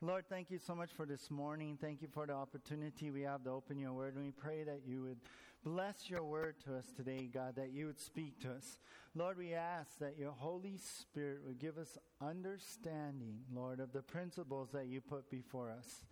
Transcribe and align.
Lord, 0.00 0.26
thank 0.28 0.52
you 0.52 0.60
so 0.64 0.76
much 0.76 0.92
for 0.92 1.06
this 1.06 1.28
morning. 1.28 1.76
Thank 1.80 2.02
you 2.02 2.08
for 2.14 2.24
the 2.24 2.32
opportunity 2.32 3.10
we 3.10 3.22
have 3.22 3.42
to 3.42 3.50
open 3.50 3.80
your 3.80 3.92
word. 3.92 4.14
And 4.14 4.24
we 4.24 4.30
pray 4.30 4.62
that 4.62 4.82
you 4.86 5.02
would 5.02 5.18
bless 5.64 6.08
your 6.08 6.22
word 6.22 6.54
to 6.66 6.76
us 6.76 6.84
today, 6.96 7.28
God, 7.34 7.56
that 7.56 7.72
you 7.72 7.86
would 7.86 7.98
speak 7.98 8.38
to 8.42 8.52
us. 8.52 8.78
Lord, 9.16 9.36
we 9.36 9.54
ask 9.54 9.98
that 9.98 10.16
your 10.16 10.30
Holy 10.30 10.76
Spirit 10.76 11.40
would 11.44 11.58
give 11.58 11.78
us 11.78 11.98
understanding, 12.20 13.40
Lord, 13.52 13.80
of 13.80 13.92
the 13.92 14.02
principles 14.02 14.68
that 14.70 14.86
you 14.86 15.00
put 15.00 15.28
before 15.30 15.68
us. 15.68 16.04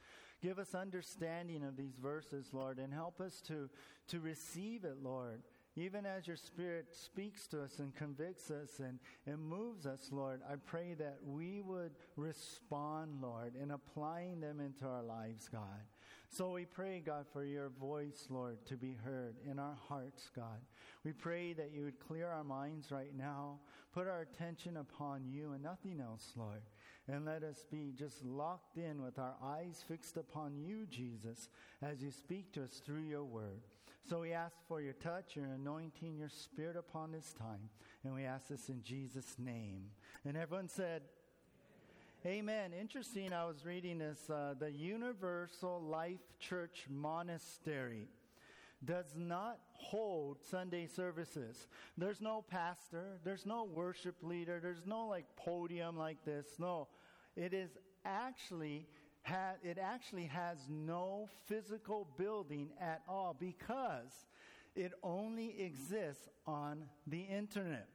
Give 0.43 0.59
us 0.59 0.75
understanding 0.75 1.63
of 1.63 1.77
these 1.77 1.95
verses, 1.95 2.49
Lord, 2.53 2.81
and 2.81 2.93
help 2.93 3.21
us 3.21 3.41
to, 3.43 3.71
to 4.09 4.19
receive 4.19 4.85
it, 4.85 4.97
Lord 5.01 5.43
even 5.77 6.07
as 6.07 6.27
your 6.27 6.37
Spirit 6.37 6.87
speaks 6.91 7.47
to 7.49 7.63
us 7.63 7.79
and 7.81 7.95
convicts 7.95 8.51
us 8.51 8.79
and, 8.79 8.99
and 9.27 9.39
moves 9.39 9.85
us, 9.85 10.09
Lord, 10.11 10.41
I 10.51 10.55
pray 10.57 10.95
that 10.95 11.19
we 11.23 11.61
would 11.61 11.93
respond, 12.17 13.21
Lord, 13.21 13.55
in 13.61 13.71
applying 13.71 14.41
them 14.41 14.59
into 14.59 14.87
our 14.87 15.03
lives, 15.03 15.49
God. 15.49 15.85
So 16.31 16.51
we 16.51 16.65
pray, 16.65 17.03
God, 17.05 17.27
for 17.31 17.45
your 17.45 17.69
voice, 17.69 18.27
Lord, 18.31 18.65
to 18.67 18.77
be 18.77 18.97
heard 19.05 19.37
in 19.49 19.59
our 19.59 19.77
hearts, 19.89 20.31
God. 20.35 20.61
We 21.05 21.13
pray 21.13 21.53
that 21.53 21.73
you 21.73 21.85
would 21.85 22.01
clear 22.01 22.27
our 22.27 22.45
minds 22.45 22.91
right 22.91 23.15
now, 23.15 23.61
put 23.93 24.09
our 24.09 24.23
attention 24.23 24.79
upon 24.79 25.27
you 25.27 25.53
and 25.53 25.63
nothing 25.63 26.01
else, 26.01 26.33
Lord. 26.37 26.63
And 27.07 27.27
let 27.27 27.43
us 27.43 27.65
be 27.71 27.93
just 27.97 28.25
locked 28.25 28.79
in 28.79 29.03
with 29.03 29.19
our 29.19 29.37
eyes 29.45 29.85
fixed 29.87 30.17
upon 30.17 30.57
you, 30.57 30.87
Jesus, 30.87 31.49
as 31.83 32.03
you 32.03 32.11
speak 32.11 32.53
to 32.55 32.65
us 32.65 32.83
through 32.85 33.05
your 33.05 33.25
word. 33.25 33.61
So 34.09 34.21
we 34.21 34.33
ask 34.33 34.55
for 34.69 34.81
your 34.81 34.93
touch, 34.93 35.35
your 35.35 35.47
anointing, 35.47 36.17
your 36.17 36.29
spirit 36.29 36.77
upon 36.77 37.11
this 37.11 37.33
time. 37.33 37.71
And 38.05 38.15
we 38.15 38.23
ask 38.23 38.47
this 38.47 38.69
in 38.69 38.81
Jesus' 38.85 39.35
name. 39.37 39.87
And 40.25 40.37
everyone 40.37 40.69
said, 40.69 41.03
Amen. 42.25 42.73
Interesting, 42.73 43.33
I 43.33 43.47
was 43.47 43.65
reading 43.65 43.99
this. 43.99 44.31
Uh, 44.31 44.55
the 44.59 44.71
Universal 44.71 45.83
Life 45.83 46.21
Church 46.39 46.87
Monastery 46.89 48.07
does 48.85 49.15
not 49.17 49.59
hold 49.73 50.39
Sunday 50.41 50.87
services. 50.87 51.67
There's 51.99 52.21
no 52.21 52.45
pastor, 52.49 53.19
there's 53.25 53.45
no 53.45 53.65
worship 53.65 54.17
leader, 54.23 54.61
there's 54.63 54.87
no 54.87 55.07
like 55.07 55.25
podium 55.35 55.97
like 55.97 56.25
this. 56.25 56.47
No, 56.61 56.87
it 57.35 57.53
is 57.53 57.71
actually 58.05 58.87
ha- 59.27 59.57
it 59.63 59.79
actually 59.79 60.27
has 60.27 60.59
no 60.69 61.29
physical 61.47 62.09
building 62.17 62.71
at 62.81 63.03
all 63.09 63.37
because 63.39 64.27
it 64.75 64.93
only 65.03 65.61
exists 65.61 66.29
on 66.47 66.85
the 67.07 67.21
internet. 67.23 67.89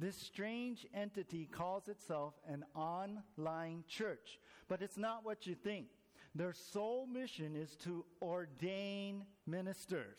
This 0.00 0.16
strange 0.16 0.86
entity 0.94 1.48
calls 1.50 1.88
itself 1.88 2.34
an 2.48 2.64
online 2.74 3.84
church, 3.88 4.40
but 4.68 4.82
it's 4.82 4.98
not 4.98 5.24
what 5.24 5.46
you 5.46 5.54
think. 5.54 5.86
Their 6.34 6.52
sole 6.52 7.06
mission 7.06 7.54
is 7.54 7.76
to 7.84 8.04
ordain 8.20 9.24
ministers. 9.46 10.18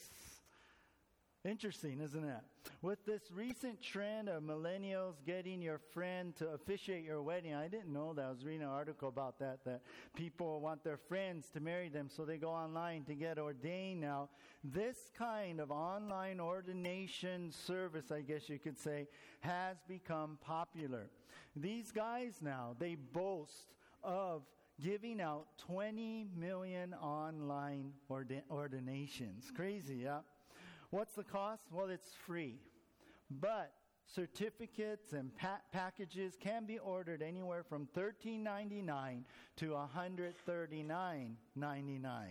Interesting, 1.45 2.01
isn't 2.01 2.23
it? 2.23 2.41
With 2.81 3.05
this 3.05 3.21
recent 3.31 3.79
trend 3.79 4.29
of 4.29 4.41
millennials 4.41 5.13
getting 5.27 5.61
your 5.61 5.77
friend 5.77 6.35
to 6.37 6.49
officiate 6.49 7.03
your 7.03 7.21
wedding, 7.21 7.53
I 7.53 7.67
didn't 7.67 7.93
know 7.93 8.15
that. 8.15 8.25
I 8.25 8.29
was 8.31 8.43
reading 8.43 8.63
an 8.63 8.69
article 8.69 9.09
about 9.09 9.37
that, 9.39 9.59
that 9.63 9.81
people 10.15 10.59
want 10.59 10.83
their 10.83 10.97
friends 10.97 11.45
to 11.53 11.59
marry 11.59 11.87
them, 11.89 12.09
so 12.09 12.25
they 12.25 12.37
go 12.37 12.49
online 12.49 13.03
to 13.03 13.13
get 13.13 13.37
ordained 13.37 14.01
now. 14.01 14.29
This 14.63 15.11
kind 15.15 15.59
of 15.59 15.69
online 15.69 16.39
ordination 16.39 17.51
service, 17.51 18.11
I 18.11 18.21
guess 18.21 18.49
you 18.49 18.57
could 18.57 18.79
say, 18.79 19.07
has 19.41 19.77
become 19.87 20.39
popular. 20.41 21.11
These 21.55 21.91
guys 21.91 22.39
now, 22.41 22.75
they 22.79 22.95
boast 22.95 23.75
of 24.03 24.41
giving 24.83 25.21
out 25.21 25.45
20 25.59 26.25
million 26.35 26.95
online 26.95 27.93
ordinations. 28.49 29.51
Crazy, 29.55 29.97
yeah? 29.97 30.21
What's 30.89 31.13
the 31.13 31.23
cost? 31.23 31.63
Well, 31.71 31.89
it's 31.89 32.13
free. 32.25 32.59
But 33.29 33.71
certificates 34.13 35.13
and 35.13 35.35
pa- 35.35 35.61
packages 35.71 36.37
can 36.39 36.65
be 36.65 36.77
ordered 36.77 37.21
anywhere 37.21 37.63
from 37.63 37.87
$13.99 37.95 39.23
to 39.57 39.77
$139.99. 39.95 42.25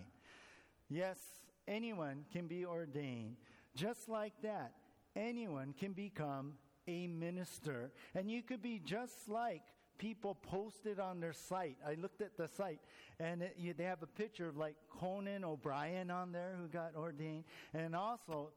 Yes, 0.88 1.19
anyone 1.66 2.25
can 2.32 2.47
be 2.47 2.65
ordained. 2.65 3.37
Just 3.75 4.09
like 4.09 4.34
that, 4.42 4.72
anyone 5.16 5.75
can 5.78 5.92
become 5.92 6.54
a 6.86 7.09
minister. 7.09 7.91
And 8.15 8.31
you 8.31 8.42
could 8.42 8.62
be 8.62 8.78
just 8.78 9.28
like 9.28 9.62
people 9.99 10.34
posted 10.34 10.99
on 10.99 11.21
their 11.21 11.32
site. 11.32 11.77
I 11.87 11.94
looked 11.94 12.21
at 12.21 12.37
the 12.37 12.49
site, 12.49 12.81
and 13.19 13.43
it, 13.43 13.56
you, 13.59 13.75
they 13.75 13.84
have 13.84 14.03
a 14.03 14.06
picture 14.06 14.49
of 14.49 14.56
like 14.56 14.77
Conan 14.88 15.44
O'Brien 15.44 16.10
on 16.10 16.32
there 16.32 16.56
who 16.60 16.69
got 16.69 16.94
ordained, 16.97 17.44
and 17.72 17.94
also 17.94 18.50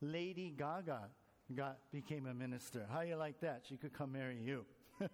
Lady 0.00 0.54
Gaga 0.56 1.08
got 1.54 1.78
became 1.92 2.26
a 2.26 2.34
minister. 2.34 2.86
How 2.90 3.00
you 3.00 3.16
like 3.16 3.40
that? 3.40 3.62
She 3.68 3.76
could 3.76 3.92
come 3.92 4.12
marry 4.12 4.38
you. 4.38 4.64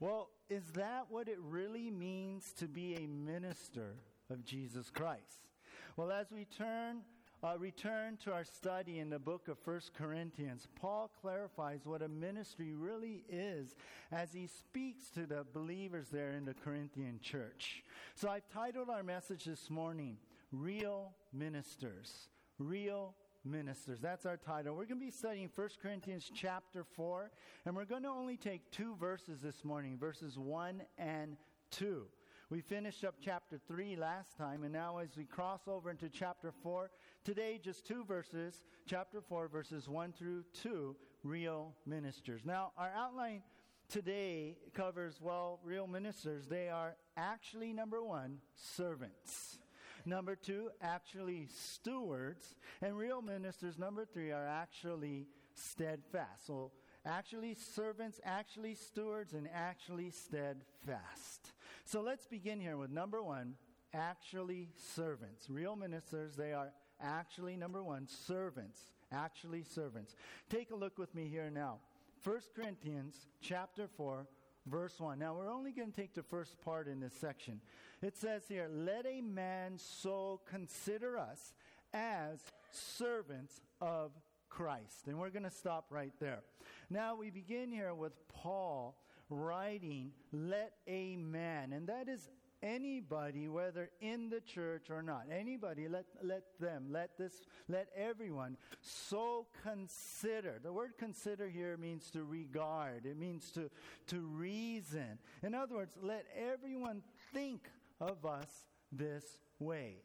well, 0.00 0.30
is 0.48 0.64
that 0.74 1.06
what 1.08 1.28
it 1.28 1.38
really 1.40 1.90
means 1.90 2.52
to 2.54 2.66
be 2.66 2.96
a 2.96 3.06
minister 3.06 3.94
of 4.30 4.44
Jesus 4.44 4.90
Christ? 4.90 5.48
Well, 5.96 6.10
as 6.10 6.30
we 6.30 6.44
turn 6.46 7.02
uh, 7.42 7.58
return 7.58 8.16
to 8.18 8.32
our 8.32 8.44
study 8.44 9.00
in 9.00 9.10
the 9.10 9.18
book 9.18 9.48
of 9.48 9.58
First 9.58 9.94
Corinthians, 9.94 10.68
Paul 10.80 11.10
clarifies 11.20 11.80
what 11.84 12.02
a 12.02 12.08
ministry 12.08 12.72
really 12.72 13.24
is 13.28 13.74
as 14.12 14.32
he 14.32 14.46
speaks 14.46 15.10
to 15.10 15.26
the 15.26 15.44
believers 15.52 16.08
there 16.10 16.32
in 16.32 16.44
the 16.44 16.54
Corinthian 16.54 17.18
church. 17.20 17.82
So 18.14 18.28
I've 18.28 18.48
titled 18.48 18.90
our 18.90 19.02
message 19.02 19.44
this 19.44 19.70
morning, 19.70 20.18
Real 20.52 21.12
Ministers. 21.32 22.28
Real 22.58 23.14
ministers. 23.44 23.98
That's 24.00 24.24
our 24.24 24.36
title. 24.36 24.76
We're 24.76 24.84
going 24.84 25.00
to 25.00 25.06
be 25.06 25.10
studying 25.10 25.50
1 25.52 25.68
Corinthians 25.82 26.30
chapter 26.32 26.84
4, 26.84 27.32
and 27.66 27.74
we're 27.74 27.84
going 27.84 28.04
to 28.04 28.08
only 28.08 28.36
take 28.36 28.70
two 28.70 28.94
verses 29.00 29.40
this 29.40 29.64
morning, 29.64 29.98
verses 29.98 30.38
1 30.38 30.82
and 30.96 31.36
2. 31.72 32.04
We 32.52 32.60
finished 32.60 33.02
up 33.02 33.14
chapter 33.18 33.58
3 33.66 33.96
last 33.96 34.36
time, 34.36 34.62
and 34.62 34.74
now 34.74 34.98
as 34.98 35.16
we 35.16 35.24
cross 35.24 35.62
over 35.66 35.90
into 35.90 36.10
chapter 36.10 36.52
4, 36.62 36.90
today 37.24 37.58
just 37.64 37.86
two 37.86 38.04
verses, 38.04 38.60
chapter 38.86 39.22
4, 39.22 39.48
verses 39.48 39.88
1 39.88 40.12
through 40.12 40.44
2, 40.62 40.94
real 41.24 41.72
ministers. 41.86 42.42
Now, 42.44 42.72
our 42.76 42.90
outline 42.94 43.40
today 43.88 44.58
covers, 44.74 45.18
well, 45.18 45.60
real 45.64 45.86
ministers. 45.86 46.46
They 46.46 46.68
are 46.68 46.94
actually, 47.16 47.72
number 47.72 48.02
one, 48.02 48.36
servants. 48.54 49.58
Number 50.04 50.36
two, 50.36 50.68
actually 50.82 51.48
stewards. 51.56 52.54
And 52.82 52.98
real 52.98 53.22
ministers, 53.22 53.78
number 53.78 54.04
three, 54.04 54.30
are 54.30 54.46
actually 54.46 55.26
steadfast. 55.54 56.46
So, 56.48 56.72
actually 57.06 57.54
servants, 57.54 58.20
actually 58.26 58.74
stewards, 58.74 59.32
and 59.32 59.48
actually 59.54 60.10
steadfast. 60.10 61.52
So 61.84 62.00
let's 62.00 62.26
begin 62.26 62.60
here 62.60 62.76
with 62.76 62.90
number 62.90 63.22
one 63.22 63.54
actually 63.94 64.70
servants. 64.94 65.50
Real 65.50 65.76
ministers, 65.76 66.36
they 66.36 66.52
are 66.52 66.72
actually, 67.00 67.56
number 67.56 67.82
one, 67.82 68.06
servants. 68.06 68.80
Actually 69.10 69.62
servants. 69.62 70.14
Take 70.48 70.70
a 70.70 70.76
look 70.76 70.98
with 70.98 71.14
me 71.14 71.28
here 71.28 71.50
now. 71.50 71.80
1 72.24 72.38
Corinthians 72.54 73.26
chapter 73.40 73.88
4, 73.96 74.26
verse 74.66 74.98
1. 74.98 75.18
Now, 75.18 75.34
we're 75.34 75.52
only 75.52 75.72
going 75.72 75.90
to 75.90 76.00
take 76.00 76.14
the 76.14 76.22
first 76.22 76.60
part 76.62 76.88
in 76.88 77.00
this 77.00 77.14
section. 77.14 77.60
It 78.00 78.16
says 78.16 78.44
here, 78.48 78.68
Let 78.72 79.04
a 79.06 79.20
man 79.20 79.76
so 79.76 80.40
consider 80.48 81.18
us 81.18 81.52
as 81.92 82.40
servants 82.70 83.60
of 83.80 84.12
Christ. 84.48 85.08
And 85.08 85.18
we're 85.18 85.30
going 85.30 85.42
to 85.42 85.50
stop 85.50 85.86
right 85.90 86.12
there. 86.20 86.42
Now, 86.88 87.16
we 87.16 87.30
begin 87.30 87.72
here 87.72 87.92
with 87.92 88.12
Paul 88.28 88.96
writing, 89.32 90.12
let 90.32 90.72
a 90.86 91.16
man, 91.16 91.72
and 91.72 91.88
that 91.88 92.08
is 92.08 92.28
anybody, 92.62 93.48
whether 93.48 93.90
in 94.00 94.30
the 94.30 94.40
church 94.40 94.90
or 94.90 95.02
not, 95.02 95.24
anybody, 95.30 95.88
let, 95.88 96.04
let 96.22 96.44
them, 96.60 96.86
let 96.90 97.18
this, 97.18 97.32
let 97.68 97.88
everyone 97.96 98.56
so 98.80 99.46
consider. 99.62 100.60
The 100.62 100.72
word 100.72 100.92
consider 100.98 101.48
here 101.48 101.76
means 101.76 102.10
to 102.10 102.22
regard, 102.22 103.06
it 103.06 103.18
means 103.18 103.50
to, 103.52 103.70
to 104.08 104.20
reason. 104.20 105.18
In 105.42 105.54
other 105.54 105.74
words, 105.74 105.96
let 106.00 106.26
everyone 106.36 107.02
think 107.32 107.68
of 108.00 108.24
us 108.24 108.48
this 108.92 109.24
way. 109.58 109.96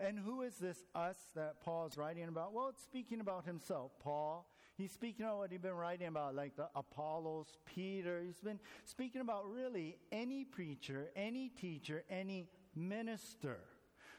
And 0.00 0.18
who 0.18 0.42
is 0.42 0.56
this 0.56 0.84
us 0.94 1.16
that 1.34 1.60
Paul 1.60 1.86
is 1.86 1.98
writing 1.98 2.28
about? 2.28 2.52
Well, 2.52 2.68
it's 2.68 2.82
speaking 2.82 3.20
about 3.20 3.44
himself. 3.44 3.90
Paul 4.00 4.46
He's 4.78 4.92
speaking 4.92 5.24
about 5.24 5.38
what 5.38 5.50
he's 5.50 5.60
been 5.60 5.72
writing 5.72 6.06
about, 6.06 6.36
like 6.36 6.54
the 6.54 6.68
Apollos, 6.76 7.48
Peter. 7.66 8.22
He's 8.24 8.40
been 8.40 8.60
speaking 8.84 9.20
about 9.20 9.50
really 9.50 9.98
any 10.12 10.44
preacher, 10.44 11.10
any 11.16 11.48
teacher, 11.48 12.04
any 12.08 12.48
minister. 12.76 13.58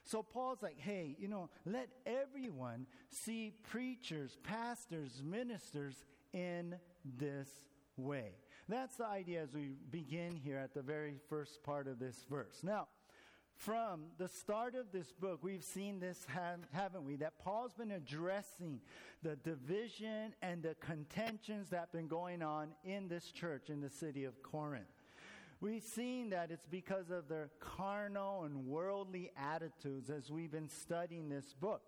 So 0.03 0.21
Paul's 0.21 0.61
like, 0.61 0.77
hey, 0.77 1.15
you 1.17 1.29
know, 1.29 1.50
let 1.65 1.88
everyone 2.06 2.88
see 3.09 3.53
preachers, 3.69 4.38
pastors, 4.44 5.21
ministers 5.23 6.03
in 6.33 6.75
this 7.17 7.47
way. 7.95 8.33
That's 8.67 8.97
the 8.97 9.05
idea 9.05 9.41
as 9.41 9.53
we 9.53 9.75
begin 9.91 10.35
here 10.35 10.57
at 10.57 10.73
the 10.73 10.81
very 10.81 11.15
first 11.29 11.63
part 11.63 11.88
of 11.88 12.00
this 12.00 12.25
verse. 12.29 12.59
Now, 12.63 12.88
from 13.59 14.03
the 14.17 14.29
start 14.29 14.73
of 14.73 14.89
this 14.94 15.11
book, 15.11 15.39
we've 15.41 15.65
seen 15.65 16.00
this, 16.00 16.25
haven't 16.71 17.03
we? 17.03 17.17
That 17.17 17.38
Paul's 17.44 17.73
been 17.73 17.91
addressing 17.91 18.79
the 19.21 19.35
division 19.35 20.33
and 20.41 20.63
the 20.63 20.75
contentions 20.79 21.69
that 21.69 21.79
have 21.81 21.91
been 21.91 22.07
going 22.07 22.41
on 22.41 22.69
in 22.85 23.09
this 23.09 23.31
church 23.31 23.69
in 23.69 23.81
the 23.81 23.89
city 23.89 24.23
of 24.23 24.41
Corinth. 24.44 24.88
We've 25.59 25.83
seen 25.83 26.29
that 26.29 26.51
it's 26.51 26.65
because 26.67 27.09
of 27.09 27.27
their 27.27 27.50
carnal 27.59 28.45
and 28.45 28.65
worldly 28.65 29.31
attitudes 29.38 30.09
as 30.09 30.31
we've 30.31 30.51
been 30.51 30.69
studying 30.69 31.27
this 31.27 31.53
book. 31.59 31.81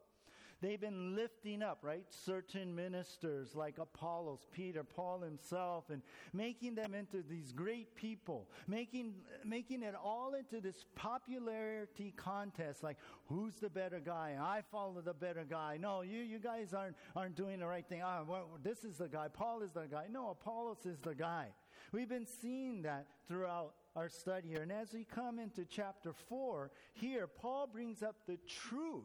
They've 0.61 0.79
been 0.79 1.15
lifting 1.15 1.63
up, 1.63 1.79
right, 1.81 2.05
certain 2.09 2.75
ministers 2.75 3.55
like 3.55 3.79
Apollos, 3.79 4.45
Peter, 4.51 4.83
Paul 4.83 5.21
himself, 5.21 5.85
and 5.89 6.03
making 6.33 6.75
them 6.75 6.93
into 6.93 7.23
these 7.27 7.51
great 7.51 7.95
people, 7.95 8.47
making, 8.67 9.15
making 9.43 9.81
it 9.81 9.95
all 9.95 10.35
into 10.35 10.61
this 10.61 10.85
popularity 10.95 12.13
contest 12.15 12.83
like, 12.83 12.97
who's 13.27 13.55
the 13.55 13.69
better 13.69 13.99
guy? 13.99 14.37
I 14.39 14.61
follow 14.71 15.01
the 15.01 15.15
better 15.15 15.45
guy. 15.49 15.77
No, 15.79 16.01
you, 16.01 16.19
you 16.19 16.37
guys 16.37 16.73
aren't, 16.75 16.95
aren't 17.15 17.35
doing 17.35 17.59
the 17.59 17.65
right 17.65 17.87
thing. 17.87 18.03
Ah, 18.05 18.21
well, 18.27 18.59
this 18.63 18.83
is 18.83 18.97
the 18.97 19.07
guy. 19.07 19.29
Paul 19.29 19.63
is 19.63 19.71
the 19.71 19.87
guy. 19.89 20.05
No, 20.11 20.29
Apollos 20.29 20.85
is 20.85 20.99
the 20.99 21.15
guy. 21.15 21.47
We've 21.91 22.09
been 22.09 22.27
seeing 22.27 22.83
that 22.83 23.07
throughout 23.27 23.73
our 23.95 24.09
study 24.09 24.49
here. 24.49 24.61
And 24.61 24.71
as 24.71 24.93
we 24.93 25.05
come 25.05 25.39
into 25.39 25.65
chapter 25.65 26.13
4, 26.29 26.69
here, 26.93 27.25
Paul 27.27 27.67
brings 27.67 28.03
up 28.03 28.15
the 28.27 28.37
truth 28.47 29.03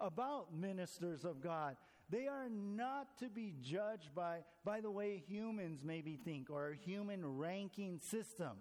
about 0.00 0.54
ministers 0.54 1.24
of 1.24 1.42
God. 1.42 1.76
They 2.10 2.26
are 2.26 2.48
not 2.50 3.18
to 3.18 3.28
be 3.28 3.54
judged 3.62 4.14
by, 4.14 4.40
by 4.64 4.80
the 4.80 4.90
way 4.90 5.22
humans 5.26 5.80
maybe 5.82 6.18
think 6.22 6.50
or 6.50 6.70
a 6.70 6.76
human 6.76 7.38
ranking 7.38 7.98
system. 7.98 8.52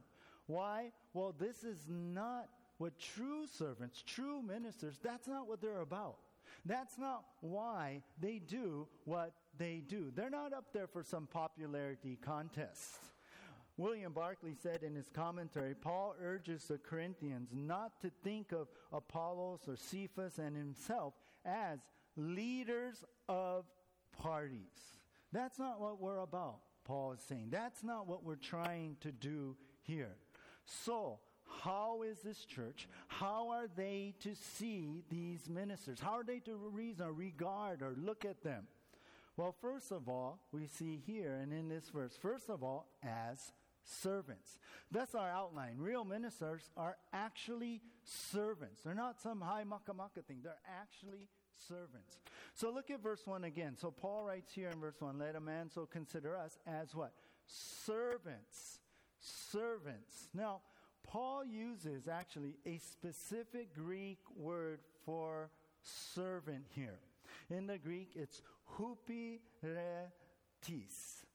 Why? 0.48 0.92
Well, 1.14 1.36
this 1.38 1.64
is 1.64 1.86
not 1.88 2.48
what 2.78 2.98
true 3.00 3.46
servants, 3.48 4.04
true 4.06 4.42
ministers, 4.42 5.00
that's 5.04 5.28
not 5.28 5.48
what 5.48 5.62
they're 5.62 5.82
about. 5.82 6.18
That's 6.66 6.98
not 6.98 7.26
why 7.42 8.02
they 8.20 8.40
do 8.40 8.88
what 9.06 9.34
they 9.58 9.84
do. 9.88 10.12
They're 10.16 10.30
not 10.30 10.54
up 10.54 10.66
there 10.74 10.88
for 10.88 11.04
some 11.04 11.28
popularity 11.28 12.18
contest. 12.24 13.00
William 13.78 14.14
Barclay 14.14 14.54
said 14.62 14.84
in 14.84 14.96
his 14.96 15.10
commentary 15.10 15.74
Paul 15.74 16.16
urges 16.22 16.66
the 16.66 16.78
Corinthians 16.78 17.50
not 17.54 18.00
to 18.02 18.12
think 18.24 18.52
of 18.52 18.68
Apollos 18.92 19.62
or 19.68 19.76
Cephas 19.76 20.38
and 20.38 20.56
himself 20.56 21.16
as 21.46 21.80
leaders 22.16 23.04
of 23.28 23.66
parties. 24.22 25.00
That's 25.32 25.58
not 25.58 25.80
what 25.82 26.00
we're 26.00 26.20
about, 26.20 26.60
Paul 26.86 27.14
is 27.14 27.22
saying. 27.28 27.48
That's 27.50 27.84
not 27.84 28.08
what 28.08 28.24
we're 28.24 28.36
trying 28.36 28.98
to 29.02 29.12
do 29.12 29.56
here. 29.82 30.16
So, 30.66 31.20
how 31.62 32.04
is 32.04 32.20
this 32.22 32.46
church? 32.46 32.88
How 33.08 33.50
are 33.50 33.68
they 33.76 34.16
to 34.22 34.36
see 34.36 35.04
these 35.10 35.50
ministers? 35.50 36.00
How 36.00 36.12
are 36.12 36.24
they 36.24 36.40
to 36.42 36.56
reason 36.56 37.06
or 37.06 37.14
regard 37.14 37.82
or 37.82 37.96
look 37.98 38.26
at 38.26 38.44
them? 38.44 38.68
Well, 39.36 39.56
first 39.62 39.92
of 39.92 40.08
all, 40.08 40.40
we 40.52 40.68
see 40.68 41.02
here 41.06 41.40
and 41.42 41.52
in 41.52 41.68
this 41.68 41.90
verse, 41.90 42.16
first 42.20 42.50
of 42.50 42.64
all, 42.64 42.88
as 43.04 43.52
servants. 43.84 44.60
That's 44.92 45.16
our 45.16 45.30
outline. 45.30 45.78
Real 45.78 46.06
ministers 46.06 46.70
are 46.78 46.98
actually 47.12 47.82
servants. 48.04 48.82
They're 48.84 48.94
not 48.94 49.22
some 49.22 49.42
high 49.42 49.64
mucka 49.64 49.94
mucka 49.94 50.22
thing. 50.22 50.40
They're 50.44 50.56
actually 50.82 51.28
servants. 51.68 52.20
So 52.54 52.72
look 52.72 52.90
at 52.90 53.02
verse 53.02 53.22
1 53.26 53.44
again. 53.44 53.76
So 53.80 53.92
Paul 53.92 54.24
writes 54.24 54.54
here 54.54 54.70
in 54.70 54.80
verse 54.80 55.00
1 55.00 55.18
Let 55.18 55.36
a 55.36 55.42
man 55.42 55.70
so 55.70 55.86
consider 55.86 56.36
us 56.36 56.58
as 56.68 56.94
what? 56.96 57.14
Servants. 57.46 58.80
Servants. 59.20 60.28
Now, 60.34 60.62
Paul 61.04 61.46
uses 61.46 62.08
actually 62.08 62.58
a 62.66 62.78
specific 62.78 63.74
Greek 63.76 64.20
word 64.36 64.80
for 65.06 65.50
servant 65.82 66.66
here. 66.76 67.00
In 67.50 67.68
the 67.68 67.78
Greek, 67.78 68.12
it's 68.16 68.42
hupiretes. 68.78 69.38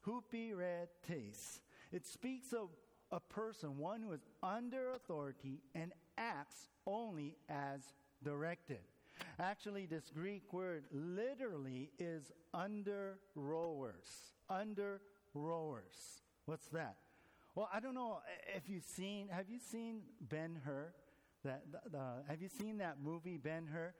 Hupiretes. 0.06 1.60
It 1.92 2.06
speaks 2.06 2.52
of 2.52 2.68
a 3.10 3.20
person, 3.20 3.78
one 3.78 4.02
who 4.02 4.12
is 4.12 4.26
under 4.42 4.92
authority 4.92 5.62
and 5.74 5.92
acts 6.16 6.68
only 6.86 7.36
as 7.48 7.80
directed. 8.22 8.80
Actually, 9.40 9.86
this 9.86 10.10
Greek 10.14 10.52
word 10.52 10.84
literally 10.92 11.90
is 11.98 12.30
under 12.52 13.18
rowers. 13.34 14.32
Under 14.50 15.00
rowers. 15.34 16.22
What's 16.46 16.68
that? 16.68 16.96
Well, 17.54 17.68
I 17.72 17.80
don't 17.80 17.94
know 17.94 18.18
if 18.54 18.68
you've 18.68 18.84
seen, 18.84 19.28
have 19.28 19.48
you 19.48 19.58
seen 19.58 20.02
Ben 20.20 20.60
Hur? 20.64 20.92
That, 21.48 21.62
have 22.28 22.42
you 22.42 22.48
seen 22.48 22.76
that 22.78 22.96
movie, 23.02 23.38
Ben 23.38 23.66
Hur? 23.72 23.94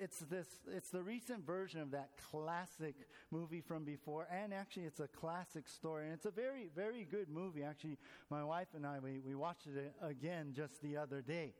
It's, 0.00 0.20
this, 0.20 0.46
it's 0.72 0.88
the 0.88 1.02
recent 1.02 1.44
version 1.44 1.82
of 1.82 1.90
that 1.90 2.12
classic 2.30 2.94
movie 3.30 3.60
from 3.60 3.84
before, 3.84 4.26
and 4.32 4.54
actually 4.54 4.84
it's 4.84 5.00
a 5.00 5.08
classic 5.08 5.68
story, 5.68 6.04
and 6.04 6.14
it's 6.14 6.24
a 6.24 6.30
very, 6.30 6.70
very 6.74 7.04
good 7.04 7.28
movie. 7.28 7.62
Actually, 7.62 7.98
my 8.30 8.42
wife 8.42 8.68
and 8.74 8.86
I, 8.86 9.00
we, 9.00 9.20
we 9.20 9.34
watched 9.34 9.66
it 9.66 9.92
again 10.02 10.54
just 10.56 10.80
the 10.80 10.96
other 10.96 11.20
day. 11.20 11.52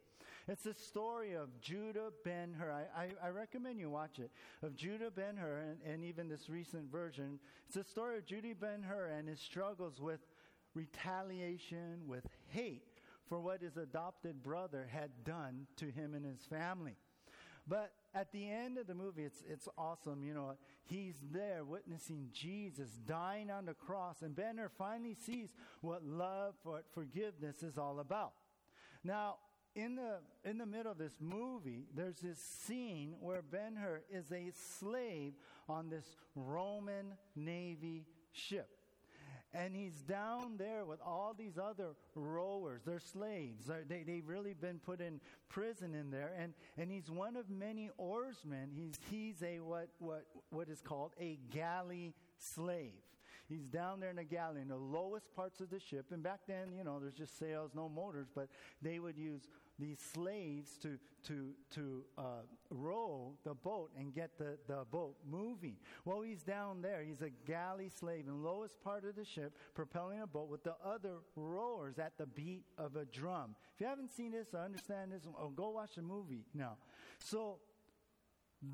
It's 0.46 0.62
the 0.62 0.72
story 0.72 1.34
of 1.34 1.48
Judah 1.60 2.10
Ben 2.24 2.54
Hur. 2.58 2.72
I, 2.72 3.02
I, 3.02 3.08
I, 3.26 3.28
recommend 3.28 3.78
you 3.78 3.90
watch 3.90 4.18
it. 4.18 4.30
Of 4.62 4.76
Judah 4.76 5.10
Ben 5.10 5.36
Hur, 5.36 5.58
and, 5.58 5.78
and 5.86 6.04
even 6.04 6.30
this 6.30 6.48
recent 6.48 6.90
version. 6.90 7.38
It's 7.66 7.76
the 7.76 7.84
story 7.84 8.16
of 8.16 8.24
Judah 8.24 8.54
Ben 8.58 8.82
Hur 8.82 9.08
and 9.08 9.28
his 9.28 9.40
struggles 9.40 10.00
with 10.00 10.20
retaliation, 10.74 12.00
with 12.06 12.26
hate 12.48 12.97
for 13.28 13.40
what 13.40 13.60
his 13.62 13.76
adopted 13.76 14.42
brother 14.42 14.88
had 14.90 15.10
done 15.24 15.66
to 15.76 15.90
him 15.90 16.14
and 16.14 16.24
his 16.24 16.44
family. 16.46 16.96
But 17.66 17.92
at 18.14 18.32
the 18.32 18.50
end 18.50 18.78
of 18.78 18.86
the 18.86 18.94
movie, 18.94 19.24
it's, 19.24 19.42
it's 19.46 19.68
awesome. 19.76 20.24
You 20.24 20.32
know, 20.32 20.52
he's 20.86 21.16
there 21.30 21.64
witnessing 21.64 22.30
Jesus 22.32 22.88
dying 23.06 23.50
on 23.50 23.66
the 23.66 23.74
cross, 23.74 24.22
and 24.22 24.34
Ben 24.34 24.56
Hur 24.56 24.70
finally 24.78 25.14
sees 25.14 25.50
what 25.82 26.02
love, 26.02 26.54
what 26.62 26.84
forgiveness 26.94 27.62
is 27.62 27.76
all 27.76 28.00
about. 28.00 28.32
Now, 29.04 29.36
in 29.74 29.96
the, 29.96 30.18
in 30.48 30.56
the 30.56 30.66
middle 30.66 30.90
of 30.90 30.98
this 30.98 31.18
movie, 31.20 31.84
there's 31.94 32.20
this 32.20 32.38
scene 32.38 33.14
where 33.20 33.42
Ben 33.42 33.76
Hur 33.76 34.00
is 34.10 34.32
a 34.32 34.50
slave 34.78 35.34
on 35.68 35.90
this 35.90 36.16
Roman 36.34 37.12
Navy 37.36 38.06
ship. 38.32 38.77
And 39.54 39.74
he's 39.74 40.02
down 40.02 40.56
there 40.58 40.84
with 40.84 41.00
all 41.00 41.34
these 41.36 41.56
other 41.58 41.94
rowers. 42.14 42.82
They're 42.84 43.00
slaves. 43.00 43.70
They, 43.88 44.02
they've 44.02 44.28
really 44.28 44.52
been 44.52 44.78
put 44.78 45.00
in 45.00 45.20
prison 45.48 45.94
in 45.94 46.10
there. 46.10 46.32
And, 46.38 46.52
and 46.76 46.90
he's 46.90 47.10
one 47.10 47.34
of 47.34 47.48
many 47.48 47.90
oarsmen. 47.96 48.70
He's, 48.74 48.98
he's 49.10 49.42
a 49.42 49.60
what, 49.60 49.88
what, 50.00 50.26
what 50.50 50.68
is 50.68 50.82
called 50.82 51.12
a 51.18 51.38
galley 51.50 52.14
slave. 52.38 52.92
He's 53.48 53.68
down 53.70 54.00
there 54.00 54.10
in 54.10 54.16
the 54.16 54.24
galley 54.24 54.60
in 54.60 54.68
the 54.68 54.76
lowest 54.76 55.34
parts 55.34 55.60
of 55.60 55.70
the 55.70 55.80
ship. 55.80 56.12
And 56.12 56.22
back 56.22 56.40
then, 56.46 56.72
you 56.76 56.84
know, 56.84 56.98
there's 57.00 57.14
just 57.14 57.38
sails, 57.38 57.70
no 57.74 57.88
motors, 57.88 58.26
but 58.34 58.48
they 58.82 58.98
would 58.98 59.16
use 59.16 59.48
these 59.78 59.98
slaves 60.12 60.76
to, 60.82 60.98
to, 61.26 61.50
to 61.74 62.02
uh, 62.16 62.22
row 62.70 63.32
the 63.44 63.54
boat 63.54 63.90
and 63.98 64.14
get 64.14 64.36
the, 64.38 64.58
the 64.66 64.84
boat 64.90 65.14
moving. 65.28 65.76
Well, 66.04 66.22
he's 66.22 66.42
down 66.42 66.82
there. 66.82 67.02
He's 67.02 67.22
a 67.22 67.30
galley 67.46 67.88
slave 67.88 68.24
in 68.26 68.42
the 68.42 68.48
lowest 68.48 68.82
part 68.82 69.04
of 69.04 69.16
the 69.16 69.24
ship, 69.24 69.52
propelling 69.74 70.20
a 70.20 70.26
boat 70.26 70.48
with 70.48 70.64
the 70.64 70.74
other 70.84 71.16
rowers 71.36 71.98
at 71.98 72.18
the 72.18 72.26
beat 72.26 72.64
of 72.76 72.96
a 72.96 73.04
drum. 73.04 73.54
If 73.74 73.80
you 73.80 73.86
haven't 73.86 74.12
seen 74.12 74.32
this 74.32 74.48
or 74.52 74.60
understand 74.60 75.12
this, 75.12 75.22
oh, 75.38 75.50
go 75.50 75.70
watch 75.70 75.94
the 75.96 76.02
movie 76.02 76.44
now. 76.54 76.76
So 77.18 77.58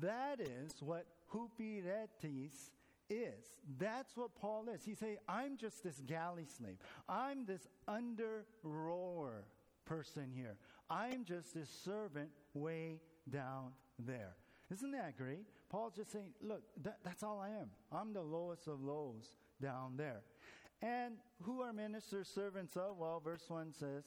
that 0.01 0.39
is 0.39 0.73
what 0.81 1.05
hupiretes 1.31 2.71
is. 3.09 3.45
That's 3.77 4.17
what 4.17 4.35
Paul 4.35 4.67
is. 4.73 4.83
He 4.83 4.95
say, 4.95 5.17
I'm 5.27 5.57
just 5.57 5.83
this 5.83 6.01
galley 6.05 6.45
slave. 6.57 6.77
I'm 7.07 7.45
this 7.45 7.67
under 7.87 8.45
rower 8.63 9.45
person 9.85 10.31
here. 10.33 10.57
I'm 10.89 11.23
just 11.23 11.53
this 11.53 11.69
servant 11.83 12.29
way 12.53 12.99
down 13.29 13.71
there. 13.99 14.35
Isn't 14.71 14.91
that 14.91 15.17
great? 15.17 15.45
Paul's 15.69 15.95
just 15.95 16.11
saying, 16.11 16.33
look, 16.41 16.63
that, 16.83 16.99
that's 17.03 17.23
all 17.23 17.39
I 17.39 17.49
am. 17.49 17.69
I'm 17.91 18.13
the 18.13 18.21
lowest 18.21 18.67
of 18.67 18.81
lows 18.81 19.35
down 19.61 19.93
there. 19.97 20.21
And 20.81 21.15
who 21.41 21.61
are 21.61 21.73
ministers 21.73 22.27
servants 22.27 22.75
of? 22.75 22.97
Well, 22.97 23.21
verse 23.23 23.43
1 23.47 23.73
says, 23.73 24.03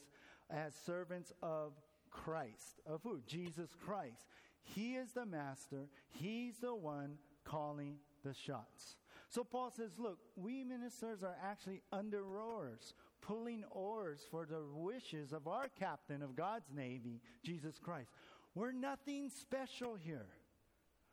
as 0.49 0.73
servants 0.85 1.31
of 1.41 1.73
Christ. 2.09 2.81
Of 2.85 3.01
who? 3.03 3.21
Jesus 3.27 3.69
Christ. 3.85 4.25
He 4.61 4.95
is 4.95 5.11
the 5.13 5.25
master, 5.25 5.87
He's 6.09 6.57
the 6.57 6.75
one 6.75 7.17
calling 7.43 7.95
the 8.23 8.33
shots. 8.33 8.97
So 9.29 9.43
Paul 9.43 9.71
says, 9.75 9.91
look, 9.97 10.17
we 10.35 10.63
ministers 10.63 11.23
are 11.23 11.35
actually 11.43 11.81
under 11.91 12.23
rowers 12.23 12.93
pulling 13.21 13.63
oars 13.71 14.21
for 14.29 14.45
the 14.45 14.61
wishes 14.73 15.33
of 15.33 15.47
our 15.47 15.69
captain 15.79 16.21
of 16.21 16.35
God's 16.35 16.71
Navy, 16.75 17.21
Jesus 17.43 17.79
Christ. 17.81 18.09
We're 18.55 18.71
nothing 18.71 19.29
special 19.29 19.95
here. 19.95 20.27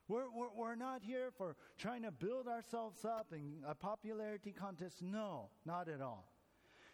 We're, 0.08 0.30
we're, 0.30 0.54
we're 0.56 0.75
not 0.76 1.02
here 1.02 1.30
for 1.36 1.56
trying 1.78 2.02
to 2.02 2.12
build 2.12 2.46
ourselves 2.46 3.04
up 3.04 3.32
in 3.32 3.64
a 3.66 3.75
popularity 3.75 4.52
contest. 4.52 5.02
No, 5.02 5.48
not 5.64 5.88
at 5.88 6.00
all. 6.00 6.32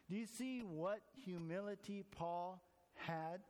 Do 0.09 0.17
you 0.17 0.27
see 0.27 0.61
what 0.61 1.01
humility 1.25 2.05
Paul 2.11 2.63
had? 2.95 3.41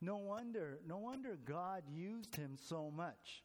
No 0.00 0.16
wonder, 0.16 0.80
no 0.86 0.98
wonder 0.98 1.38
God 1.44 1.82
used 1.88 2.34
him 2.34 2.56
so 2.56 2.90
much. 2.90 3.42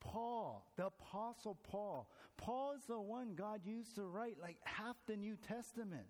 Paul, 0.00 0.66
the 0.76 0.86
Apostle 0.86 1.56
Paul. 1.62 2.10
Paul 2.36 2.74
is 2.76 2.84
the 2.86 3.00
one 3.00 3.34
God 3.34 3.60
used 3.64 3.94
to 3.94 4.04
write 4.04 4.36
like 4.40 4.56
half 4.64 4.96
the 5.06 5.16
New 5.16 5.36
Testament. 5.36 6.06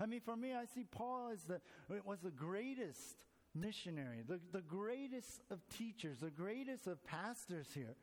I 0.00 0.06
mean, 0.06 0.20
for 0.20 0.36
me, 0.36 0.54
I 0.54 0.64
see 0.66 0.84
Paul 0.90 1.30
as 1.32 1.44
the 1.44 1.60
was 2.04 2.20
the 2.20 2.30
greatest 2.30 3.16
missionary, 3.54 4.22
the, 4.26 4.40
the 4.52 4.60
greatest 4.60 5.42
of 5.50 5.60
teachers, 5.68 6.18
the 6.18 6.30
greatest 6.30 6.86
of 6.86 7.04
pastors 7.04 7.68
here. 7.74 7.94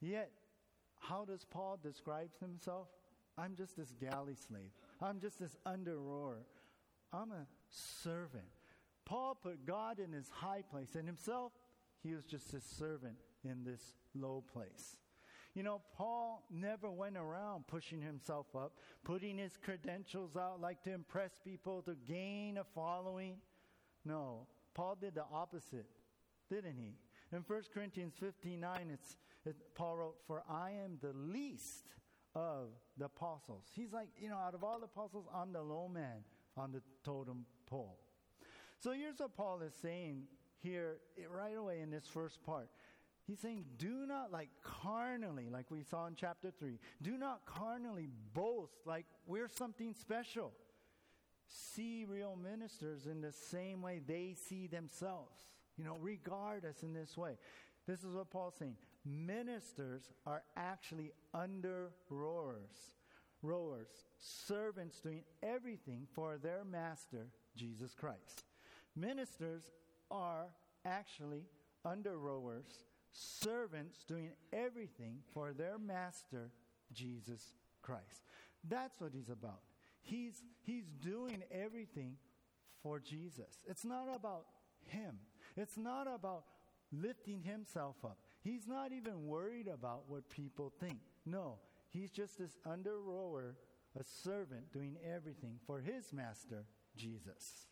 Yet, 0.00 0.30
how 0.98 1.24
does 1.24 1.44
Paul 1.44 1.78
describe 1.82 2.30
himself? 2.40 2.88
I'm 3.38 3.54
just 3.56 3.76
this 3.76 3.94
galley 4.00 4.34
slave. 4.34 4.70
I'm 5.00 5.20
just 5.20 5.38
this 5.38 5.56
under. 5.64 5.96
I'm 7.12 7.32
a 7.32 7.46
servant. 7.70 8.44
Paul 9.04 9.36
put 9.42 9.66
God 9.66 9.98
in 9.98 10.12
his 10.12 10.28
high 10.28 10.62
place, 10.70 10.94
and 10.94 11.06
himself, 11.06 11.52
he 12.02 12.14
was 12.14 12.24
just 12.24 12.54
a 12.54 12.60
servant 12.60 13.16
in 13.44 13.64
this 13.64 13.94
low 14.14 14.44
place. 14.52 14.96
You 15.60 15.64
know, 15.64 15.82
Paul 15.94 16.42
never 16.50 16.90
went 16.90 17.18
around 17.18 17.66
pushing 17.66 18.00
himself 18.00 18.46
up, 18.56 18.72
putting 19.04 19.36
his 19.36 19.58
credentials 19.62 20.34
out 20.34 20.58
like 20.58 20.82
to 20.84 20.90
impress 20.94 21.32
people, 21.44 21.82
to 21.82 21.96
gain 22.08 22.56
a 22.56 22.64
following. 22.64 23.36
No, 24.06 24.46
Paul 24.72 24.96
did 24.98 25.16
the 25.16 25.24
opposite, 25.30 25.84
didn't 26.48 26.78
he? 26.78 26.94
In 27.36 27.44
1 27.46 27.62
Corinthians 27.74 28.14
15 28.18 28.58
9, 28.58 28.90
it's, 28.90 29.18
it, 29.44 29.54
Paul 29.74 29.98
wrote, 29.98 30.14
For 30.26 30.42
I 30.48 30.70
am 30.82 30.96
the 31.02 31.12
least 31.12 31.88
of 32.34 32.68
the 32.96 33.04
apostles. 33.04 33.64
He's 33.74 33.92
like, 33.92 34.08
you 34.18 34.30
know, 34.30 34.38
out 34.38 34.54
of 34.54 34.64
all 34.64 34.78
the 34.78 34.86
apostles, 34.86 35.26
I'm 35.30 35.52
the 35.52 35.60
low 35.60 35.88
man 35.88 36.24
on 36.56 36.72
the 36.72 36.80
totem 37.04 37.44
pole. 37.66 37.98
So 38.78 38.92
here's 38.92 39.18
what 39.18 39.36
Paul 39.36 39.60
is 39.60 39.74
saying 39.82 40.22
here 40.62 41.00
right 41.30 41.54
away 41.54 41.80
in 41.80 41.90
this 41.90 42.06
first 42.06 42.42
part. 42.46 42.70
He's 43.30 43.38
saying, 43.38 43.64
do 43.78 44.06
not 44.08 44.32
like 44.32 44.48
carnally, 44.64 45.46
like 45.52 45.70
we 45.70 45.84
saw 45.84 46.06
in 46.06 46.16
chapter 46.16 46.50
3, 46.58 46.80
do 47.00 47.16
not 47.16 47.46
carnally 47.46 48.08
boast 48.34 48.84
like 48.86 49.06
we're 49.24 49.46
something 49.46 49.94
special. 49.94 50.50
See 51.46 52.04
real 52.08 52.36
ministers 52.36 53.06
in 53.06 53.20
the 53.20 53.30
same 53.30 53.82
way 53.82 54.00
they 54.04 54.34
see 54.48 54.66
themselves. 54.66 55.38
You 55.78 55.84
know, 55.84 55.96
regard 56.00 56.64
us 56.64 56.82
in 56.82 56.92
this 56.92 57.16
way. 57.16 57.38
This 57.86 58.00
is 58.00 58.12
what 58.12 58.32
Paul's 58.32 58.56
saying. 58.58 58.74
Ministers 59.04 60.10
are 60.26 60.42
actually 60.56 61.12
under 61.32 61.92
rowers, 62.08 62.96
rowers, 63.42 63.90
servants 64.18 64.98
doing 64.98 65.22
everything 65.40 66.08
for 66.16 66.36
their 66.36 66.64
master, 66.68 67.28
Jesus 67.54 67.94
Christ. 67.94 68.42
Ministers 68.96 69.70
are 70.10 70.46
actually 70.84 71.44
under 71.84 72.18
rowers, 72.18 72.66
servants 73.12 74.04
doing 74.06 74.30
everything 74.52 75.18
for 75.32 75.52
their 75.52 75.78
master, 75.78 76.50
Jesus 76.92 77.54
Christ. 77.82 78.24
That's 78.68 79.00
what 79.00 79.12
he's 79.14 79.28
about. 79.28 79.60
He's, 80.02 80.42
he's 80.62 80.86
doing 81.02 81.42
everything 81.50 82.16
for 82.82 82.98
Jesus. 82.98 83.58
It's 83.66 83.84
not 83.84 84.06
about 84.14 84.46
him, 84.86 85.18
it's 85.56 85.76
not 85.76 86.06
about 86.12 86.44
lifting 86.92 87.42
himself 87.42 87.96
up. 88.04 88.18
He's 88.42 88.66
not 88.66 88.92
even 88.92 89.26
worried 89.26 89.68
about 89.68 90.04
what 90.08 90.28
people 90.30 90.72
think. 90.80 90.98
No, 91.26 91.58
he's 91.90 92.10
just 92.10 92.38
this 92.38 92.56
under 92.66 93.00
rower, 93.00 93.54
a 93.98 94.02
servant 94.02 94.72
doing 94.72 94.96
everything 95.04 95.58
for 95.66 95.78
his 95.80 96.12
master, 96.12 96.64
Jesus. 96.96 97.66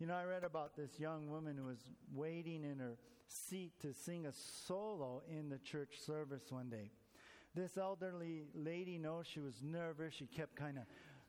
You 0.00 0.08
know, 0.08 0.14
I 0.14 0.24
read 0.24 0.42
about 0.42 0.76
this 0.76 0.98
young 0.98 1.30
woman 1.30 1.56
who 1.56 1.66
was 1.66 1.78
waiting 2.12 2.64
in 2.64 2.78
her 2.80 2.96
seat 3.28 3.72
to 3.82 3.92
sing 3.92 4.26
a 4.26 4.32
solo 4.32 5.22
in 5.28 5.48
the 5.48 5.58
church 5.58 6.00
service 6.04 6.50
one 6.50 6.68
day. 6.68 6.90
This 7.54 7.78
elderly 7.78 8.42
lady 8.54 8.98
knows 8.98 9.26
she 9.26 9.40
was 9.40 9.62
nervous. 9.62 10.14
She 10.14 10.26
kept 10.26 10.56
kind 10.56 10.78
of 10.78 10.84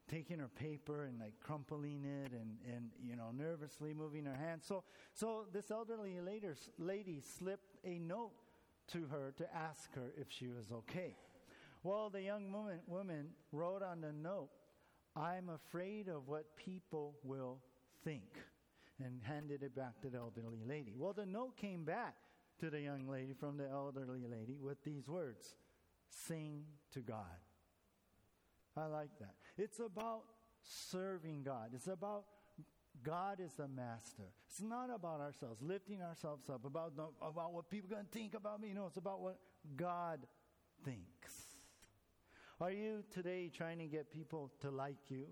taking 0.09 0.39
her 0.39 0.47
paper 0.47 1.05
and 1.05 1.19
like 1.19 1.33
crumpling 1.41 2.03
it 2.03 2.31
and, 2.31 2.57
and 2.67 2.89
you 3.03 3.15
know 3.15 3.31
nervously 3.31 3.93
moving 3.93 4.25
her 4.25 4.35
hands. 4.35 4.65
So 4.67 4.83
so 5.13 5.45
this 5.53 5.69
elderly 5.69 6.19
later, 6.19 6.55
lady 6.79 7.21
slipped 7.21 7.75
a 7.83 7.99
note 7.99 8.33
to 8.87 9.05
her 9.11 9.33
to 9.37 9.55
ask 9.55 9.93
her 9.93 10.11
if 10.17 10.27
she 10.29 10.47
was 10.47 10.71
okay. 10.71 11.15
Well, 11.83 12.09
the 12.09 12.21
young 12.21 12.51
woman, 12.51 12.79
woman 12.87 13.29
wrote 13.51 13.83
on 13.83 14.01
the 14.01 14.11
note, 14.11 14.49
"I'm 15.15 15.49
afraid 15.49 16.07
of 16.07 16.27
what 16.27 16.55
people 16.55 17.15
will 17.23 17.59
think." 18.03 18.23
And 19.03 19.21
handed 19.23 19.63
it 19.63 19.75
back 19.75 19.99
to 20.01 20.09
the 20.09 20.17
elderly 20.17 20.63
lady. 20.65 20.93
Well, 20.97 21.13
the 21.13 21.25
note 21.25 21.57
came 21.57 21.83
back 21.83 22.15
to 22.59 22.69
the 22.69 22.79
young 22.79 23.07
lady 23.07 23.33
from 23.33 23.57
the 23.57 23.69
elderly 23.69 24.25
lady 24.29 24.57
with 24.59 24.83
these 24.83 25.07
words 25.07 25.55
Sing 26.09 26.63
to 26.93 27.01
God. 27.01 27.25
I 28.77 28.85
like 28.85 29.09
that. 29.19 29.35
It's 29.57 29.79
about 29.79 30.23
serving 30.61 31.43
God, 31.43 31.71
it's 31.73 31.87
about 31.87 32.25
God 33.03 33.39
is 33.39 33.53
the 33.53 33.67
master. 33.67 34.31
It's 34.49 34.61
not 34.61 34.89
about 34.93 35.19
ourselves, 35.19 35.61
lifting 35.61 36.01
ourselves 36.01 36.49
up, 36.49 36.65
about, 36.65 36.93
about 37.21 37.53
what 37.53 37.69
people 37.69 37.91
are 37.91 37.95
going 37.95 38.05
to 38.05 38.11
think 38.11 38.33
about 38.33 38.61
me. 38.61 38.71
No, 38.73 38.87
it's 38.87 38.97
about 38.97 39.21
what 39.21 39.37
God 39.75 40.19
thinks. 40.83 41.33
Are 42.61 42.71
you 42.71 43.03
today 43.13 43.51
trying 43.53 43.79
to 43.79 43.85
get 43.85 44.11
people 44.11 44.51
to 44.61 44.71
like 44.71 45.09
you, 45.09 45.25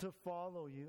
to 0.00 0.12
follow 0.22 0.66
you? 0.66 0.88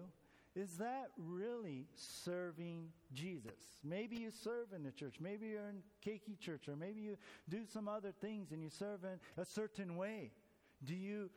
Is 0.59 0.71
that 0.77 1.11
really 1.17 1.85
serving 1.95 2.89
Jesus? 3.13 3.53
Maybe 3.81 4.17
you 4.17 4.29
serve 4.29 4.73
in 4.75 4.83
the 4.83 4.91
church. 4.91 5.15
Maybe 5.21 5.47
you're 5.47 5.69
in 5.69 5.81
Keiki 6.05 6.37
Church, 6.37 6.67
or 6.67 6.75
maybe 6.75 6.99
you 6.99 7.15
do 7.47 7.61
some 7.71 7.87
other 7.87 8.11
things 8.19 8.51
and 8.51 8.61
you 8.61 8.69
serve 8.69 9.05
in 9.05 9.41
a 9.41 9.45
certain 9.45 9.95
way. 9.95 10.31
Do 10.83 10.95
you 10.95 11.29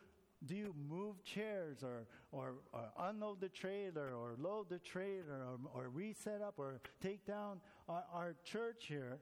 do 0.45 0.57
you 0.57 0.75
move 0.89 1.23
chairs 1.23 1.85
or, 1.85 2.09
or, 2.33 2.55
or, 2.73 2.91
unload 2.99 3.41
the 3.41 3.49
trailer 3.49 4.11
or 4.13 4.35
load 4.41 4.69
the 4.71 4.81
trailer 4.81 5.39
or, 5.47 5.59
or 5.73 5.89
reset 5.89 6.43
up 6.43 6.55
or 6.57 6.81
take 7.01 7.25
down 7.25 7.61
our, 7.89 8.03
our 8.13 8.35
church 8.43 8.87
here 8.89 9.19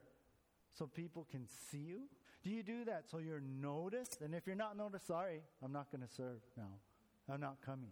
so 0.73 0.87
people 0.87 1.27
can 1.31 1.47
see 1.71 1.85
you? 1.89 2.01
Do 2.43 2.49
you 2.49 2.63
do 2.63 2.87
that 2.87 3.05
so 3.11 3.19
you're 3.19 3.43
noticed? 3.43 4.23
And 4.23 4.35
if 4.35 4.47
you're 4.47 4.57
not 4.57 4.79
noticed, 4.79 5.09
sorry, 5.09 5.43
I'm 5.63 5.73
not 5.73 5.93
going 5.93 6.01
to 6.01 6.15
serve 6.15 6.41
now. 6.57 6.73
I'm 7.31 7.41
not 7.43 7.59
coming. 7.61 7.91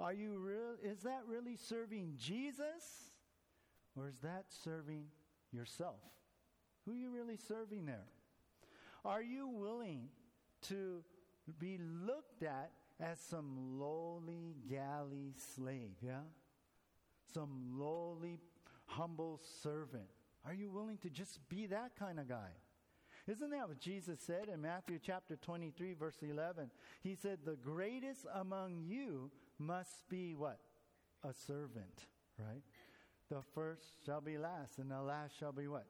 Are 0.00 0.12
you 0.12 0.38
real? 0.38 0.76
Is 0.82 1.02
that 1.02 1.22
really 1.26 1.56
serving 1.56 2.14
Jesus? 2.18 3.12
Or 3.96 4.08
is 4.08 4.18
that 4.22 4.44
serving 4.64 5.06
yourself? 5.52 6.00
Who 6.84 6.92
are 6.92 6.96
you 6.96 7.10
really 7.10 7.36
serving 7.36 7.86
there? 7.86 8.06
Are 9.04 9.22
you 9.22 9.48
willing 9.48 10.08
to 10.68 11.02
be 11.58 11.78
looked 11.78 12.42
at 12.42 12.70
as 13.00 13.18
some 13.20 13.78
lowly 13.78 14.56
galley 14.68 15.34
slave, 15.54 15.96
yeah? 16.02 16.22
Some 17.32 17.78
lowly, 17.78 18.38
humble 18.86 19.40
servant. 19.62 20.08
Are 20.44 20.54
you 20.54 20.70
willing 20.70 20.98
to 20.98 21.10
just 21.10 21.46
be 21.48 21.66
that 21.66 21.92
kind 21.98 22.18
of 22.18 22.28
guy? 22.28 22.50
Isn't 23.26 23.50
that 23.50 23.68
what 23.68 23.78
Jesus 23.78 24.20
said 24.20 24.48
in 24.52 24.62
Matthew 24.62 24.98
chapter 25.04 25.36
23, 25.36 25.92
verse 25.94 26.16
11? 26.22 26.70
He 27.02 27.14
said, 27.14 27.40
The 27.44 27.56
greatest 27.56 28.24
among 28.34 28.78
you 28.86 29.30
must 29.58 30.08
be 30.08 30.34
what? 30.34 30.60
A 31.24 31.32
servant, 31.32 32.06
right? 32.38 32.62
The 33.28 33.42
first 33.54 34.04
shall 34.06 34.20
be 34.20 34.38
last, 34.38 34.78
and 34.78 34.90
the 34.90 35.02
last 35.02 35.38
shall 35.38 35.52
be 35.52 35.68
what? 35.68 35.86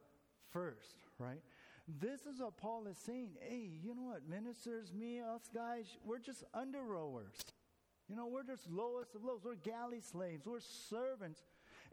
First, 0.51 0.97
right? 1.17 1.41
This 1.87 2.25
is 2.25 2.39
what 2.39 2.57
Paul 2.57 2.87
is 2.87 2.97
saying. 2.97 3.31
Hey, 3.39 3.69
you 3.81 3.95
know 3.95 4.03
what? 4.03 4.27
Ministers, 4.27 4.93
me, 4.93 5.19
us 5.21 5.49
guys, 5.53 5.85
we're 6.03 6.19
just 6.19 6.43
under 6.53 6.83
rowers. 6.83 7.35
You 8.07 8.15
know, 8.15 8.27
we're 8.27 8.43
just 8.43 8.69
lowest 8.69 9.15
of 9.15 9.23
lows. 9.23 9.41
We're 9.43 9.55
galley 9.55 10.01
slaves. 10.01 10.45
We're 10.45 10.59
servants. 10.59 11.41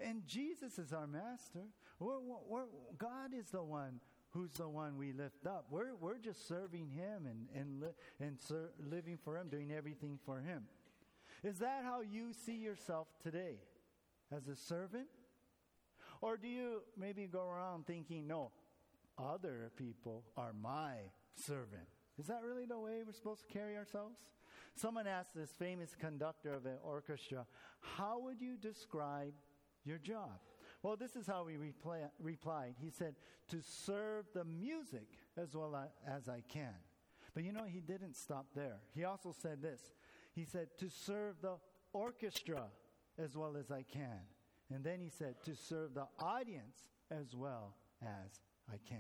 And 0.01 0.27
Jesus 0.27 0.79
is 0.79 0.93
our 0.93 1.07
master. 1.07 1.65
We're, 1.99 2.19
we're, 2.49 2.65
God 2.99 3.33
is 3.39 3.51
the 3.51 3.63
one 3.63 4.01
who's 4.31 4.53
the 4.53 4.69
one 4.69 4.97
we 4.99 5.13
lift 5.13 5.47
up. 5.47 5.67
We're, 5.71 5.95
we're 5.95 6.19
just 6.19 6.49
serving 6.49 6.91
Him 6.91 7.27
and, 7.27 7.49
and, 7.55 7.81
li- 7.81 7.95
and 8.21 8.39
ser- 8.41 8.73
living 8.91 9.19
for 9.23 9.39
Him, 9.39 9.49
doing 9.49 9.73
everything 9.73 10.19
for 10.25 10.41
Him. 10.41 10.65
Is 11.43 11.59
that 11.59 11.83
how 11.85 12.01
you 12.01 12.33
see 12.33 12.57
yourself 12.57 13.09
today? 13.23 13.59
As 14.35 14.49
a 14.49 14.57
servant? 14.57 15.07
Or 16.21 16.37
do 16.37 16.49
you 16.49 16.83
maybe 16.97 17.27
go 17.27 17.49
around 17.49 17.87
thinking, 17.87 18.27
no, 18.27 18.51
other 19.19 19.71
people 19.77 20.25
are 20.37 20.53
my 20.53 20.95
servant? 21.35 21.87
Is 22.19 22.27
that 22.27 22.43
really 22.43 22.65
the 22.65 22.79
way 22.79 23.03
we're 23.05 23.13
supposed 23.13 23.47
to 23.47 23.53
carry 23.53 23.77
ourselves? 23.77 24.19
Someone 24.75 25.07
asked 25.07 25.35
this 25.35 25.51
famous 25.59 25.95
conductor 25.99 26.53
of 26.53 26.67
an 26.67 26.79
orchestra, 26.83 27.47
How 27.81 28.19
would 28.21 28.41
you 28.41 28.57
describe 28.57 29.33
your 29.85 29.99
job? 29.99 30.41
Well, 30.83 30.97
this 30.97 31.17
is 31.17 31.27
how 31.27 31.47
he 31.47 31.57
reply, 31.57 32.01
replied. 32.21 32.75
He 32.81 32.91
said, 32.91 33.15
To 33.49 33.61
serve 33.63 34.27
the 34.35 34.45
music 34.45 35.09
as 35.37 35.55
well 35.55 35.91
as 36.07 36.29
I 36.29 36.43
can. 36.49 36.75
But 37.35 37.45
you 37.45 37.53
know, 37.53 37.65
he 37.65 37.81
didn't 37.81 38.17
stop 38.17 38.47
there. 38.55 38.79
He 38.95 39.05
also 39.05 39.35
said 39.37 39.61
this 39.61 39.93
he 40.37 40.45
said, 40.45 40.69
to 40.79 40.89
serve 40.89 41.37
the 41.41 41.57
orchestra 41.93 42.65
as 43.19 43.37
well 43.37 43.57
as 43.59 43.71
I 43.71 43.83
can. 43.83 44.21
And 44.73 44.85
then 44.85 45.01
he 45.01 45.09
said, 45.09 45.43
to 45.45 45.57
serve 45.57 45.95
the 45.95 46.07
audience 46.21 46.77
as 47.11 47.35
well 47.35 47.75
as 48.03 48.41
I 48.71 48.77
can. 48.89 48.99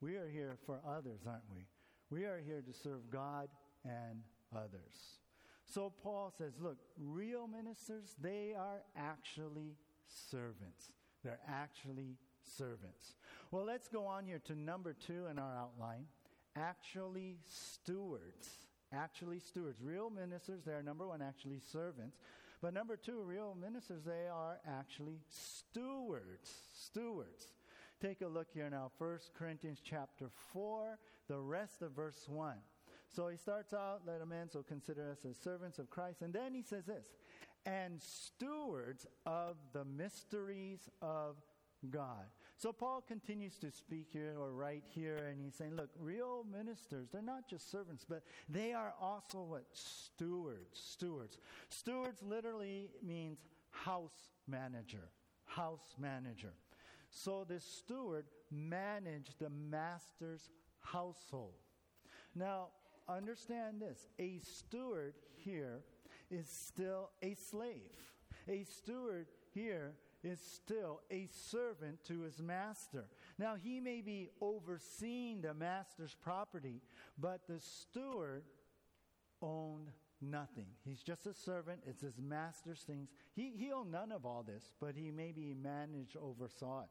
We 0.00 0.16
are 0.16 0.28
here 0.28 0.58
for 0.66 0.80
others, 0.86 1.20
aren't 1.26 1.50
we? 1.50 1.66
We 2.10 2.24
are 2.26 2.38
here 2.44 2.60
to 2.60 2.72
serve 2.72 3.10
God 3.10 3.48
and 3.84 4.20
others. 4.54 5.18
So 5.64 5.92
Paul 6.02 6.32
says, 6.36 6.52
look, 6.60 6.76
real 6.98 7.46
ministers, 7.46 8.14
they 8.20 8.54
are 8.58 8.82
actually 8.96 9.76
servants. 10.06 10.90
They're 11.24 11.40
actually 11.48 12.16
servants. 12.42 13.14
Well, 13.50 13.64
let's 13.64 13.88
go 13.88 14.04
on 14.04 14.26
here 14.26 14.40
to 14.46 14.54
number 14.54 14.94
two 14.94 15.26
in 15.30 15.38
our 15.38 15.56
outline. 15.56 16.04
Actually, 16.56 17.38
stewards. 17.46 18.48
Actually, 18.92 19.38
stewards. 19.38 19.80
Real 19.82 20.10
ministers, 20.10 20.62
they 20.64 20.72
are 20.72 20.82
number 20.82 21.06
one, 21.06 21.22
actually 21.22 21.60
servants. 21.72 22.16
But 22.60 22.74
number 22.74 22.96
two, 22.96 23.22
real 23.22 23.56
ministers, 23.58 24.02
they 24.04 24.28
are 24.32 24.58
actually 24.66 25.20
stewards. 25.28 26.50
Stewards. 26.74 27.48
Take 28.00 28.22
a 28.22 28.26
look 28.26 28.48
here 28.52 28.68
now, 28.70 28.90
1 28.98 29.18
Corinthians 29.38 29.80
chapter 29.84 30.28
4, 30.52 30.98
the 31.28 31.38
rest 31.38 31.82
of 31.82 31.92
verse 31.92 32.24
1. 32.28 32.54
So 33.14 33.28
he 33.28 33.36
starts 33.36 33.72
out, 33.72 34.02
let 34.06 34.20
a 34.22 34.26
man 34.26 34.48
so 34.50 34.62
consider 34.62 35.10
us 35.10 35.24
as 35.28 35.36
servants 35.36 35.78
of 35.78 35.90
Christ. 35.90 36.22
And 36.22 36.32
then 36.32 36.54
he 36.54 36.62
says 36.62 36.86
this, 36.86 37.04
and 37.66 38.00
stewards 38.00 39.06
of 39.26 39.56
the 39.72 39.84
mysteries 39.84 40.88
of 41.02 41.36
God. 41.90 42.24
So 42.60 42.74
Paul 42.74 43.02
continues 43.08 43.56
to 43.60 43.70
speak 43.70 44.08
here 44.12 44.34
or 44.38 44.52
write 44.52 44.84
here, 44.94 45.16
and 45.30 45.40
he's 45.42 45.54
saying, 45.54 45.76
look, 45.76 45.88
real 45.98 46.44
ministers, 46.52 47.08
they're 47.10 47.22
not 47.22 47.48
just 47.48 47.70
servants, 47.70 48.04
but 48.06 48.22
they 48.50 48.74
are 48.74 48.92
also 49.00 49.40
what? 49.40 49.64
Stewards. 49.72 50.78
Stewards. 50.78 51.38
Stewards 51.70 52.22
literally 52.22 52.90
means 53.02 53.38
house 53.70 54.28
manager. 54.46 55.08
House 55.46 55.94
manager. 55.98 56.52
So 57.08 57.46
this 57.48 57.64
steward 57.64 58.26
managed 58.50 59.38
the 59.38 59.48
master's 59.48 60.50
household. 60.80 61.54
Now, 62.34 62.66
understand 63.08 63.80
this 63.80 64.06
a 64.18 64.38
steward 64.42 65.14
here 65.34 65.80
is 66.30 66.46
still 66.46 67.08
a 67.22 67.32
slave. 67.32 67.96
A 68.50 68.64
steward 68.64 69.28
here 69.54 69.94
is 70.22 70.40
still 70.40 71.00
a 71.10 71.26
servant 71.50 72.04
to 72.04 72.20
his 72.20 72.40
master. 72.40 73.06
Now, 73.38 73.54
he 73.56 73.80
may 73.80 74.00
be 74.00 74.30
overseeing 74.40 75.40
the 75.40 75.54
master's 75.54 76.14
property, 76.14 76.82
but 77.18 77.46
the 77.46 77.60
steward 77.60 78.44
owned 79.42 79.90
nothing. 80.20 80.66
He's 80.84 81.02
just 81.02 81.26
a 81.26 81.34
servant, 81.34 81.80
it's 81.86 82.02
his 82.02 82.18
master's 82.20 82.80
things. 82.80 83.08
He, 83.34 83.52
he 83.56 83.72
owned 83.72 83.92
none 83.92 84.12
of 84.12 84.26
all 84.26 84.42
this, 84.42 84.72
but 84.80 84.94
he 84.94 85.10
maybe 85.10 85.54
managed, 85.54 86.16
oversaw 86.16 86.82
it. 86.82 86.88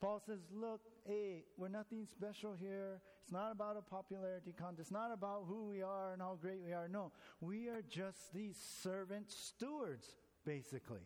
Paul 0.00 0.20
says, 0.26 0.40
Look, 0.52 0.80
hey, 1.06 1.44
we're 1.56 1.68
nothing 1.68 2.06
special 2.10 2.54
here. 2.58 3.00
It's 3.22 3.32
not 3.32 3.50
about 3.50 3.76
a 3.76 3.82
popularity 3.82 4.54
contest. 4.56 4.80
It's 4.80 4.90
not 4.90 5.12
about 5.12 5.44
who 5.48 5.66
we 5.66 5.82
are 5.82 6.12
and 6.12 6.22
how 6.22 6.38
great 6.40 6.62
we 6.64 6.72
are. 6.72 6.86
No, 6.88 7.12
we 7.40 7.68
are 7.68 7.82
just 7.88 8.32
these 8.34 8.56
servant 8.82 9.30
stewards, 9.30 10.14
basically. 10.44 11.00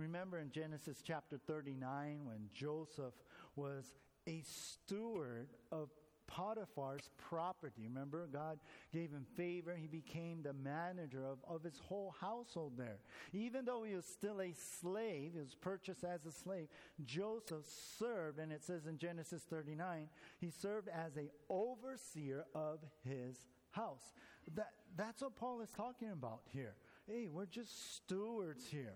Remember 0.00 0.38
in 0.38 0.50
Genesis 0.50 1.02
chapter 1.06 1.38
39 1.46 2.20
when 2.24 2.48
Joseph 2.54 3.12
was 3.54 3.84
a 4.26 4.42
steward 4.46 5.48
of 5.70 5.90
Potiphar's 6.26 7.10
property. 7.18 7.82
Remember, 7.84 8.26
God 8.32 8.58
gave 8.94 9.10
him 9.10 9.26
favor. 9.36 9.76
He 9.78 9.88
became 9.88 10.42
the 10.42 10.54
manager 10.54 11.26
of, 11.26 11.38
of 11.46 11.62
his 11.62 11.78
whole 11.86 12.14
household 12.18 12.74
there. 12.78 12.98
Even 13.34 13.66
though 13.66 13.82
he 13.82 13.94
was 13.94 14.06
still 14.06 14.40
a 14.40 14.54
slave, 14.80 15.32
he 15.34 15.40
was 15.40 15.54
purchased 15.60 16.04
as 16.04 16.24
a 16.24 16.32
slave, 16.32 16.68
Joseph 17.04 17.66
served, 17.98 18.38
and 18.38 18.52
it 18.52 18.64
says 18.64 18.86
in 18.86 18.96
Genesis 18.96 19.42
39, 19.50 20.08
he 20.40 20.50
served 20.50 20.88
as 20.88 21.16
a 21.18 21.30
overseer 21.50 22.46
of 22.54 22.78
his 23.04 23.36
house. 23.72 24.12
That, 24.54 24.70
that's 24.96 25.20
what 25.20 25.36
Paul 25.36 25.60
is 25.60 25.70
talking 25.76 26.10
about 26.10 26.40
here. 26.52 26.74
Hey, 27.06 27.26
we're 27.30 27.44
just 27.46 27.96
stewards 27.96 28.66
here. 28.70 28.94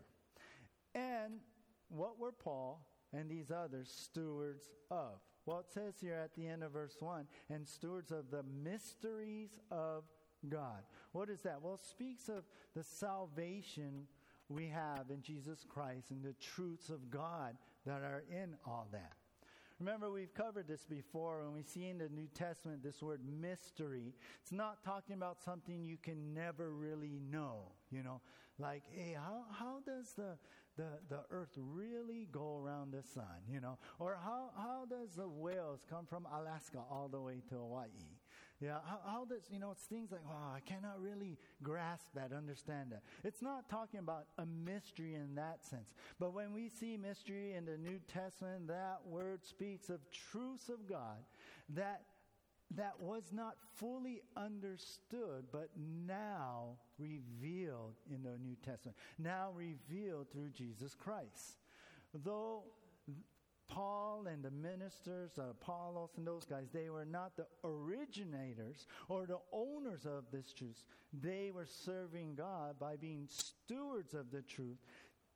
And 0.94 1.40
what 1.88 2.18
were 2.18 2.33
Paul 2.33 2.87
and 3.12 3.28
these 3.30 3.50
others 3.50 3.92
stewards 3.94 4.70
of? 4.90 5.20
Well, 5.46 5.61
it 5.61 5.70
says 5.72 5.94
here 6.00 6.14
at 6.14 6.35
the 6.35 6.46
end 6.46 6.62
of 6.62 6.72
verse 6.72 6.96
1 7.00 7.26
and 7.50 7.66
stewards 7.68 8.11
of 8.11 8.30
the 8.30 8.42
mysteries 8.42 9.61
of 9.70 10.04
God. 10.48 10.83
What 11.12 11.28
is 11.28 11.42
that? 11.42 11.61
Well, 11.61 11.74
it 11.74 11.85
speaks 11.85 12.28
of 12.28 12.44
the 12.74 12.83
salvation 12.83 14.07
we 14.48 14.68
have 14.68 15.11
in 15.11 15.22
Jesus 15.22 15.64
Christ 15.68 16.11
and 16.11 16.22
the 16.22 16.35
truths 16.35 16.88
of 16.88 17.11
God 17.11 17.57
that 17.87 18.02
are 18.02 18.24
in 18.30 18.54
all 18.66 18.88
that. 18.92 19.12
Remember, 19.80 20.11
we've 20.11 20.33
covered 20.33 20.68
this 20.68 20.85
before 20.85 21.42
when 21.42 21.52
we 21.52 21.62
see 21.62 21.88
in 21.88 21.98
the 21.98 22.09
New 22.09 22.28
Testament 22.33 22.83
this 22.83 23.02
word 23.02 23.20
mystery. 23.40 24.14
It's 24.40 24.52
not 24.52 24.85
talking 24.85 25.16
about 25.16 25.42
something 25.42 25.85
you 25.85 25.96
can 26.00 26.33
never 26.33 26.70
really 26.70 27.20
know, 27.30 27.72
you 27.90 28.02
know, 28.02 28.20
like, 28.59 28.85
hey, 28.92 29.16
how, 29.16 29.44
how 29.52 29.80
does 29.85 30.12
the, 30.12 30.38
the, 30.76 30.88
the 31.08 31.20
earth 31.30 31.56
really 31.56 32.28
go 32.32 32.56
around 32.56 32.92
the 32.92 33.02
sun, 33.02 33.44
you 33.48 33.60
know? 33.60 33.78
Or 33.98 34.18
how, 34.22 34.50
how 34.56 34.84
does 34.88 35.14
the 35.16 35.28
whales 35.28 35.80
come 35.88 36.06
from 36.06 36.26
Alaska 36.26 36.78
all 36.90 37.08
the 37.08 37.20
way 37.20 37.42
to 37.48 37.54
Hawaii? 37.54 37.88
Yeah, 38.60 38.78
how, 38.87 39.00
how 39.04 39.24
does, 39.24 39.42
you 39.50 39.58
know, 39.58 39.72
it's 39.72 39.82
things 39.82 40.10
like, 40.12 40.22
oh, 40.26 40.54
I 40.54 40.60
cannot 40.60 41.00
really 41.00 41.37
grasp 41.62 42.06
that, 42.14 42.32
understand 42.32 42.92
that. 42.92 43.02
It's 43.22 43.42
not 43.42 43.68
talking 43.68 44.00
about 44.00 44.26
a 44.38 44.46
mystery 44.46 45.14
in 45.14 45.34
that 45.34 45.64
sense. 45.64 45.92
But 46.18 46.32
when 46.34 46.52
we 46.52 46.68
see 46.68 46.96
mystery 46.96 47.54
in 47.54 47.66
the 47.66 47.76
New 47.76 47.98
Testament, 48.12 48.68
that 48.68 49.00
word 49.04 49.44
speaks 49.44 49.90
of 49.90 49.98
truths 50.10 50.68
of 50.68 50.88
God 50.88 51.18
that 51.70 52.02
that 52.72 53.00
was 53.00 53.33
not 53.33 53.57
fully 53.77 54.22
understood, 54.37 55.46
but 55.53 55.68
now 55.77 56.77
revealed 56.98 57.94
in 58.11 58.22
the 58.22 58.38
New 58.38 58.57
Testament, 58.64 58.96
now 59.18 59.50
revealed 59.55 60.31
through 60.31 60.50
Jesus 60.50 60.94
Christ. 60.94 61.59
Though 62.12 62.64
Paul 63.68 64.27
and 64.27 64.42
the 64.44 64.50
ministers, 64.50 65.33
Apollos 65.38 66.11
and 66.16 66.27
those 66.27 66.44
guys, 66.44 66.66
they 66.72 66.90
were 66.90 67.05
not 67.05 67.37
the 67.37 67.46
originators 67.64 68.87
or 69.09 69.27
the 69.27 69.38
owners 69.53 70.07
of 70.07 70.24
this 70.33 70.53
truth. 70.53 70.85
They 71.12 71.50
were 71.53 71.66
serving 71.66 72.35
God 72.35 72.79
by 72.79 72.96
being 72.96 73.27
stewards 73.29 74.14
of 74.14 74.31
the 74.31 74.42
truth, 74.42 74.79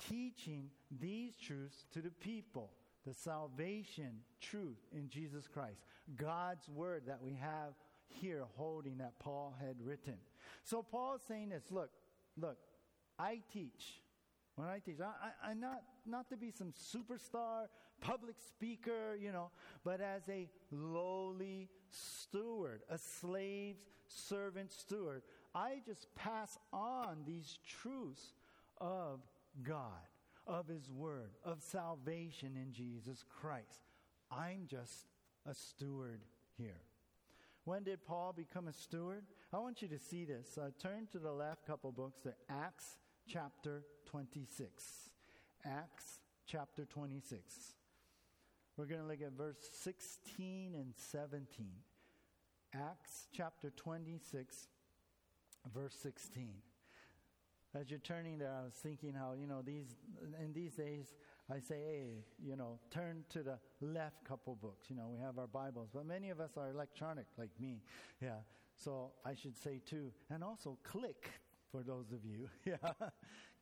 teaching 0.08 0.70
these 1.00 1.36
truths 1.36 1.84
to 1.92 2.00
the 2.00 2.10
people 2.10 2.70
the 3.08 3.14
salvation 3.14 4.10
truth 4.38 4.76
in 4.92 5.08
Jesus 5.08 5.48
Christ, 5.48 5.80
God's 6.16 6.68
word 6.68 7.04
that 7.06 7.22
we 7.22 7.32
have 7.40 7.72
here 8.06 8.44
holding 8.56 8.98
that 8.98 9.18
Paul 9.18 9.56
had 9.58 9.76
written. 9.82 10.16
So 10.64 10.82
Paul's 10.82 11.22
saying 11.26 11.48
this 11.48 11.64
look, 11.70 11.90
look, 12.36 12.58
I 13.18 13.40
teach. 13.50 14.02
When 14.56 14.68
I 14.68 14.80
teach, 14.80 14.96
I, 15.00 15.52
am 15.52 15.60
not, 15.60 15.82
not 16.04 16.28
to 16.30 16.36
be 16.36 16.50
some 16.50 16.72
superstar, 16.72 17.66
public 18.00 18.34
speaker, 18.40 19.16
you 19.18 19.32
know, 19.32 19.50
but 19.84 20.00
as 20.00 20.22
a 20.28 20.48
lowly 20.70 21.70
steward, 21.90 22.82
a 22.90 22.98
slave, 22.98 23.76
servant 24.08 24.70
steward, 24.70 25.22
I 25.54 25.80
just 25.86 26.14
pass 26.14 26.58
on 26.72 27.22
these 27.24 27.58
truths 27.64 28.34
of 28.80 29.20
God 29.62 30.08
of 30.48 30.66
His 30.66 30.90
Word, 30.90 31.32
of 31.44 31.62
salvation 31.62 32.56
in 32.56 32.72
Jesus 32.72 33.22
Christ. 33.40 33.82
I'm 34.30 34.66
just 34.66 35.06
a 35.46 35.54
steward 35.54 36.22
here. 36.56 36.80
When 37.64 37.84
did 37.84 38.04
Paul 38.04 38.32
become 38.34 38.66
a 38.66 38.72
steward? 38.72 39.24
I 39.52 39.58
want 39.58 39.82
you 39.82 39.88
to 39.88 39.98
see 39.98 40.24
this. 40.24 40.56
Uh, 40.56 40.70
turn 40.82 41.06
to 41.12 41.18
the 41.18 41.30
left 41.30 41.66
couple 41.66 41.92
books 41.92 42.18
to 42.22 42.32
Acts 42.48 42.96
chapter 43.28 43.82
26. 44.06 45.10
Acts 45.66 46.20
chapter 46.46 46.86
26. 46.86 47.74
We're 48.76 48.86
going 48.86 49.02
to 49.02 49.06
look 49.06 49.20
at 49.20 49.32
verse 49.32 49.58
16 49.72 50.74
and 50.74 50.94
17. 50.96 51.66
Acts 52.74 53.26
chapter 53.34 53.70
26, 53.70 54.68
verse 55.74 55.96
16 56.02 56.54
as 57.78 57.90
you're 57.90 58.00
turning 58.00 58.38
there, 58.38 58.52
I 58.52 58.64
was 58.64 58.74
thinking 58.74 59.14
how, 59.14 59.34
you 59.38 59.46
know, 59.46 59.62
these, 59.64 59.96
in 60.42 60.52
these 60.52 60.74
days, 60.74 61.14
I 61.50 61.60
say, 61.60 61.76
hey, 61.76 62.24
you 62.44 62.56
know, 62.56 62.78
turn 62.90 63.24
to 63.30 63.42
the 63.42 63.58
left 63.80 64.24
couple 64.24 64.56
books. 64.56 64.90
You 64.90 64.96
know, 64.96 65.08
we 65.08 65.18
have 65.20 65.38
our 65.38 65.46
Bibles, 65.46 65.88
but 65.94 66.06
many 66.06 66.30
of 66.30 66.40
us 66.40 66.52
are 66.56 66.70
electronic 66.70 67.26
like 67.36 67.50
me. 67.60 67.82
Yeah. 68.20 68.40
So 68.76 69.12
I 69.24 69.34
should 69.34 69.56
say 69.56 69.80
too. 69.84 70.12
And 70.30 70.42
also 70.42 70.78
click. 70.82 71.30
For 71.70 71.82
those 71.82 72.12
of 72.12 72.24
you. 72.24 72.48
yeah. 72.64 73.08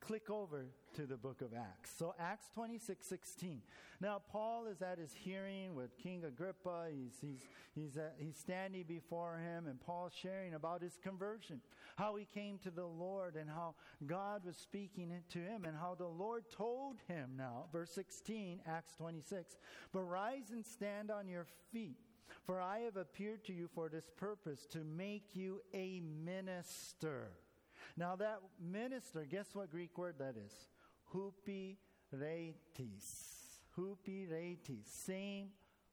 Click 0.01 0.31
over 0.31 0.67
to 0.95 1.07
the 1.07 1.17
book 1.17 1.41
of 1.41 1.55
Acts. 1.55 1.91
So, 1.99 2.15
Acts 2.19 2.47
26 2.55 3.07
16. 3.07 3.63
Now, 4.01 4.21
Paul 4.31 4.67
is 4.67 4.83
at 4.83 4.99
his 4.99 5.13
hearing 5.13 5.75
with 5.75 5.97
King 5.97 6.23
Agrippa. 6.25 6.89
He's, 6.93 7.15
he's, 7.21 7.41
he's, 7.75 7.97
at, 7.97 8.15
he's 8.19 8.37
standing 8.37 8.85
before 8.87 9.39
him, 9.39 9.67
and 9.67 9.81
Paul's 9.81 10.13
sharing 10.15 10.55
about 10.55 10.83
his 10.83 10.99
conversion, 11.03 11.61
how 11.97 12.15
he 12.17 12.27
came 12.27 12.59
to 12.59 12.71
the 12.71 12.85
Lord, 12.85 13.37
and 13.37 13.49
how 13.49 13.75
God 14.07 14.45
was 14.45 14.57
speaking 14.57 15.13
to 15.31 15.39
him, 15.39 15.65
and 15.65 15.77
how 15.77 15.95
the 15.95 16.07
Lord 16.07 16.45
told 16.51 16.97
him 17.09 17.31
now, 17.37 17.65
verse 17.73 17.91
16, 17.93 18.61
Acts 18.67 18.95
26, 18.99 19.57
but 19.93 20.03
rise 20.03 20.51
and 20.53 20.65
stand 20.65 21.11
on 21.11 21.27
your 21.27 21.47
feet. 21.73 21.97
For 22.45 22.61
I 22.61 22.81
have 22.81 22.97
appeared 22.97 23.45
to 23.47 23.53
you 23.53 23.69
for 23.75 23.89
this 23.89 24.11
purpose, 24.17 24.67
to 24.67 24.85
make 24.85 25.35
you 25.35 25.63
a 25.75 26.01
minister 26.25 27.31
now, 27.97 28.17
that 28.17 28.41
minister, 28.61 29.27
guess 29.31 29.47
what 29.55 29.71
Greek 29.71 29.97
word 29.97 30.17
that 30.19 30.35
is? 30.37 30.53
Hupiretes. 31.15 31.77
Hupiretes. 33.77 34.87
Same 34.87 35.49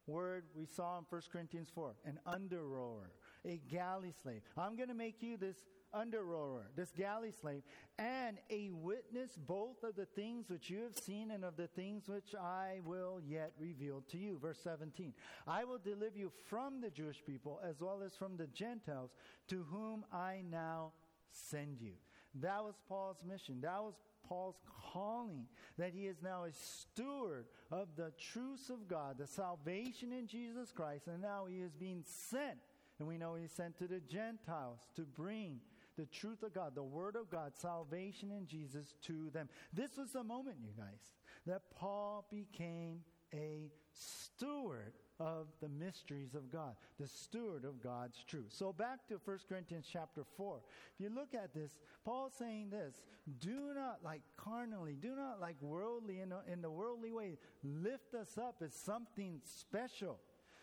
word 0.05 0.43
we 0.53 0.65
saw 0.65 0.97
in 0.97 1.05
1 1.09 1.21
Corinthians 1.31 1.69
4 1.73 1.95
an 2.05 2.19
under 2.25 2.67
rower, 2.67 3.11
a 3.45 3.61
galley 3.71 4.13
slave. 4.21 4.41
I'm 4.57 4.75
going 4.75 4.89
to 4.89 4.93
make 4.95 5.21
you 5.21 5.37
this 5.37 5.55
under 5.93 6.23
rower, 6.23 6.65
this 6.75 6.91
galley 6.91 7.31
slave, 7.31 7.61
and 7.99 8.39
a 8.49 8.71
witness 8.71 9.37
both 9.37 9.83
of 9.83 9.95
the 9.95 10.07
things 10.07 10.49
which 10.49 10.69
you 10.69 10.81
have 10.81 10.97
seen 10.97 11.31
and 11.31 11.45
of 11.45 11.55
the 11.55 11.67
things 11.67 12.09
which 12.09 12.33
I 12.35 12.79
will 12.83 13.21
yet 13.23 13.51
reveal 13.59 14.03
to 14.09 14.17
you. 14.17 14.39
Verse 14.41 14.59
17 14.63 15.13
I 15.47 15.63
will 15.63 15.77
deliver 15.77 16.17
you 16.17 16.31
from 16.49 16.81
the 16.81 16.89
Jewish 16.89 17.23
people 17.25 17.61
as 17.63 17.79
well 17.79 18.01
as 18.03 18.15
from 18.15 18.35
the 18.35 18.47
Gentiles 18.47 19.11
to 19.49 19.63
whom 19.69 20.03
I 20.11 20.41
now 20.49 20.91
send 21.33 21.81
you. 21.81 21.93
That 22.41 22.63
was 22.63 22.75
Paul's 22.87 23.17
mission. 23.27 23.59
That 23.61 23.81
was 23.81 23.93
Paul's 24.27 24.59
calling, 24.91 25.45
that 25.77 25.93
he 25.93 26.07
is 26.07 26.21
now 26.23 26.45
a 26.45 26.51
steward 26.53 27.45
of 27.71 27.89
the 27.97 28.11
truths 28.17 28.69
of 28.69 28.87
God, 28.87 29.17
the 29.17 29.27
salvation 29.27 30.13
in 30.13 30.27
Jesus 30.27 30.71
Christ, 30.71 31.07
and 31.07 31.21
now 31.21 31.45
he 31.45 31.57
is 31.57 31.73
being 31.73 32.03
sent. 32.05 32.57
And 32.99 33.07
we 33.07 33.17
know 33.17 33.35
he's 33.35 33.51
sent 33.51 33.77
to 33.79 33.87
the 33.87 33.99
Gentiles 33.99 34.79
to 34.95 35.01
bring 35.01 35.59
the 35.97 36.05
truth 36.05 36.41
of 36.43 36.53
God, 36.53 36.73
the 36.73 36.83
Word 36.83 37.15
of 37.15 37.29
God, 37.29 37.51
salvation 37.55 38.31
in 38.31 38.47
Jesus 38.47 38.95
to 39.03 39.29
them. 39.31 39.49
This 39.73 39.97
was 39.97 40.11
the 40.11 40.23
moment, 40.23 40.57
you 40.61 40.71
guys, 40.77 41.11
that 41.45 41.63
Paul 41.77 42.25
became 42.31 43.01
a 43.33 43.71
steward 43.91 44.93
of 45.19 45.47
the 45.61 45.69
mysteries 45.69 46.35
of 46.35 46.51
God, 46.51 46.75
the 46.99 47.07
steward 47.07 47.65
of 47.65 47.81
God's 47.81 48.23
truth. 48.27 48.47
So 48.49 48.73
back 48.73 49.07
to 49.07 49.19
1 49.23 49.39
Corinthians 49.47 49.87
chapter 49.91 50.23
4. 50.37 50.59
If 50.93 51.03
you 51.03 51.09
look 51.13 51.33
at 51.33 51.53
this, 51.53 51.71
Paul's 52.03 52.33
saying 52.37 52.69
this 52.69 53.01
do 53.39 53.73
not 53.75 53.99
like 54.03 54.21
carnally, 54.37 54.97
do 54.99 55.15
not 55.15 55.39
like 55.39 55.55
worldly 55.61 56.19
in, 56.19 56.33
in 56.51 56.61
the 56.61 56.71
worldly 56.71 57.11
way 57.11 57.37
lift 57.63 58.13
us 58.13 58.37
up 58.37 58.57
as 58.63 58.73
something 58.73 59.39
special. 59.43 60.19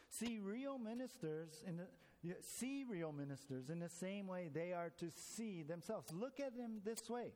See 0.08 0.40
real 0.40 0.78
ministers 0.78 1.62
in 1.66 1.76
the 1.76 1.86
see 2.42 2.84
real 2.86 3.12
ministers 3.12 3.70
in 3.70 3.78
the 3.78 3.88
same 3.88 4.26
way 4.26 4.50
they 4.52 4.72
are 4.72 4.90
to 4.98 5.10
see 5.10 5.62
themselves. 5.62 6.12
Look 6.12 6.38
at 6.38 6.56
them 6.56 6.80
this 6.84 7.08
way. 7.08 7.32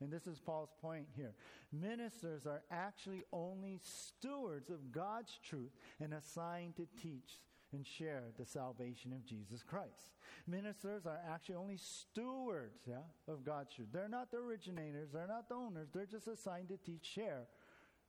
And 0.00 0.12
this 0.12 0.26
is 0.26 0.38
Paul's 0.40 0.72
point 0.82 1.06
here. 1.16 1.34
Ministers 1.72 2.46
are 2.46 2.62
actually 2.70 3.24
only 3.32 3.80
stewards 3.82 4.70
of 4.70 4.92
God's 4.92 5.38
truth 5.48 5.70
and 6.00 6.14
assigned 6.14 6.76
to 6.76 6.86
teach 7.00 7.40
and 7.72 7.86
share 7.86 8.24
the 8.38 8.46
salvation 8.46 9.12
of 9.12 9.24
Jesus 9.24 9.62
Christ. 9.62 10.12
Ministers 10.46 11.06
are 11.06 11.20
actually 11.32 11.56
only 11.56 11.76
stewards 11.76 12.82
yeah, 12.86 12.96
of 13.28 13.44
God's 13.44 13.74
truth. 13.74 13.88
They're 13.92 14.08
not 14.08 14.30
the 14.30 14.38
originators, 14.38 15.10
they're 15.12 15.26
not 15.26 15.48
the 15.48 15.56
owners, 15.56 15.88
they're 15.92 16.06
just 16.06 16.28
assigned 16.28 16.68
to 16.68 16.76
teach, 16.76 17.04
share 17.04 17.46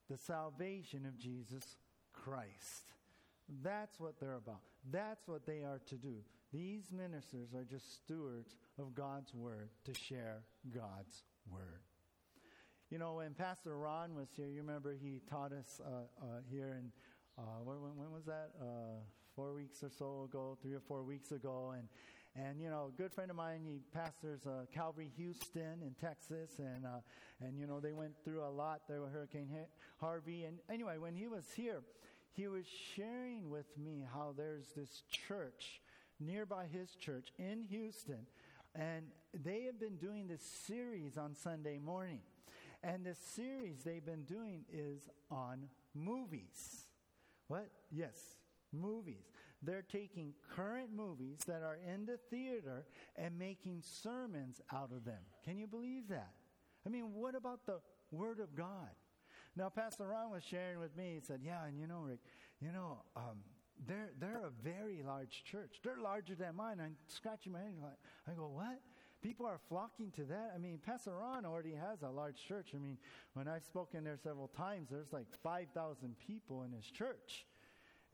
the 0.08 0.16
salvation 0.16 1.04
of 1.06 1.18
Jesus 1.18 1.76
Christ. 2.12 2.92
That's 3.62 3.98
what 4.00 4.18
they're 4.20 4.34
about. 4.34 4.60
That's 4.90 5.26
what 5.26 5.46
they 5.46 5.62
are 5.62 5.80
to 5.86 5.94
do. 5.96 6.16
These 6.52 6.92
ministers 6.92 7.54
are 7.54 7.64
just 7.64 7.94
stewards 7.94 8.56
of 8.78 8.94
God's 8.94 9.34
word 9.34 9.70
to 9.84 9.94
share 9.94 10.42
God's 10.72 11.22
word. 11.50 11.80
You 12.90 12.98
know, 12.98 13.14
when 13.14 13.34
Pastor 13.34 13.76
Ron 13.76 14.14
was 14.14 14.28
here, 14.36 14.46
you 14.46 14.60
remember 14.60 14.94
he 14.94 15.20
taught 15.28 15.52
us 15.52 15.80
uh, 15.84 16.06
uh, 16.22 16.26
here, 16.50 16.76
and 16.78 16.90
uh, 17.38 17.62
when, 17.64 17.76
when, 17.96 18.12
was 18.12 18.24
that? 18.26 18.50
Uh, 18.60 19.00
four 19.34 19.52
weeks 19.52 19.82
or 19.82 19.90
so 19.90 20.28
ago, 20.30 20.56
three 20.62 20.72
or 20.72 20.80
four 20.80 21.02
weeks 21.02 21.32
ago, 21.32 21.74
and 21.76 21.88
and 22.38 22.60
you 22.60 22.68
know, 22.68 22.92
a 22.94 23.00
good 23.00 23.12
friend 23.12 23.30
of 23.30 23.36
mine, 23.36 23.60
he 23.64 23.80
pastors 23.94 24.46
uh, 24.46 24.66
Calvary 24.72 25.10
Houston 25.16 25.80
in 25.82 25.94
Texas, 26.00 26.58
and 26.58 26.84
uh, 26.84 27.00
and 27.40 27.58
you 27.58 27.66
know 27.66 27.80
they 27.80 27.92
went 27.92 28.12
through 28.24 28.44
a 28.44 28.50
lot 28.50 28.82
there 28.88 29.00
with 29.00 29.12
Hurricane 29.12 29.48
Harvey. 30.00 30.44
And 30.44 30.58
anyway, 30.70 30.98
when 30.98 31.14
he 31.14 31.28
was 31.28 31.44
here, 31.54 31.82
he 32.32 32.48
was 32.48 32.66
sharing 32.94 33.48
with 33.48 33.66
me 33.78 34.04
how 34.12 34.34
there's 34.36 34.72
this 34.76 35.02
church 35.10 35.80
nearby 36.20 36.66
his 36.70 36.94
church 36.94 37.32
in 37.38 37.64
Houston 37.70 38.26
and 38.78 39.06
they 39.32 39.62
have 39.62 39.80
been 39.80 39.96
doing 39.96 40.28
this 40.28 40.42
series 40.66 41.16
on 41.16 41.34
Sunday 41.34 41.78
morning. 41.78 42.20
And 42.82 43.04
the 43.04 43.14
series 43.14 43.82
they've 43.84 44.04
been 44.04 44.24
doing 44.24 44.64
is 44.72 45.08
on 45.30 45.68
movies. 45.94 46.84
What? 47.48 47.68
Yes, 47.90 48.16
movies. 48.72 49.24
They're 49.62 49.82
taking 49.82 50.34
current 50.54 50.90
movies 50.94 51.38
that 51.46 51.62
are 51.62 51.78
in 51.92 52.06
the 52.06 52.18
theater 52.30 52.84
and 53.16 53.38
making 53.38 53.82
sermons 53.82 54.60
out 54.72 54.90
of 54.94 55.04
them. 55.04 55.22
Can 55.44 55.58
you 55.58 55.66
believe 55.66 56.08
that? 56.08 56.32
I 56.84 56.90
mean, 56.90 57.12
what 57.14 57.34
about 57.34 57.66
the 57.66 57.80
Word 58.12 58.38
of 58.40 58.54
God? 58.54 58.90
Now, 59.56 59.70
Pastor 59.70 60.06
Ron 60.06 60.30
was 60.30 60.44
sharing 60.44 60.78
with 60.78 60.94
me. 60.96 61.14
He 61.14 61.20
said, 61.20 61.40
"Yeah, 61.42 61.64
and 61.64 61.78
you 61.80 61.86
know, 61.86 62.00
Rick, 62.00 62.20
you 62.60 62.70
know, 62.70 63.02
um, 63.16 63.42
they're, 63.86 64.10
they're 64.18 64.46
a 64.46 64.50
very 64.62 65.02
large 65.06 65.44
church. 65.44 65.80
They're 65.84 66.00
larger 66.00 66.34
than 66.34 66.56
mine. 66.56 66.80
I'm 66.82 66.96
scratching 67.08 67.52
my 67.52 67.60
head. 67.60 67.74
Like, 67.82 67.98
I 68.28 68.32
go, 68.32 68.48
what? 68.48 68.80
People 69.22 69.46
are 69.46 69.58
flocking 69.68 70.10
to 70.12 70.24
that. 70.24 70.52
I 70.54 70.58
mean, 70.58 70.78
Pastor 70.84 71.14
Ron 71.16 71.44
already 71.44 71.72
has 71.72 72.02
a 72.02 72.08
large 72.08 72.36
church. 72.46 72.70
I 72.74 72.78
mean, 72.78 72.98
when 73.34 73.48
I've 73.48 73.64
spoken 73.64 74.04
there 74.04 74.18
several 74.22 74.48
times, 74.48 74.88
there's 74.90 75.12
like 75.12 75.26
5,000 75.42 76.14
people 76.26 76.62
in 76.62 76.72
his 76.72 76.86
church. 76.86 77.46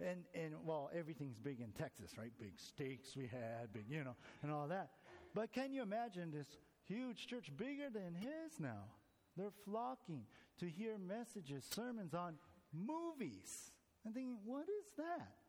And, 0.01 0.25
and 0.35 0.55
well, 0.65 0.91
everything's 0.97 1.39
big 1.39 1.61
in 1.61 1.71
Texas, 1.73 2.13
right? 2.19 2.33
Big 2.41 2.55
steaks 2.57 3.17
we 3.17 3.27
had, 3.27 3.73
big, 3.73 3.85
you 3.89 4.05
know, 4.05 4.17
and 4.43 4.51
all 4.51 4.67
that. 4.69 4.91
But 5.35 5.53
can 5.53 5.73
you 5.73 5.83
imagine 5.83 6.31
this 6.31 6.47
huge 6.87 7.27
church, 7.27 7.51
bigger 7.57 7.91
than 7.93 8.15
his 8.15 8.59
now? 8.59 8.85
They're 9.37 9.53
flocking 9.65 10.25
to 10.61 10.67
hear 10.67 10.99
messages, 10.99 11.65
sermons 11.71 12.15
on 12.15 12.35
movies. 12.73 13.71
I'm 14.07 14.13
thinking, 14.13 14.39
what 14.45 14.63
is 14.63 14.87
that? 14.97 15.42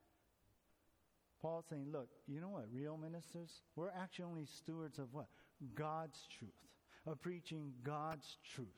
Paul's 1.44 1.66
saying, 1.70 1.88
look, 1.92 2.08
you 2.26 2.40
know 2.40 2.50
what? 2.50 2.68
Real 2.74 2.98
ministers, 2.98 3.62
we're 3.76 3.90
actually 3.90 4.26
only 4.26 4.46
stewards 4.46 4.98
of 4.98 5.14
what? 5.14 5.28
God's 5.76 6.26
truth, 6.40 6.50
of 7.06 7.22
preaching 7.22 7.74
God's 7.84 8.38
truth. 8.56 8.70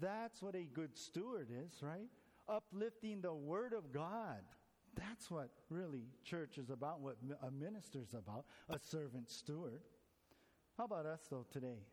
That's 0.00 0.40
what 0.40 0.54
a 0.54 0.68
good 0.72 0.96
steward 0.96 1.48
is, 1.50 1.82
right? 1.82 2.08
Uplifting 2.48 3.20
the 3.20 3.34
Word 3.34 3.72
of 3.72 3.92
God. 3.92 4.38
That's 4.94 5.32
what 5.32 5.50
really 5.68 6.04
church 6.24 6.58
is 6.58 6.70
about, 6.70 7.00
what 7.00 7.16
a 7.42 7.50
minister 7.50 7.98
is 8.00 8.14
about, 8.14 8.44
a 8.68 8.78
servant 8.78 9.28
steward. 9.28 9.80
How 10.78 10.84
about 10.84 11.06
us, 11.06 11.22
though, 11.28 11.46
today? 11.52 11.86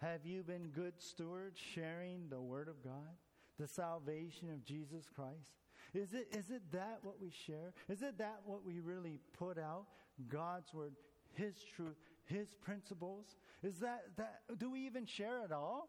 Have 0.00 0.24
you 0.24 0.44
been 0.44 0.68
good 0.68 0.94
stewards 0.98 1.58
sharing 1.74 2.28
the 2.28 2.40
Word 2.40 2.68
of 2.68 2.84
God, 2.84 3.16
the 3.58 3.66
salvation 3.66 4.48
of 4.48 4.64
Jesus 4.64 5.06
Christ? 5.12 5.58
Is 5.94 6.12
it, 6.12 6.28
is 6.32 6.50
it 6.50 6.62
that 6.72 6.98
what 7.02 7.20
we 7.20 7.30
share? 7.46 7.72
Is 7.88 8.02
it 8.02 8.18
that 8.18 8.40
what 8.44 8.64
we 8.64 8.80
really 8.80 9.18
put 9.38 9.58
out? 9.58 9.86
God's 10.28 10.72
word, 10.72 10.92
His 11.34 11.54
truth, 11.76 11.96
His 12.24 12.54
principles? 12.60 13.36
Is 13.62 13.78
that, 13.80 14.04
that, 14.16 14.42
do 14.58 14.70
we 14.70 14.86
even 14.86 15.06
share 15.06 15.44
it 15.44 15.52
all? 15.52 15.88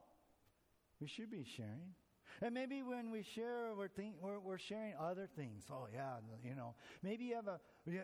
We 0.99 1.07
should 1.07 1.31
be 1.31 1.45
sharing. 1.55 1.93
And 2.41 2.53
maybe 2.53 2.81
when 2.81 3.11
we 3.11 3.23
share, 3.23 3.73
we're, 3.77 3.87
think, 3.87 4.15
we're, 4.21 4.39
we're, 4.39 4.57
sharing 4.57 4.93
other 4.99 5.27
things. 5.35 5.65
Oh, 5.69 5.87
yeah, 5.93 6.15
you 6.43 6.55
know. 6.55 6.75
Maybe 7.03 7.25
you 7.25 7.35
have 7.35 7.47
a, 7.47 7.59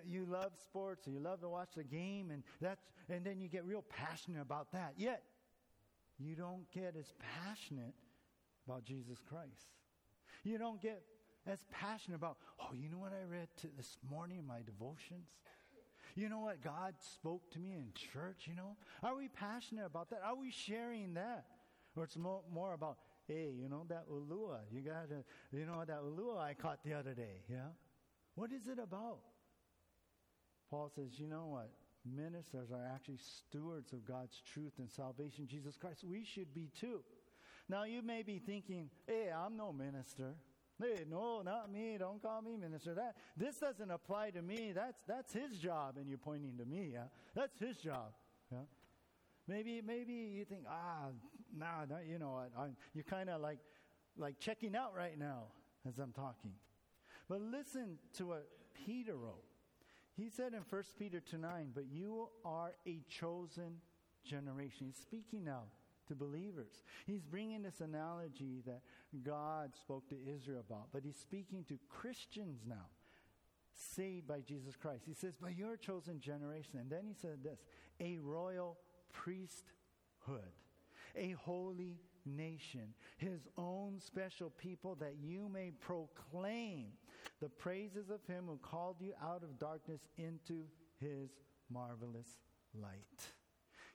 you 0.06 0.26
love 0.26 0.52
sports, 0.62 1.08
or 1.08 1.12
you 1.12 1.20
love 1.20 1.42
to 1.42 1.50
watch 1.50 1.70
the 1.76 1.84
game, 1.84 2.30
and, 2.32 2.44
that's, 2.62 2.84
and 3.10 3.26
then 3.26 3.40
you 3.40 3.48
get 3.48 3.66
real 3.66 3.84
passionate 3.90 4.42
about 4.42 4.72
that. 4.74 4.94
Yet, 4.98 5.24
you 6.20 6.36
don't 6.36 6.70
get 6.72 6.96
as 7.00 7.14
passionate 7.46 7.94
about 8.68 8.84
Jesus 8.84 9.20
Christ. 9.28 9.72
You 10.44 10.58
don't 10.58 10.82
get 10.82 11.02
as 11.48 11.60
passionate 11.72 12.16
about, 12.16 12.38
oh, 12.60 12.74
you 12.74 12.90
know 12.90 12.98
what 12.98 13.14
I 13.14 13.24
read 13.30 13.48
this 13.76 13.98
morning 14.10 14.40
in 14.40 14.48
my 14.48 14.62
devotions? 14.66 15.28
You 16.16 16.30
know 16.30 16.40
what 16.40 16.64
God 16.64 16.96
spoke 17.00 17.50
to 17.52 17.60
me 17.60 17.74
in 17.74 17.94
church, 17.94 18.46
you 18.46 18.56
know? 18.56 18.76
Are 19.04 19.16
we 19.16 19.28
passionate 19.28 19.86
about 19.86 20.10
that? 20.10 20.22
Are 20.26 20.36
we 20.36 20.52
sharing 20.52 21.14
that? 21.14 21.46
Or 21.96 22.04
it's 22.04 22.18
more, 22.18 22.42
more 22.52 22.74
about, 22.74 22.98
hey, 23.28 23.54
you 23.56 23.70
know, 23.70 23.86
that 23.90 24.06
ulua, 24.10 24.60
you 24.72 24.82
got 24.82 25.10
to, 25.10 25.24
you 25.52 25.66
know, 25.66 25.84
that 25.86 26.02
ulua 26.02 26.40
I 26.40 26.54
caught 26.54 26.80
the 26.84 26.94
other 26.94 27.14
day, 27.14 27.44
yeah? 27.50 27.70
What 28.36 28.52
is 28.52 28.68
it 28.68 28.80
about? 28.82 29.20
Paul 30.70 30.92
says, 30.96 31.20
you 31.20 31.28
know 31.28 31.48
what? 31.48 31.70
ministers 32.16 32.72
are 32.72 32.86
actually 32.94 33.18
stewards 33.18 33.94
of 33.94 34.06
God's 34.06 34.42
truth 34.54 34.74
and 34.78 34.90
salvation, 34.90 35.48
Jesus 35.48 35.78
Christ. 35.78 36.04
We 36.04 36.24
should 36.24 36.54
be 36.54 36.70
too. 36.80 37.02
Now, 37.70 37.84
you 37.84 38.02
may 38.02 38.24
be 38.24 38.40
thinking, 38.40 38.90
hey, 39.08 39.30
I'm 39.36 39.58
no 39.58 39.74
minister. 39.74 40.36
Hey, 40.80 41.06
no, 41.10 41.42
not 41.42 41.72
me. 41.72 41.96
Don't 41.98 42.22
call 42.22 42.42
me 42.42 42.56
minister. 42.56 42.94
That 42.94 43.16
this 43.36 43.58
doesn't 43.58 43.90
apply 43.90 44.32
to 44.32 44.42
me. 44.42 44.72
That's 44.76 45.02
that's 45.08 45.34
his 45.34 45.58
job, 45.58 45.96
and 45.98 46.08
you're 46.08 46.20
pointing 46.20 46.58
to 46.58 46.66
me. 46.66 46.92
Yeah, 46.94 47.06
that's 47.34 47.60
his 47.60 47.78
job. 47.78 48.14
Yeah. 48.52 48.60
Maybe 49.48 49.82
maybe 49.82 50.14
you 50.14 50.46
think, 50.46 50.66
ah, 50.70 51.08
nah, 51.56 51.86
nah 51.90 51.98
you 52.08 52.20
know 52.20 52.32
what? 52.32 52.52
I'm, 52.58 52.76
you're 52.94 53.04
kind 53.04 53.30
of 53.30 53.42
like 53.42 53.60
like 54.18 54.40
checking 54.40 54.76
out 54.76 54.96
right 54.96 55.18
now 55.18 55.46
as 55.88 55.98
I'm 55.98 56.12
talking. 56.12 56.52
But 57.28 57.42
listen 57.42 57.98
to 58.18 58.28
what 58.28 58.48
Peter 58.86 59.16
wrote. 59.16 59.44
He 60.16 60.30
said 60.30 60.54
in 60.54 60.62
1 60.68 60.84
Peter 60.98 61.20
2 61.20 61.38
9, 61.38 61.72
but 61.74 61.86
you 61.92 62.30
are 62.44 62.74
a 62.88 63.02
chosen 63.08 63.82
generation. 64.24 64.88
He's 64.88 64.98
speaking 64.98 65.44
now 65.44 65.64
to 66.08 66.16
believers. 66.16 66.84
He's 67.06 67.24
bringing 67.24 67.64
this 67.64 67.82
analogy 67.82 68.62
that 68.66 68.82
God 69.24 69.72
spoke 69.76 70.08
to 70.10 70.16
Israel 70.16 70.64
about, 70.68 70.88
but 70.92 71.04
he's 71.04 71.18
speaking 71.18 71.64
to 71.70 71.78
Christians 71.90 72.62
now, 72.68 72.88
saved 73.74 74.28
by 74.28 74.42
Jesus 74.42 74.76
Christ. 74.76 75.04
He 75.06 75.14
says, 75.14 75.36
By 75.36 75.50
you're 75.50 75.78
chosen 75.78 76.20
generation. 76.20 76.80
And 76.80 76.90
then 76.90 77.06
he 77.06 77.14
said 77.14 77.44
this 77.44 77.60
a 78.00 78.18
royal 78.20 78.78
priesthood, 79.12 80.54
a 81.16 81.32
holy 81.32 82.00
nation, 82.26 82.94
his 83.18 83.48
own 83.58 84.00
special 84.00 84.50
people, 84.50 84.96
that 84.96 85.16
you 85.22 85.50
may 85.50 85.72
proclaim 85.80 86.88
the 87.42 87.50
praises 87.50 88.10
of 88.10 88.26
him 88.26 88.46
who 88.48 88.58
called 88.58 88.98
you 89.00 89.14
out 89.24 89.44
of 89.44 89.60
darkness 89.60 90.02
into 90.18 90.66
his 91.00 91.30
marvelous 91.70 92.40
light. 92.74 93.28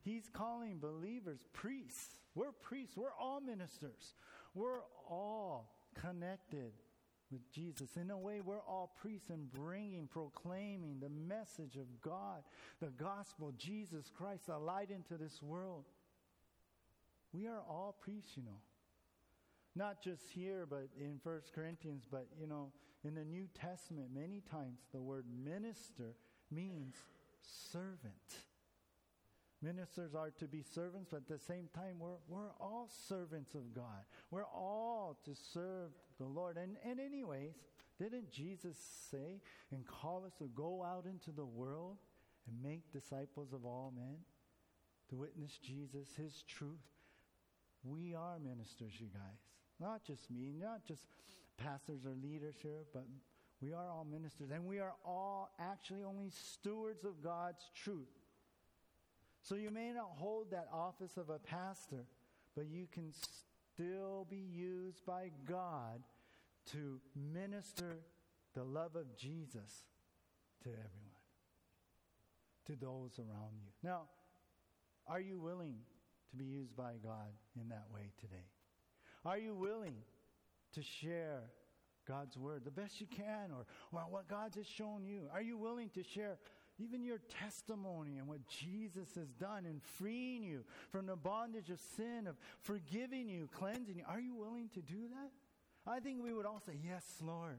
He's 0.04 0.28
calling 0.32 0.78
believers 0.78 1.40
priests. 1.52 2.18
We're 2.34 2.52
priests. 2.52 2.96
We're 2.96 3.14
all 3.18 3.40
ministers. 3.40 4.14
We're 4.54 4.82
all 5.08 5.70
connected 5.94 6.72
with 7.30 7.50
Jesus. 7.52 7.96
In 7.96 8.10
a 8.10 8.18
way, 8.18 8.40
we're 8.40 8.60
all 8.60 8.94
priests 9.00 9.30
and 9.30 9.50
bringing, 9.50 10.06
proclaiming 10.06 10.98
the 11.00 11.08
message 11.08 11.76
of 11.76 12.00
God, 12.02 12.42
the 12.80 12.90
gospel, 13.02 13.52
Jesus 13.56 14.10
Christ, 14.14 14.48
a 14.48 14.58
light 14.58 14.90
into 14.90 15.16
this 15.16 15.40
world. 15.42 15.84
We 17.32 17.46
are 17.46 17.62
all 17.68 17.96
priests, 18.00 18.32
you 18.36 18.42
know. 18.42 18.60
Not 19.74 20.02
just 20.02 20.22
here, 20.34 20.66
but 20.68 20.88
in 21.00 21.18
First 21.24 21.54
Corinthians, 21.54 22.04
but, 22.10 22.26
you 22.38 22.46
know, 22.46 22.72
in 23.04 23.14
the 23.14 23.24
New 23.24 23.46
Testament, 23.58 24.08
many 24.14 24.42
times 24.50 24.80
the 24.92 25.00
word 25.00 25.24
minister 25.42 26.14
means 26.50 26.94
servant. 27.72 28.02
Ministers 29.62 30.14
are 30.16 30.30
to 30.40 30.46
be 30.46 30.62
servants, 30.62 31.08
but 31.10 31.18
at 31.18 31.28
the 31.28 31.38
same 31.38 31.68
time, 31.72 31.94
we're, 32.00 32.16
we're 32.28 32.50
all 32.60 32.90
servants 33.08 33.54
of 33.54 33.72
God. 33.72 34.04
We're 34.32 34.44
all 34.44 35.18
to 35.24 35.36
serve 35.52 35.90
the 36.18 36.26
Lord. 36.26 36.56
And, 36.56 36.76
and, 36.84 36.98
anyways, 36.98 37.54
didn't 37.96 38.32
Jesus 38.32 38.76
say 39.10 39.40
and 39.70 39.86
call 39.86 40.24
us 40.26 40.32
to 40.38 40.50
go 40.56 40.82
out 40.82 41.04
into 41.06 41.30
the 41.30 41.44
world 41.44 41.98
and 42.48 42.60
make 42.60 42.92
disciples 42.92 43.52
of 43.52 43.64
all 43.64 43.92
men? 43.94 44.16
To 45.10 45.16
witness 45.16 45.58
Jesus, 45.64 46.08
His 46.16 46.42
truth. 46.48 46.80
We 47.84 48.14
are 48.14 48.40
ministers, 48.40 48.94
you 48.98 49.06
guys. 49.12 49.38
Not 49.80 50.04
just 50.04 50.28
me, 50.28 50.54
not 50.60 50.84
just 50.86 51.02
pastors 51.56 52.04
or 52.04 52.14
leaders 52.20 52.56
here, 52.62 52.84
but 52.92 53.04
we 53.60 53.72
are 53.72 53.90
all 53.90 54.06
ministers. 54.10 54.50
And 54.50 54.64
we 54.64 54.80
are 54.80 54.94
all 55.04 55.50
actually 55.60 56.02
only 56.02 56.30
stewards 56.30 57.04
of 57.04 57.22
God's 57.22 57.62
truth. 57.76 58.08
So 59.42 59.56
you 59.56 59.70
may 59.70 59.92
not 59.92 60.10
hold 60.16 60.50
that 60.52 60.68
office 60.72 61.16
of 61.16 61.28
a 61.28 61.38
pastor, 61.38 62.06
but 62.56 62.66
you 62.68 62.86
can 62.92 63.12
still 63.74 64.26
be 64.30 64.36
used 64.52 65.04
by 65.04 65.30
God 65.48 66.02
to 66.72 67.00
minister 67.16 67.98
the 68.54 68.62
love 68.62 68.94
of 68.94 69.16
Jesus 69.16 69.84
to 70.62 70.68
everyone, 70.68 71.22
to 72.66 72.76
those 72.76 73.18
around 73.18 73.54
you. 73.56 73.70
Now, 73.82 74.02
are 75.08 75.20
you 75.20 75.40
willing 75.40 75.74
to 76.30 76.36
be 76.36 76.44
used 76.44 76.76
by 76.76 76.92
God 77.02 77.32
in 77.60 77.68
that 77.70 77.86
way 77.92 78.12
today? 78.20 78.46
Are 79.24 79.38
you 79.38 79.54
willing 79.54 79.96
to 80.74 80.82
share 80.82 81.42
God's 82.06 82.36
word 82.36 82.64
the 82.64 82.70
best 82.70 83.00
you 83.00 83.06
can 83.08 83.50
or, 83.50 83.66
what 83.90 84.28
God 84.28 84.54
has 84.56 84.66
shown 84.66 85.04
you? 85.04 85.22
Are 85.32 85.42
you 85.42 85.56
willing 85.56 85.90
to 85.90 86.02
share 86.02 86.38
even 86.78 87.04
your 87.04 87.18
testimony 87.40 88.18
and 88.18 88.26
what 88.26 88.46
Jesus 88.46 89.14
has 89.14 89.28
done 89.34 89.66
in 89.66 89.80
freeing 89.98 90.42
you 90.42 90.64
from 90.90 91.06
the 91.06 91.16
bondage 91.16 91.70
of 91.70 91.78
sin, 91.96 92.26
of 92.26 92.36
forgiving 92.60 93.28
you, 93.28 93.48
cleansing 93.52 93.96
you. 93.96 94.04
Are 94.08 94.20
you 94.20 94.34
willing 94.34 94.68
to 94.74 94.80
do 94.80 95.08
that? 95.10 95.30
I 95.90 96.00
think 96.00 96.22
we 96.22 96.32
would 96.32 96.46
all 96.46 96.62
say, 96.64 96.78
Yes, 96.84 97.04
Lord. 97.20 97.58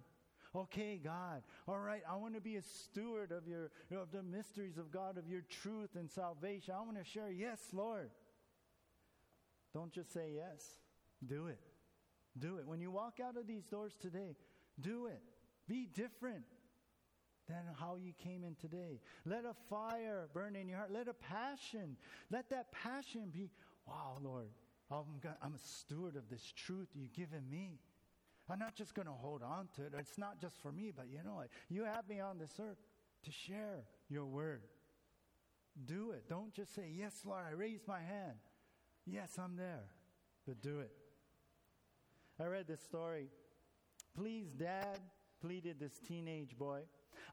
Okay, 0.56 1.00
God. 1.04 1.42
All 1.68 1.80
right, 1.80 2.04
I 2.08 2.16
want 2.16 2.36
to 2.36 2.42
be 2.42 2.58
a 2.58 2.62
steward 2.62 3.32
of 3.32 3.48
your 3.48 3.72
of 3.92 4.12
the 4.12 4.22
mysteries 4.22 4.78
of 4.78 4.92
God, 4.92 5.18
of 5.18 5.28
your 5.28 5.42
truth 5.42 5.96
and 5.96 6.10
salvation. 6.10 6.76
I 6.78 6.82
want 6.82 6.98
to 6.98 7.04
share, 7.04 7.32
yes, 7.32 7.60
Lord. 7.74 8.12
Don't 9.74 9.92
just 9.92 10.14
say 10.14 10.34
yes. 10.36 10.64
Do 11.26 11.48
it. 11.48 11.60
Do 12.38 12.58
it. 12.58 12.68
When 12.68 12.80
you 12.80 12.92
walk 12.92 13.20
out 13.24 13.36
of 13.38 13.48
these 13.48 13.66
doors 13.66 13.98
today, 14.00 14.36
do 14.80 15.08
it. 15.08 15.22
Be 15.68 15.88
different 15.92 16.44
than 17.48 17.64
how 17.80 17.96
you 17.96 18.14
came 18.24 18.44
in 18.44 18.56
today. 18.56 19.00
Let 19.26 19.46
a 19.46 19.54
fire 19.70 20.28
burn 20.34 20.56
in 20.56 20.68
your 20.68 20.78
heart. 20.78 20.92
Let 20.92 21.08
a 21.08 21.14
passion. 21.14 21.98
Let 22.32 22.50
that 22.50 22.72
passion 22.72 23.30
be, 23.32 23.50
wow, 23.88 24.18
Lord, 24.22 24.48
I'm, 24.92 25.06
I'm 25.42 25.56
a 25.56 25.60
steward 25.60 26.16
of 26.16 26.30
this 26.30 26.54
truth 26.56 26.88
you've 26.94 27.14
given 27.14 27.50
me. 27.50 27.80
I'm 28.50 28.60
not 28.60 28.76
just 28.76 28.94
going 28.94 29.08
to 29.08 29.14
hold 29.14 29.42
on 29.42 29.70
to 29.76 29.84
it. 29.84 29.94
It's 29.98 30.18
not 30.18 30.40
just 30.40 30.62
for 30.62 30.72
me, 30.72 30.92
but 30.96 31.06
you 31.10 31.20
know? 31.24 31.44
You 31.70 31.84
have 31.86 32.08
me 32.08 32.20
on 32.20 32.38
this 32.38 32.60
earth 32.60 32.78
to 33.24 33.32
share 33.32 33.86
your 34.10 34.26
word. 34.26 34.64
Do 35.86 36.12
it. 36.12 36.30
Don't 36.30 36.54
just 36.54 36.76
say, 36.76 36.92
Yes, 36.94 37.22
Lord, 37.26 37.44
I 37.50 37.54
raise 37.54 37.82
my 37.88 38.00
hand. 38.00 38.38
Yes, 39.06 39.38
I'm 39.40 39.56
there. 39.56 39.86
But 40.46 40.62
do 40.62 40.80
it. 40.80 40.92
I 42.40 42.46
read 42.46 42.68
this 42.68 42.82
story. 42.82 43.28
Please, 44.16 44.48
Dad, 44.52 45.00
pleaded 45.42 45.80
this 45.80 46.00
teenage 46.08 46.58
boy. 46.58 46.82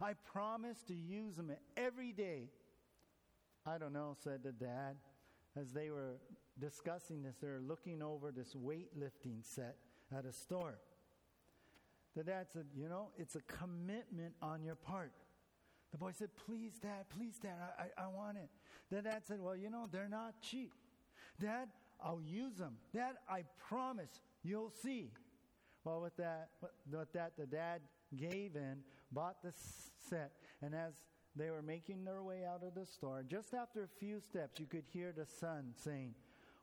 I 0.01 0.15
promise 0.33 0.83
to 0.89 0.95
use 0.95 1.37
them 1.37 1.53
every 1.77 2.13
day. 2.13 2.49
I 3.67 3.79
don't 3.79 3.93
know, 3.93 4.17
said 4.23 4.43
the 4.43 4.53
dad. 4.53 4.97
As 5.57 5.73
they 5.73 5.91
were 5.91 6.17
discussing 6.61 7.23
this, 7.23 7.37
they 7.41 7.49
were 7.49 7.61
looking 7.61 8.03
over 8.03 8.31
this 8.31 8.55
weightlifting 8.55 9.43
set 9.43 9.77
at 10.17 10.25
a 10.25 10.33
store. 10.33 10.79
The 12.17 12.25
dad 12.25 12.47
said, 12.53 12.67
You 12.77 12.89
know, 12.89 13.09
it's 13.19 13.37
a 13.37 13.41
commitment 13.43 14.35
on 14.43 14.63
your 14.63 14.75
part. 14.75 15.13
The 15.93 15.99
boy 15.99 16.13
said, 16.13 16.31
Please, 16.47 16.79
dad, 16.81 17.07
please, 17.09 17.39
dad, 17.43 17.57
I, 17.79 17.83
I, 17.83 18.05
I 18.05 18.09
want 18.09 18.37
it. 18.39 18.49
The 18.91 19.03
dad 19.03 19.23
said, 19.27 19.41
Well, 19.41 19.57
you 19.57 19.71
know, 19.71 19.89
they're 19.91 20.09
not 20.09 20.35
cheap. 20.41 20.73
Dad, 21.41 21.69
I'll 22.03 22.23
use 22.23 22.57
them. 22.57 22.77
Dad, 22.93 23.15
I 23.29 23.45
promise 23.69 24.21
you'll 24.43 24.73
see. 24.83 25.11
Well, 25.85 26.01
with 26.01 26.17
that, 26.17 26.51
with 26.91 27.13
that, 27.13 27.33
the 27.39 27.47
dad 27.47 27.81
gave 28.17 28.57
in, 28.57 28.79
bought 29.13 29.43
the 29.43 29.53
set, 30.09 30.33
and 30.63 30.75
as 30.75 30.95
they 31.37 31.51
were 31.51 31.63
making 31.63 32.05
their 32.05 32.23
way 32.23 32.45
out 32.45 32.63
of 32.63 32.75
the 32.75 32.87
store, 32.87 33.25
just 33.27 33.55
after 33.55 33.85
a 33.85 33.89
few 33.99 34.21
steps, 34.21 34.61
you 34.61 34.67
could 34.67 34.85
hear 34.93 35.13
the 35.13 35.27
son 35.27 35.73
saying, 35.77 36.15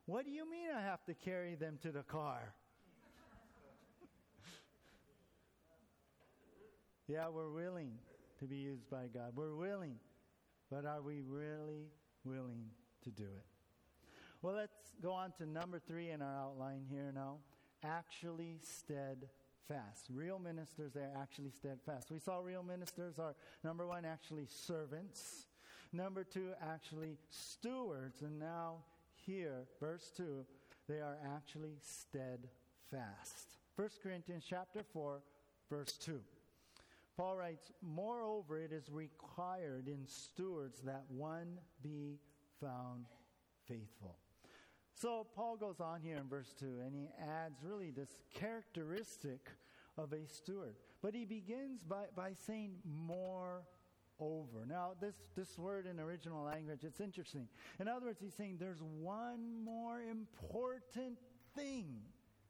What 0.06 0.26
do 0.26 0.32
you 0.32 0.50
mean 0.50 0.70
I 0.76 0.82
have 0.82 1.04
to 1.06 1.14
carry 1.14 1.56
them 1.56 1.78
to 1.84 1.92
the 1.92 2.04
car? 2.04 2.54
yeah, 7.08 7.30
we're 7.30 7.50
willing 7.50 7.94
to 8.40 8.46
be 8.46 8.58
used 8.58 8.90
by 8.90 9.08
God. 9.14 9.34
We're 9.36 9.56
willing, 9.56 9.96
but 10.70 10.86
are 10.86 11.02
we 11.02 11.22
really 11.22 11.88
willing 12.24 12.66
to 13.04 13.10
do 13.10 13.24
it? 13.24 13.46
Well, 14.42 14.56
let's 14.56 14.94
go 15.02 15.12
on 15.12 15.34
to 15.40 15.46
number 15.46 15.80
three 15.80 16.12
in 16.12 16.22
our 16.22 16.38
outline 16.38 16.86
here 16.90 17.12
now. 17.14 17.38
Actually 17.84 18.60
steadfast 18.62 19.47
steadfast. 19.68 20.08
Real 20.14 20.40
ministers, 20.40 20.94
they're 20.94 21.12
actually 21.20 21.52
steadfast. 21.52 22.12
We 22.12 22.20
saw 22.20 22.40
real 22.40 22.64
ministers 22.64 23.20
are, 23.20 23.36
number 23.64 23.86
one, 23.86 24.06
actually 24.06 24.46
servants. 24.48 25.46
Number 25.94 26.24
two, 26.24 26.52
actually 26.62 27.18
stewards. 27.30 28.22
And 28.22 28.40
now, 28.40 28.78
here, 29.26 29.66
verse 29.80 30.12
2, 30.18 30.46
they 30.88 31.00
are 31.00 31.18
actually 31.36 31.76
steadfast. 31.82 33.58
1 33.76 33.90
Corinthians 34.02 34.44
chapter 34.48 34.84
4, 34.94 35.22
verse 35.70 35.98
2. 35.98 36.20
Paul 37.16 37.36
writes, 37.36 37.72
Moreover, 37.82 38.60
it 38.60 38.72
is 38.72 38.90
required 38.90 39.88
in 39.88 40.06
stewards 40.06 40.82
that 40.82 41.04
one 41.10 41.60
be 41.82 42.20
found 42.62 43.06
faithful. 43.68 44.18
So 45.00 45.28
Paul 45.36 45.58
goes 45.58 45.80
on 45.80 46.02
here 46.02 46.18
in 46.18 46.28
verse 46.28 46.54
2 46.60 46.66
and 46.84 46.96
he 46.96 47.10
adds 47.22 47.64
really 47.64 47.92
this 47.92 48.16
characteristic 48.34 49.52
of 49.96 50.12
a 50.12 50.28
steward. 50.28 50.76
But 51.04 51.14
he 51.14 51.26
begins 51.26 51.84
by, 51.84 52.06
by 52.16 52.32
saying, 52.46 52.78
more 52.84 53.62
over. 54.20 54.66
Now, 54.68 54.94
this, 55.00 55.16
this 55.36 55.56
word 55.60 55.86
in 55.86 56.00
original 56.00 56.44
language, 56.44 56.80
it's 56.84 57.00
interesting. 57.00 57.48
In 57.80 57.88
other 57.88 58.08
words, 58.08 58.20
he's 58.20 58.34
saying 58.34 58.58
there's 58.60 58.82
one 58.82 59.64
more 59.64 60.02
important 60.02 61.20
thing 61.56 62.00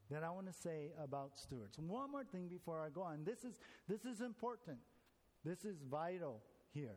that 0.09 0.23
I 0.23 0.29
want 0.29 0.47
to 0.47 0.53
say 0.53 0.91
about 1.03 1.37
stewards. 1.37 1.77
One 1.77 2.11
more 2.11 2.23
thing 2.23 2.47
before 2.47 2.79
I 2.79 2.87
go 2.89 3.01
on. 3.01 3.25
This 3.25 3.43
is, 3.43 3.59
this 3.89 4.05
is 4.05 4.21
important. 4.21 4.77
This 5.43 5.65
is 5.65 5.81
vital 5.91 6.41
here. 6.73 6.95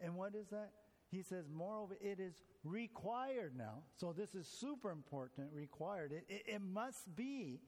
And 0.00 0.14
what 0.14 0.36
is 0.36 0.46
that? 0.50 0.70
He 1.10 1.22
says, 1.22 1.46
moreover, 1.52 1.96
it 2.00 2.20
is 2.20 2.42
required 2.62 3.54
now. 3.56 3.82
So 3.96 4.12
this 4.16 4.34
is 4.34 4.46
super 4.46 4.90
important, 4.90 5.48
required. 5.52 6.12
It, 6.12 6.24
it, 6.28 6.42
it 6.46 6.62
must 6.62 7.14
be 7.16 7.60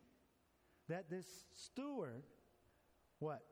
that 0.89 1.11
this 1.11 1.27
steward, 1.55 2.23
what? 3.19 3.43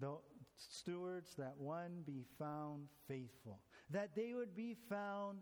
The 0.00 0.16
stewards, 0.56 1.34
that 1.38 1.54
one 1.58 2.02
be 2.06 2.24
found 2.38 2.88
faithful. 3.08 3.60
That 3.90 4.14
they 4.14 4.34
would 4.34 4.54
be 4.54 4.76
found 4.88 5.38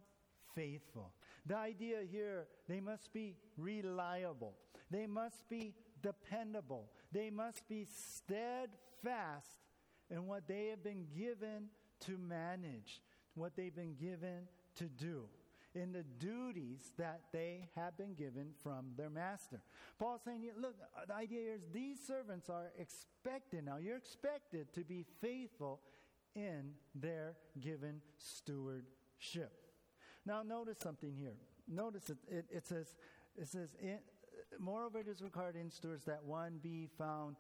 faithful. 0.55 1.13
The 1.47 1.57
idea 1.57 1.99
here, 2.11 2.47
they 2.69 2.81
must 2.81 3.13
be 3.13 3.37
reliable. 3.57 4.55
They 4.91 5.07
must 5.07 5.49
be 5.49 5.75
dependable. 6.03 6.91
They 7.13 7.31
must 7.31 7.69
be 7.69 7.87
steadfast 7.87 9.49
in 10.11 10.27
what 10.27 10.47
they 10.47 10.69
have 10.69 10.85
been 10.85 11.07
given 11.17 11.69
to 12.01 12.19
manage, 12.19 13.01
what 13.35 13.57
they've 13.57 13.75
been 13.75 13.95
given 13.95 14.49
to 14.77 14.85
do, 14.85 15.25
in 15.75 15.93
the 15.93 16.05
duties 16.19 16.93
that 16.99 17.21
they 17.33 17.69
have 17.75 17.97
been 17.97 18.15
given 18.15 18.49
from 18.63 18.87
their 18.97 19.09
master. 19.09 19.61
Paul's 19.99 20.21
saying, 20.25 20.43
look, 20.61 20.75
the 21.07 21.15
idea 21.15 21.41
here 21.41 21.55
is 21.55 21.63
these 21.73 21.99
servants 22.07 22.51
are 22.51 22.71
expected 22.79 23.65
now, 23.65 23.79
you're 23.79 23.97
expected 23.97 24.73
to 24.75 24.81
be 24.81 25.05
faithful 25.21 25.81
in 26.35 26.73
their 26.95 27.35
given 27.61 28.01
stewardship. 28.19 29.53
Now, 30.25 30.43
notice 30.43 30.79
something 30.79 31.15
here. 31.15 31.37
Notice 31.69 32.11
it, 32.11 32.19
it, 32.29 32.45
it 32.51 32.67
says, 32.67 32.95
it 33.37 33.49
says, 33.49 33.75
in, 33.81 33.99
moreover, 34.59 35.01
it 35.01 35.09
is 35.09 35.23
required 35.23 35.57
in 35.57 35.71
stewards 35.71 36.05
that 36.05 36.23
one 36.25 36.59
be 36.63 36.89
found 36.99 37.37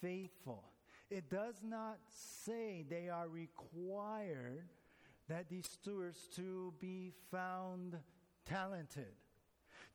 faithful. 0.00 0.64
It 1.10 1.28
does 1.30 1.56
not 1.64 1.98
say 2.08 2.84
they 2.88 3.08
are 3.08 3.28
required 3.28 4.64
that 5.30 5.48
these 5.48 5.66
stewards 5.66 6.28
to 6.36 6.74
be 6.80 7.12
found 7.30 7.96
talented, 8.44 9.14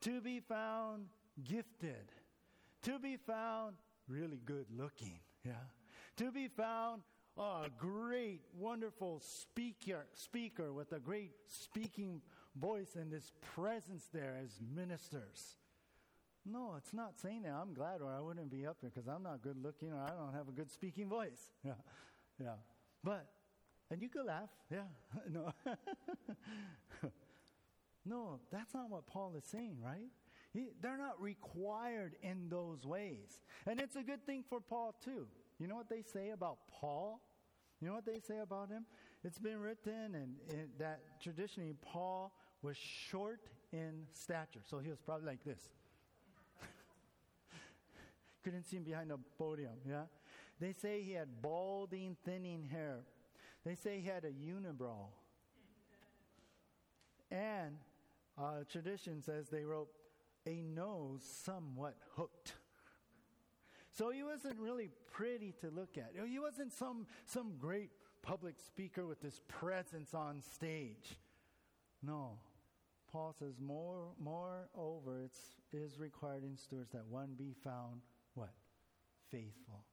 to 0.02 0.21
be 0.21 0.39
found 0.39 1.06
gifted, 1.43 2.12
to 2.82 2.98
be 3.00 3.17
found 3.17 3.76
really 4.08 4.39
good 4.45 4.65
looking, 4.76 5.19
yeah, 5.45 5.54
to 6.15 6.32
be 6.32 6.48
found 6.48 7.02
a 7.38 7.67
great, 7.78 8.39
wonderful 8.58 9.19
speaker, 9.19 10.06
speaker 10.13 10.71
with 10.71 10.93
a 10.93 11.00
great 11.00 11.32
speaking 11.50 12.21
voice 12.56 12.95
and 12.95 13.12
this 13.12 13.34
presence 13.54 14.08
there 14.13 14.38
as 14.41 14.58
ministers. 14.74 15.58
No, 16.45 16.76
it's 16.78 16.93
not 16.93 17.19
saying 17.19 17.41
that. 17.41 17.54
I'm 17.54 17.74
glad 17.74 18.02
or 18.02 18.13
I 18.13 18.21
wouldn't 18.21 18.50
be 18.50 18.65
up 18.65 18.78
here 18.80 18.91
because 18.93 19.10
I'm 19.10 19.24
not 19.24 19.41
good 19.41 19.62
looking 19.62 19.91
or 19.91 20.00
I 20.00 20.12
don't 20.12 20.34
have 20.34 20.48
a 20.48 20.52
good 20.52 20.71
speaking 20.71 21.10
voice. 21.10 21.52
Yeah. 21.65 21.74
Yeah. 22.39 22.56
But, 23.04 23.28
and 23.91 24.02
you 24.02 24.10
could 24.10 24.26
laugh. 24.26 24.50
Yeah. 24.71 24.84
no. 25.32 25.54
no, 28.06 28.39
that's 28.52 28.74
not 28.74 28.89
what 28.89 29.06
Paul 29.08 29.34
is 29.38 29.45
saying, 29.45 29.78
right? 29.84 30.10
He, 30.54 30.67
they're 30.82 30.98
not 30.98 31.21
required 31.21 32.15
in 32.24 32.48
those 32.50 32.86
ways. 32.86 33.41
And 33.67 33.80
it's 33.80 33.95
a 33.95 34.04
good 34.04 34.26
thing 34.26 34.43
for 34.48 34.60
Paul, 34.60 34.95
too. 35.04 35.28
You 35.60 35.67
know 35.67 35.76
what 35.76 35.89
they 35.89 36.02
say 36.02 36.30
about 36.30 36.60
Paul? 36.80 37.21
You 37.82 37.89
know 37.89 37.93
what 37.93 38.06
they 38.06 38.19
say 38.19 38.39
about 38.39 38.69
him? 38.69 38.86
It's 39.24 39.38
been 39.39 39.60
written 39.60 40.15
and, 40.15 40.36
and 40.50 40.69
that 40.80 41.02
traditionally 41.21 41.74
Paul 41.82 42.32
was 42.62 42.78
short 42.78 43.41
in 43.74 44.06
stature. 44.13 44.62
So 44.63 44.80
he 44.80 44.89
was 44.89 45.00
probably 45.00 45.28
like 45.28 45.43
this. 45.43 45.60
Couldn't 48.43 48.63
see 48.63 48.78
him 48.78 48.84
behind 48.84 49.10
the 49.10 49.17
podium, 49.38 49.74
yeah? 49.88 50.04
They 50.60 50.71
say 50.71 51.02
he 51.02 51.13
had 51.13 51.41
balding, 51.41 52.15
thinning 52.24 52.69
hair. 52.71 53.00
They 53.65 53.75
say 53.75 53.99
he 53.99 54.08
had 54.08 54.23
a 54.23 54.30
unibrow. 54.30 55.08
And 57.32 57.78
uh, 58.38 58.63
tradition 58.71 59.21
says 59.23 59.49
they 59.49 59.63
wrote 59.63 59.89
a 60.45 60.62
nose 60.62 61.21
somewhat 61.43 61.95
hooked. 62.15 62.54
So 63.97 64.12
he 64.12 64.23
wasn't 64.23 64.60
really 64.60 64.89
pretty 65.13 65.54
to 65.62 65.69
look 65.69 65.97
at. 65.97 66.12
He 66.28 66.38
wasn't 66.38 66.73
some, 66.73 67.08
some 67.25 67.54
great 67.60 67.89
public 68.21 68.56
speaker 68.60 69.06
with 69.06 69.21
this 69.21 69.39
presence 69.47 70.13
on 70.13 70.41
stage. 70.54 71.17
No. 72.04 72.38
Paul 73.12 73.34
says, 73.39 73.56
more, 73.60 74.10
moreover, 74.19 75.23
it 75.23 75.32
is 75.71 75.97
required 75.97 76.43
in 76.43 76.58
stewards 76.58 76.91
that 76.91 77.08
one 77.08 77.36
be 77.38 77.56
found 77.63 78.01
what? 78.34 78.54
Faithful. 79.32 79.86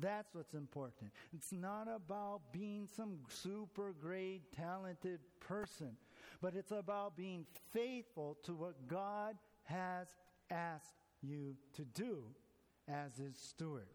That's 0.00 0.34
what's 0.34 0.54
important. 0.54 1.10
It's 1.34 1.52
not 1.52 1.86
about 1.94 2.40
being 2.52 2.88
some 2.96 3.18
super 3.28 3.94
great, 4.00 4.52
talented 4.56 5.20
person, 5.40 5.96
but 6.40 6.54
it's 6.54 6.72
about 6.72 7.16
being 7.16 7.44
faithful 7.72 8.38
to 8.44 8.54
what 8.54 8.88
God 8.88 9.36
has 9.64 10.08
asked 10.50 11.04
you 11.22 11.56
to 11.74 11.82
do 11.82 12.24
as 12.88 13.16
his 13.16 13.36
steward. 13.36 13.88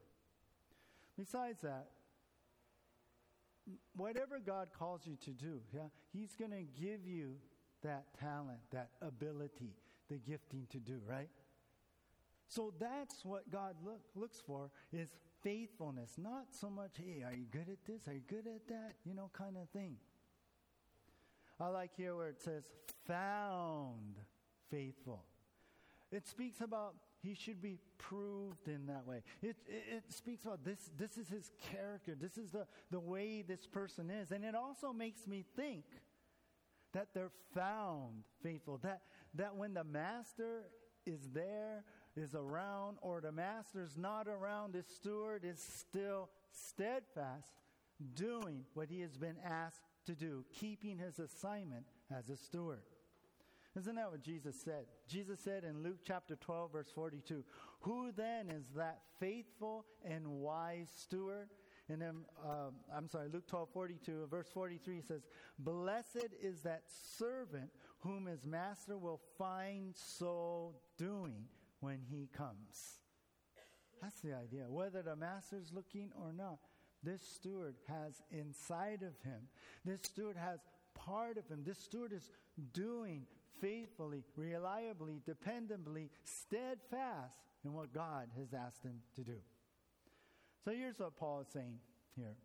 Besides 1.17 1.61
that, 1.61 1.87
whatever 3.95 4.39
God 4.39 4.69
calls 4.77 5.01
you 5.05 5.17
to 5.25 5.31
do, 5.31 5.59
yeah, 5.73 5.87
he's 6.13 6.35
going 6.35 6.51
to 6.51 6.63
give 6.79 7.05
you 7.05 7.35
that 7.83 8.05
talent, 8.19 8.59
that 8.71 8.89
ability, 9.01 9.73
the 10.09 10.17
gifting 10.17 10.67
to 10.69 10.77
do, 10.77 10.99
right? 11.09 11.29
So 12.47 12.73
that's 12.79 13.25
what 13.25 13.49
God 13.51 13.75
look, 13.83 14.01
looks 14.15 14.41
for 14.45 14.69
is 14.93 15.09
faithfulness, 15.47 16.11
not 16.17 16.47
so 16.51 16.69
much, 16.69 16.91
hey, 16.97 17.23
are 17.23 17.33
you 17.33 17.45
good 17.49 17.69
at 17.69 17.85
this? 17.87 18.05
Are 18.07 18.13
you 18.13 18.21
good 18.27 18.47
at 18.47 18.67
that? 18.67 18.95
You 19.05 19.13
know, 19.13 19.29
kind 19.31 19.55
of 19.55 19.69
thing. 19.69 19.95
I 21.57 21.69
like 21.69 21.91
here 21.95 22.17
where 22.17 22.27
it 22.27 22.41
says 22.41 22.65
found 23.05 24.17
faithful. 24.69 25.23
It 26.11 26.27
speaks 26.27 26.59
about 26.59 26.95
he 27.23 27.33
should 27.33 27.61
be 27.61 27.77
proved 27.97 28.67
in 28.67 28.87
that 28.87 29.07
way. 29.07 29.23
It, 29.41 29.55
it, 29.67 29.83
it, 29.97 30.03
speaks 30.09 30.43
about 30.43 30.65
this, 30.65 30.91
this 30.97 31.17
is 31.17 31.29
his 31.29 31.49
character. 31.71 32.13
This 32.19 32.37
is 32.37 32.51
the, 32.51 32.67
the 32.91 32.99
way 32.99 33.41
this 33.41 33.65
person 33.65 34.09
is. 34.09 34.31
And 34.31 34.43
it 34.43 34.53
also 34.53 34.91
makes 34.91 35.27
me 35.27 35.45
think 35.55 35.85
that 36.93 37.07
they're 37.13 37.31
found 37.55 38.23
faithful. 38.43 38.79
That, 38.83 39.01
that 39.35 39.55
when 39.55 39.73
the 39.73 39.83
master 39.85 40.65
is 41.05 41.29
there, 41.33 41.83
is 42.17 42.35
around, 42.35 42.97
or 43.01 43.21
the 43.21 43.31
master's 43.31 43.97
not 43.97 44.27
around, 44.27 44.73
the 44.73 44.83
steward 44.83 45.43
is 45.43 45.59
still 45.59 46.29
steadfast, 46.51 47.49
doing 48.15 48.63
what 48.73 48.89
he 48.89 49.01
has 49.01 49.17
been 49.17 49.37
asked 49.43 49.81
to 50.05 50.15
do, 50.15 50.43
keeping 50.53 50.97
his 50.97 51.19
assignment 51.19 51.85
as 52.15 52.29
a 52.29 52.37
steward. 52.37 52.81
Isn't 53.77 53.95
that 53.95 54.09
what 54.09 54.23
Jesus 54.23 54.55
said? 54.59 54.85
Jesus 55.07 55.39
said 55.39 55.63
in 55.63 55.83
Luke 55.83 55.99
chapter 56.03 56.35
12, 56.35 56.71
verse 56.71 56.91
42, 56.95 57.43
Who 57.81 58.11
then 58.11 58.49
is 58.49 58.65
that 58.75 59.01
faithful 59.19 59.85
and 60.03 60.27
wise 60.27 60.89
steward? 60.95 61.49
And 61.89 62.01
then, 62.01 62.25
uh, 62.43 62.71
I'm 62.93 63.07
sorry, 63.07 63.29
Luke 63.31 63.47
12, 63.47 63.69
42, 63.69 64.27
verse 64.29 64.47
43 64.53 65.01
says, 65.01 65.21
Blessed 65.59 66.29
is 66.41 66.61
that 66.61 66.83
servant 67.17 67.69
whom 67.99 68.25
his 68.25 68.45
master 68.45 68.97
will 68.97 69.21
find 69.37 69.95
so 69.95 70.73
doing 70.97 71.45
when 71.79 71.99
he 72.09 72.29
comes. 72.35 72.99
That's 74.01 74.19
the 74.21 74.33
idea. 74.33 74.65
Whether 74.67 75.01
the 75.01 75.15
master's 75.15 75.71
looking 75.73 76.11
or 76.15 76.31
not, 76.33 76.59
this 77.03 77.21
steward 77.21 77.75
has 77.87 78.21
inside 78.31 79.01
of 79.01 79.13
him, 79.23 79.47
this 79.85 80.01
steward 80.03 80.37
has 80.37 80.59
part 80.93 81.37
of 81.37 81.47
him. 81.47 81.63
This 81.65 81.79
steward 81.79 82.11
is 82.11 82.29
doing 82.73 83.25
faithfully, 83.61 84.23
reliably, 84.35 85.21
dependably, 85.27 86.09
steadfast 86.23 87.37
in 87.65 87.73
what 87.73 87.93
God 87.93 88.27
has 88.37 88.53
asked 88.53 88.83
him 88.83 88.99
to 89.15 89.21
do. 89.21 89.37
So 90.63 90.71
here's 90.71 90.99
what 90.99 91.15
Paul 91.17 91.41
is 91.41 91.47
saying 91.53 91.79
here. 92.15 92.35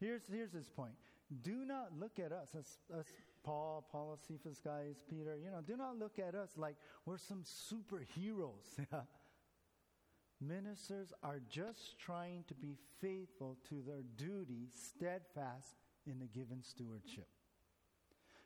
Here's, 0.00 0.22
here's 0.30 0.52
his 0.52 0.68
point. 0.68 0.94
Do 1.42 1.64
not 1.64 1.90
look 1.98 2.18
at 2.18 2.32
us, 2.32 2.48
as, 2.58 2.78
as 2.98 3.06
Paul, 3.44 3.86
Paul, 3.92 4.18
Cephas 4.26 4.58
guys, 4.58 4.96
Peter, 5.08 5.36
you 5.36 5.50
know, 5.50 5.60
do 5.60 5.76
not 5.76 5.98
look 5.98 6.18
at 6.18 6.34
us 6.34 6.50
like 6.56 6.76
we're 7.04 7.18
some 7.18 7.44
superheroes. 7.44 8.78
Ministers 10.40 11.12
are 11.22 11.40
just 11.48 11.98
trying 11.98 12.44
to 12.48 12.54
be 12.54 12.76
faithful 13.00 13.56
to 13.68 13.82
their 13.86 14.02
duty, 14.16 14.68
steadfast 14.70 15.76
in 16.06 16.18
the 16.18 16.26
given 16.26 16.62
stewardship. 16.62 17.28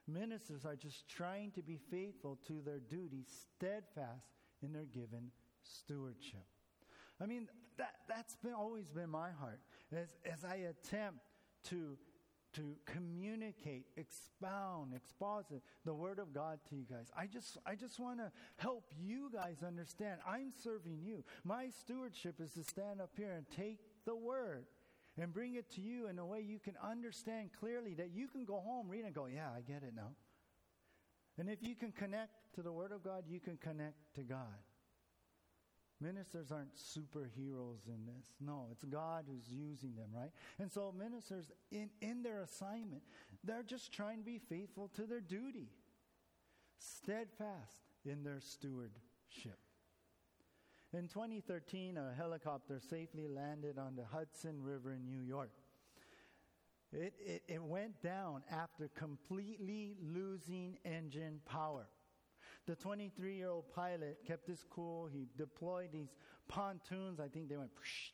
Ministers 0.06 0.64
are 0.64 0.76
just 0.76 1.08
trying 1.08 1.50
to 1.52 1.62
be 1.62 1.78
faithful 1.90 2.38
to 2.46 2.60
their 2.64 2.80
duty, 2.80 3.24
steadfast 3.26 4.26
in 4.62 4.72
their 4.72 4.84
given 4.84 5.30
stewardship. 5.62 6.46
I 7.20 7.26
mean, 7.26 7.48
that, 7.76 7.94
that's 8.08 8.36
been, 8.36 8.54
always 8.54 8.90
been 8.90 9.10
my 9.10 9.30
heart. 9.30 9.60
As, 9.92 10.08
as 10.24 10.44
I 10.44 10.56
attempt 10.70 11.20
to 11.64 11.96
to 12.58 12.76
communicate, 12.86 13.86
expound, 13.96 14.92
exposit 14.94 15.62
the 15.84 15.94
Word 15.94 16.18
of 16.18 16.34
God 16.34 16.58
to 16.68 16.76
you 16.76 16.84
guys. 16.90 17.10
I 17.16 17.26
just, 17.26 17.56
I 17.64 17.76
just 17.76 18.00
want 18.00 18.18
to 18.18 18.32
help 18.56 18.92
you 19.00 19.30
guys 19.32 19.62
understand. 19.66 20.18
I'm 20.26 20.52
serving 20.62 20.98
you. 21.02 21.24
My 21.44 21.70
stewardship 21.70 22.40
is 22.40 22.52
to 22.52 22.64
stand 22.64 23.00
up 23.00 23.10
here 23.16 23.32
and 23.32 23.46
take 23.56 23.78
the 24.04 24.16
Word 24.16 24.66
and 25.20 25.32
bring 25.32 25.54
it 25.54 25.70
to 25.74 25.80
you 25.80 26.08
in 26.08 26.18
a 26.18 26.26
way 26.26 26.40
you 26.40 26.58
can 26.58 26.74
understand 26.82 27.50
clearly 27.58 27.94
that 27.94 28.10
you 28.12 28.26
can 28.28 28.44
go 28.44 28.60
home, 28.60 28.88
read, 28.88 29.04
and 29.04 29.14
go, 29.14 29.26
Yeah, 29.26 29.48
I 29.56 29.60
get 29.60 29.82
it 29.82 29.94
now. 29.94 30.10
And 31.38 31.48
if 31.48 31.62
you 31.62 31.76
can 31.76 31.92
connect 31.92 32.32
to 32.56 32.62
the 32.62 32.72
Word 32.72 32.90
of 32.90 33.04
God, 33.04 33.24
you 33.28 33.38
can 33.38 33.56
connect 33.56 34.14
to 34.16 34.22
God. 34.22 34.58
Ministers 36.00 36.52
aren't 36.52 36.76
superheroes 36.76 37.86
in 37.88 38.06
this. 38.06 38.34
No, 38.40 38.68
it's 38.70 38.84
God 38.84 39.24
who's 39.26 39.48
using 39.50 39.96
them, 39.96 40.10
right? 40.14 40.30
And 40.60 40.70
so 40.70 40.94
ministers, 40.96 41.50
in, 41.72 41.90
in 42.00 42.22
their 42.22 42.42
assignment, 42.42 43.02
they're 43.42 43.64
just 43.64 43.92
trying 43.92 44.18
to 44.18 44.24
be 44.24 44.38
faithful 44.38 44.90
to 44.94 45.06
their 45.06 45.20
duty, 45.20 45.70
steadfast 46.78 47.82
in 48.04 48.22
their 48.22 48.40
stewardship. 48.40 49.58
In 50.92 51.08
2013, 51.08 51.96
a 51.96 52.14
helicopter 52.16 52.78
safely 52.78 53.26
landed 53.26 53.76
on 53.76 53.96
the 53.96 54.04
Hudson 54.04 54.62
River 54.62 54.92
in 54.92 55.04
New 55.04 55.20
York. 55.20 55.50
It, 56.92 57.12
it, 57.20 57.42
it 57.46 57.62
went 57.62 58.00
down 58.02 58.42
after 58.50 58.88
completely 58.96 59.94
losing 60.00 60.78
engine 60.84 61.40
power. 61.44 61.88
The 62.68 62.76
23 62.76 63.34
year 63.34 63.48
old 63.48 63.64
pilot 63.74 64.18
kept 64.26 64.46
his 64.46 64.62
cool. 64.68 65.08
He 65.10 65.26
deployed 65.38 65.88
these 65.90 66.14
pontoons. 66.48 67.18
I 67.18 67.26
think 67.26 67.48
they 67.48 67.56
went, 67.56 67.70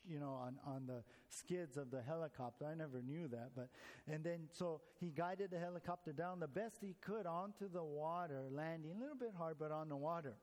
you 0.09 0.21
know, 0.21 0.31
on, 0.31 0.55
on 0.65 0.87
the 0.87 1.03
skids 1.29 1.77
of 1.77 1.91
the 1.91 2.01
helicopter. 2.01 2.65
I 2.65 2.77
never 2.77 3.03
knew 3.03 3.27
that. 3.27 3.51
But, 3.57 3.69
and 4.09 4.23
then, 4.23 4.43
so 4.53 4.81
he 5.01 5.09
guided 5.11 5.51
the 5.51 5.59
helicopter 5.59 6.13
down 6.13 6.39
the 6.39 6.47
best 6.47 6.77
he 6.81 6.95
could 7.01 7.27
onto 7.27 7.69
the 7.69 7.83
water, 7.83 8.45
landing 8.49 8.93
a 8.97 9.01
little 9.01 9.17
bit 9.17 9.33
hard, 9.37 9.57
but 9.59 9.73
on 9.73 9.89
the 9.89 9.97
water. 9.97 10.35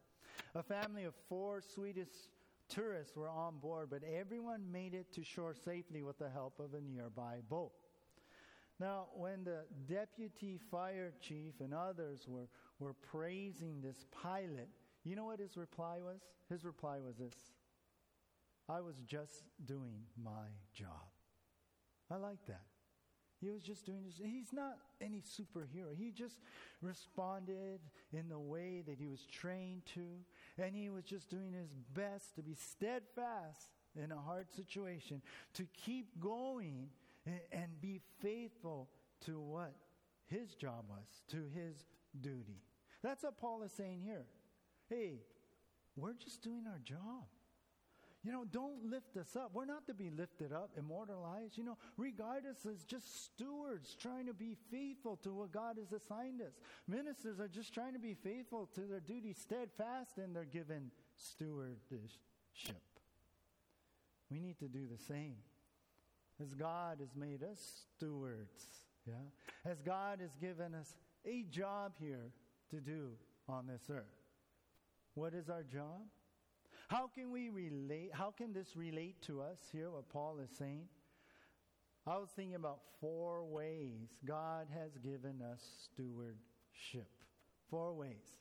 A 0.56 0.64
family 0.64 1.06
of 1.06 1.14
four 1.30 1.62
Swedish 1.62 2.10
tourists 2.68 3.16
were 3.16 3.30
on 3.30 3.60
board, 3.60 3.88
but 3.90 4.02
everyone 4.04 4.70
made 4.74 4.94
it 4.94 5.10
to 5.14 5.24
shore 5.24 5.56
safely 5.56 6.04
with 6.04 6.20
the 6.20 6.30
help 6.30 6.60
of 6.60 6.74
a 6.74 6.82
nearby 6.82 7.38
boat. 7.50 7.72
Now, 8.78 9.06
when 9.14 9.44
the 9.44 9.60
deputy 9.88 10.60
fire 10.72 11.14
chief 11.22 11.54
and 11.60 11.72
others 11.72 12.26
were, 12.28 12.48
were 12.82 12.94
praising 12.94 13.82
this 13.82 14.06
pilot, 14.12 14.70
you 15.04 15.16
know 15.16 15.26
what 15.26 15.40
his 15.40 15.58
reply 15.58 15.98
was? 16.02 16.22
His 16.50 16.66
reply 16.66 16.98
was 17.06 17.18
this 17.18 17.36
I 18.70 18.82
was 18.82 18.96
just 19.06 19.44
doing 19.66 20.04
my 20.22 20.48
job. 20.74 21.10
I 22.10 22.16
like 22.16 22.46
that. 22.48 22.64
He 23.40 23.50
was 23.50 23.64
just 23.64 23.88
doing 23.88 24.04
his, 24.06 24.22
he's 24.24 24.54
not 24.54 24.78
any 25.02 25.22
superhero. 25.22 25.96
He 25.98 26.12
just 26.12 26.40
responded 26.80 27.80
in 28.14 28.30
the 28.30 28.38
way 28.38 28.84
that 28.86 29.00
he 29.00 29.08
was 29.08 29.26
trained 29.26 29.82
to, 29.96 30.06
and 30.64 30.76
he 30.76 30.90
was 30.90 31.04
just 31.04 31.30
doing 31.30 31.52
his 31.52 31.74
best 31.96 32.36
to 32.36 32.44
be 32.44 32.54
steadfast 32.54 33.70
in 34.02 34.12
a 34.12 34.20
hard 34.20 34.52
situation, 34.52 35.24
to 35.56 35.66
keep 35.74 36.20
going 36.20 36.90
and 37.52 37.82
be 37.82 38.00
faithful 38.22 38.90
to 39.26 39.40
what 39.40 39.74
his 40.28 40.54
job 40.54 40.86
was, 40.88 41.24
to 41.30 41.44
his 41.54 41.86
duty. 42.22 42.62
That's 43.04 43.24
what 43.24 43.38
Paul 43.38 43.64
is 43.64 43.72
saying 43.72 44.02
here. 44.04 44.26
Hey, 44.90 45.22
we're 45.96 46.14
just 46.14 46.42
doing 46.42 46.66
our 46.68 46.80
job. 46.84 47.26
You 48.24 48.32
know, 48.32 48.46
don't 48.52 48.86
lift 48.86 49.18
us 49.18 49.36
up. 49.36 49.50
We're 49.52 49.66
not 49.66 49.88
to 49.88 49.96
be 49.96 50.12
lifted 50.12 50.54
up, 50.54 50.70
immortalized. 50.78 51.58
You 51.58 51.64
know, 51.64 51.78
regard 51.98 52.46
us 52.46 52.68
as 52.70 52.84
just 52.84 53.26
stewards 53.26 53.96
trying 54.00 54.28
to 54.28 54.34
be 54.34 54.56
faithful 54.70 55.18
to 55.24 55.34
what 55.34 55.52
God 55.52 55.78
has 55.80 55.92
assigned 55.92 56.40
us. 56.42 56.54
Ministers 56.88 57.40
are 57.40 57.48
just 57.48 57.74
trying 57.74 57.94
to 57.94 58.00
be 58.00 58.14
faithful 58.14 58.70
to 58.76 58.82
their 58.82 59.00
duty, 59.00 59.34
steadfast 59.34 60.20
in 60.20 60.34
their 60.34 60.46
given 60.46 60.92
stewardship. 61.16 61.80
We 64.30 64.40
need 64.40 64.60
to 64.60 64.68
do 64.68 64.86
the 64.86 65.04
same. 65.04 65.38
As 66.40 66.54
God 66.54 66.98
has 67.00 67.16
made 67.16 67.42
us 67.44 67.86
stewards, 67.96 68.64
yeah? 69.08 69.70
As 69.70 69.82
God 69.82 70.20
has 70.22 70.36
given 70.40 70.76
us 70.76 70.94
a 71.26 71.44
job 71.44 71.94
here 72.00 72.32
to 72.72 72.78
do 72.78 73.12
on 73.48 73.68
this 73.68 73.84
earth. 73.90 74.04
What 75.14 75.34
is 75.34 75.50
our 75.50 75.64
job? 75.64 76.02
How 76.88 77.08
can 77.08 77.32
we 77.32 77.50
relate? 77.50 78.12
How 78.14 78.32
can 78.32 78.54
this 78.54 78.76
relate 78.76 79.22
to 79.28 79.42
us 79.42 79.60
here, 79.72 79.90
what 79.90 80.10
Paul 80.10 80.40
is 80.44 80.50
saying? 80.58 80.88
I 82.08 82.18
was 82.18 82.30
thinking 82.36 82.56
about 82.56 82.80
four 83.00 83.44
ways 83.46 84.10
God 84.26 84.68
has 84.74 84.92
given 85.04 85.42
us 85.42 85.62
stewardship. 85.86 87.10
Four 87.70 87.94
ways. 87.94 88.40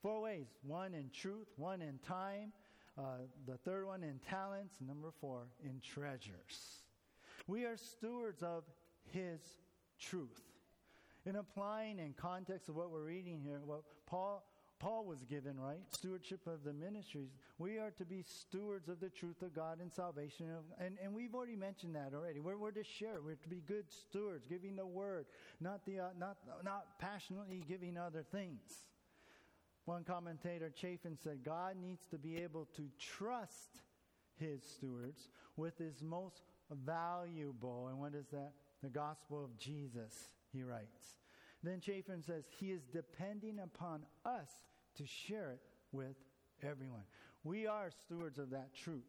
Four 0.00 0.22
ways. 0.22 0.46
One 0.62 0.94
in 0.94 1.10
truth, 1.12 1.48
one 1.56 1.82
in 1.82 1.98
time, 2.06 2.52
uh, 2.98 3.26
the 3.46 3.56
third 3.58 3.86
one 3.86 4.02
in 4.02 4.20
talents, 4.28 4.74
number 4.86 5.10
four 5.20 5.48
in 5.64 5.80
treasures. 5.80 6.84
We 7.46 7.64
are 7.64 7.76
stewards 7.76 8.42
of 8.42 8.64
His 9.12 9.40
truth. 9.98 10.40
In 11.24 11.36
applying 11.36 11.98
in 11.98 12.14
context 12.14 12.68
of 12.68 12.74
what 12.74 12.90
we're 12.90 13.04
reading 13.04 13.40
here, 13.40 13.60
what 13.64 13.82
Paul 14.06 14.44
Paul 14.82 15.04
was 15.04 15.22
given, 15.22 15.60
right? 15.60 15.78
Stewardship 15.90 16.44
of 16.48 16.64
the 16.64 16.72
ministries. 16.72 17.30
We 17.56 17.78
are 17.78 17.92
to 17.92 18.04
be 18.04 18.24
stewards 18.26 18.88
of 18.88 18.98
the 18.98 19.10
truth 19.10 19.40
of 19.42 19.54
God 19.54 19.78
and 19.80 19.92
salvation. 19.92 20.46
And, 20.80 20.98
and 21.00 21.14
we've 21.14 21.36
already 21.36 21.54
mentioned 21.54 21.94
that 21.94 22.10
already. 22.12 22.40
We're, 22.40 22.56
we're 22.56 22.72
to 22.72 22.82
share. 22.82 23.20
We're 23.24 23.36
to 23.36 23.48
be 23.48 23.62
good 23.64 23.84
stewards, 23.88 24.44
giving 24.48 24.74
the 24.74 24.84
word, 24.84 25.26
not, 25.60 25.86
the, 25.86 26.00
uh, 26.00 26.08
not, 26.18 26.38
not 26.64 26.98
passionately 26.98 27.62
giving 27.68 27.96
other 27.96 28.24
things. 28.32 28.60
One 29.84 30.02
commentator, 30.02 30.72
Chafin, 30.74 31.16
said 31.22 31.44
God 31.44 31.76
needs 31.80 32.04
to 32.06 32.18
be 32.18 32.38
able 32.38 32.66
to 32.76 32.88
trust 32.98 33.82
his 34.40 34.64
stewards 34.64 35.28
with 35.56 35.78
his 35.78 36.02
most 36.02 36.42
valuable. 36.84 37.86
And 37.88 38.00
what 38.00 38.14
is 38.14 38.26
that? 38.32 38.50
The 38.82 38.88
gospel 38.88 39.44
of 39.44 39.56
Jesus, 39.58 40.30
he 40.52 40.62
writes. 40.62 41.18
Then 41.62 41.80
Chafin 41.80 42.22
says, 42.22 42.44
He 42.58 42.72
is 42.72 42.82
depending 42.92 43.58
upon 43.60 44.04
us 44.24 44.50
to 44.96 45.06
share 45.06 45.52
it 45.52 45.60
with 45.92 46.16
everyone. 46.62 47.04
We 47.44 47.66
are 47.66 47.90
stewards 47.90 48.38
of 48.38 48.50
that 48.50 48.74
truth. 48.74 49.04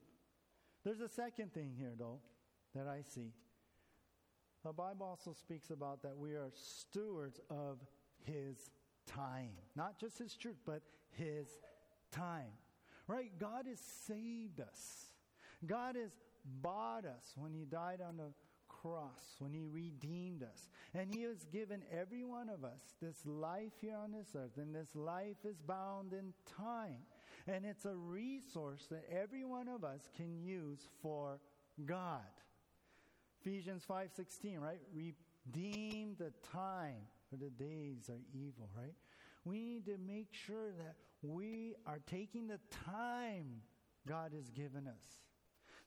There's 0.84 1.02
a 1.02 1.10
second 1.10 1.54
thing 1.54 1.74
here, 1.78 1.94
though, 1.98 2.20
that 2.76 2.88
I 2.88 3.02
see. 3.02 3.34
The 4.64 4.74
Bible 4.74 5.06
also 5.06 5.34
speaks 5.34 5.70
about 5.70 6.02
that 6.04 6.18
we 6.18 6.32
are 6.32 6.52
stewards 6.54 7.40
of 7.50 7.80
His 8.24 8.70
time. 9.06 9.52
Not 9.76 10.00
just 10.00 10.18
His 10.18 10.36
truth, 10.36 10.58
but 10.66 10.82
His 11.12 11.48
time. 12.12 12.52
Right? 13.08 13.32
God 13.40 13.66
has 13.68 13.80
saved 14.08 14.62
us. 14.62 15.08
God 15.66 15.96
has 15.96 16.12
bought 16.62 17.06
us 17.06 17.34
when 17.36 17.54
He 17.54 17.66
died 17.66 18.00
on 18.06 18.18
the 18.18 18.32
cross, 18.84 19.36
when 19.40 19.54
He 19.54 19.66
redeemed 19.66 20.44
us. 20.44 20.68
And 20.94 21.14
He 21.14 21.24
has 21.24 21.46
given 21.46 21.82
every 21.92 22.24
one 22.24 22.50
of 22.50 22.64
us 22.64 22.82
this 23.02 23.26
life 23.26 23.72
here 23.82 23.96
on 23.96 24.12
this 24.12 24.36
earth, 24.36 24.58
and 24.58 24.76
this 24.76 24.96
life 24.96 25.38
is 25.46 25.62
bound 25.62 26.14
in 26.14 26.34
time. 26.58 27.00
And 27.48 27.66
it's 27.66 27.86
a 27.86 27.96
resource 27.96 28.86
that 28.92 29.06
every 29.10 29.46
one 29.46 29.68
of 29.68 29.84
us 29.84 30.10
can 30.16 30.38
use 30.38 30.88
for 31.02 31.40
God. 31.86 32.22
Ephesians 33.42 33.84
5:16, 33.86 34.60
right? 34.60 34.82
Redeem 34.94 36.16
the 36.16 36.32
time, 36.52 37.08
for 37.30 37.38
the 37.38 37.50
days 37.50 38.10
are 38.10 38.22
evil, 38.34 38.70
right? 38.78 38.96
We 39.46 39.62
need 39.62 39.86
to 39.86 39.98
make 39.98 40.34
sure 40.34 40.72
that 40.72 40.96
we 41.22 41.76
are 41.86 42.00
taking 42.00 42.48
the 42.48 42.60
time 42.86 43.62
God 44.06 44.34
has 44.34 44.50
given 44.52 44.88
us 44.88 45.24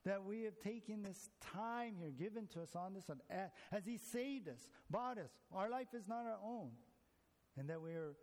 that 0.07 0.23
we 0.23 0.43
have 0.43 0.57
taken 0.63 1.03
this 1.03 1.29
time 1.53 1.93
here 1.99 2.11
given 2.17 2.47
to 2.47 2.61
us 2.61 2.77
on 2.77 2.93
this 2.93 3.09
earth 3.09 3.51
as 3.73 3.85
He 3.85 3.97
saved 3.97 4.47
us, 4.47 4.69
bought 4.89 5.17
us. 5.17 5.31
Our 5.53 5.69
life 5.69 5.89
is 5.93 6.07
not 6.07 6.25
our 6.25 6.39
own. 6.41 6.69
And 7.57 7.69
that 7.69 7.81
we 7.81 7.91
are 7.91 8.15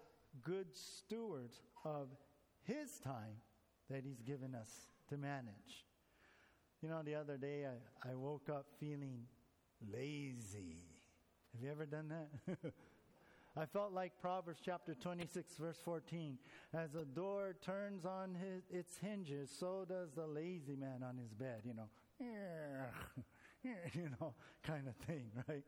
good 0.43 0.68
stewards 0.72 1.61
of 1.85 2.09
His 2.62 2.99
time 3.01 3.37
that 3.91 4.03
He's 4.03 4.22
given 4.22 4.55
us 4.55 4.70
to 5.11 5.18
manage. 5.18 5.85
You 6.80 6.89
know, 6.89 7.03
the 7.05 7.16
other 7.16 7.37
day 7.37 7.66
I, 7.66 8.11
I 8.12 8.14
woke 8.14 8.49
up 8.49 8.64
feeling 8.80 9.24
lazy. 9.93 10.78
Have 11.53 11.62
you 11.62 11.70
ever 11.70 11.85
done 11.85 12.09
that? 12.09 12.72
I 13.57 13.67
felt 13.67 13.93
like 13.93 14.13
Proverbs 14.21 14.61
chapter 14.65 14.95
26, 14.95 15.55
verse 15.59 15.79
14. 15.85 16.39
As 16.75 16.97
a 16.97 17.05
door 17.05 17.55
turns 17.65 18.05
on 18.05 18.35
his, 18.35 18.65
its 18.69 18.99
hinges, 18.99 19.49
so 19.49 19.85
does 19.89 20.11
the 20.17 20.27
lazy 20.27 20.75
man 20.75 21.05
on 21.05 21.17
his 21.17 21.33
bed, 21.33 21.63
you 21.65 21.75
know. 21.75 21.89
you 23.63 24.11
know, 24.21 24.35
kind 24.65 24.89
of 24.89 24.97
thing, 25.07 25.27
right? 25.49 25.63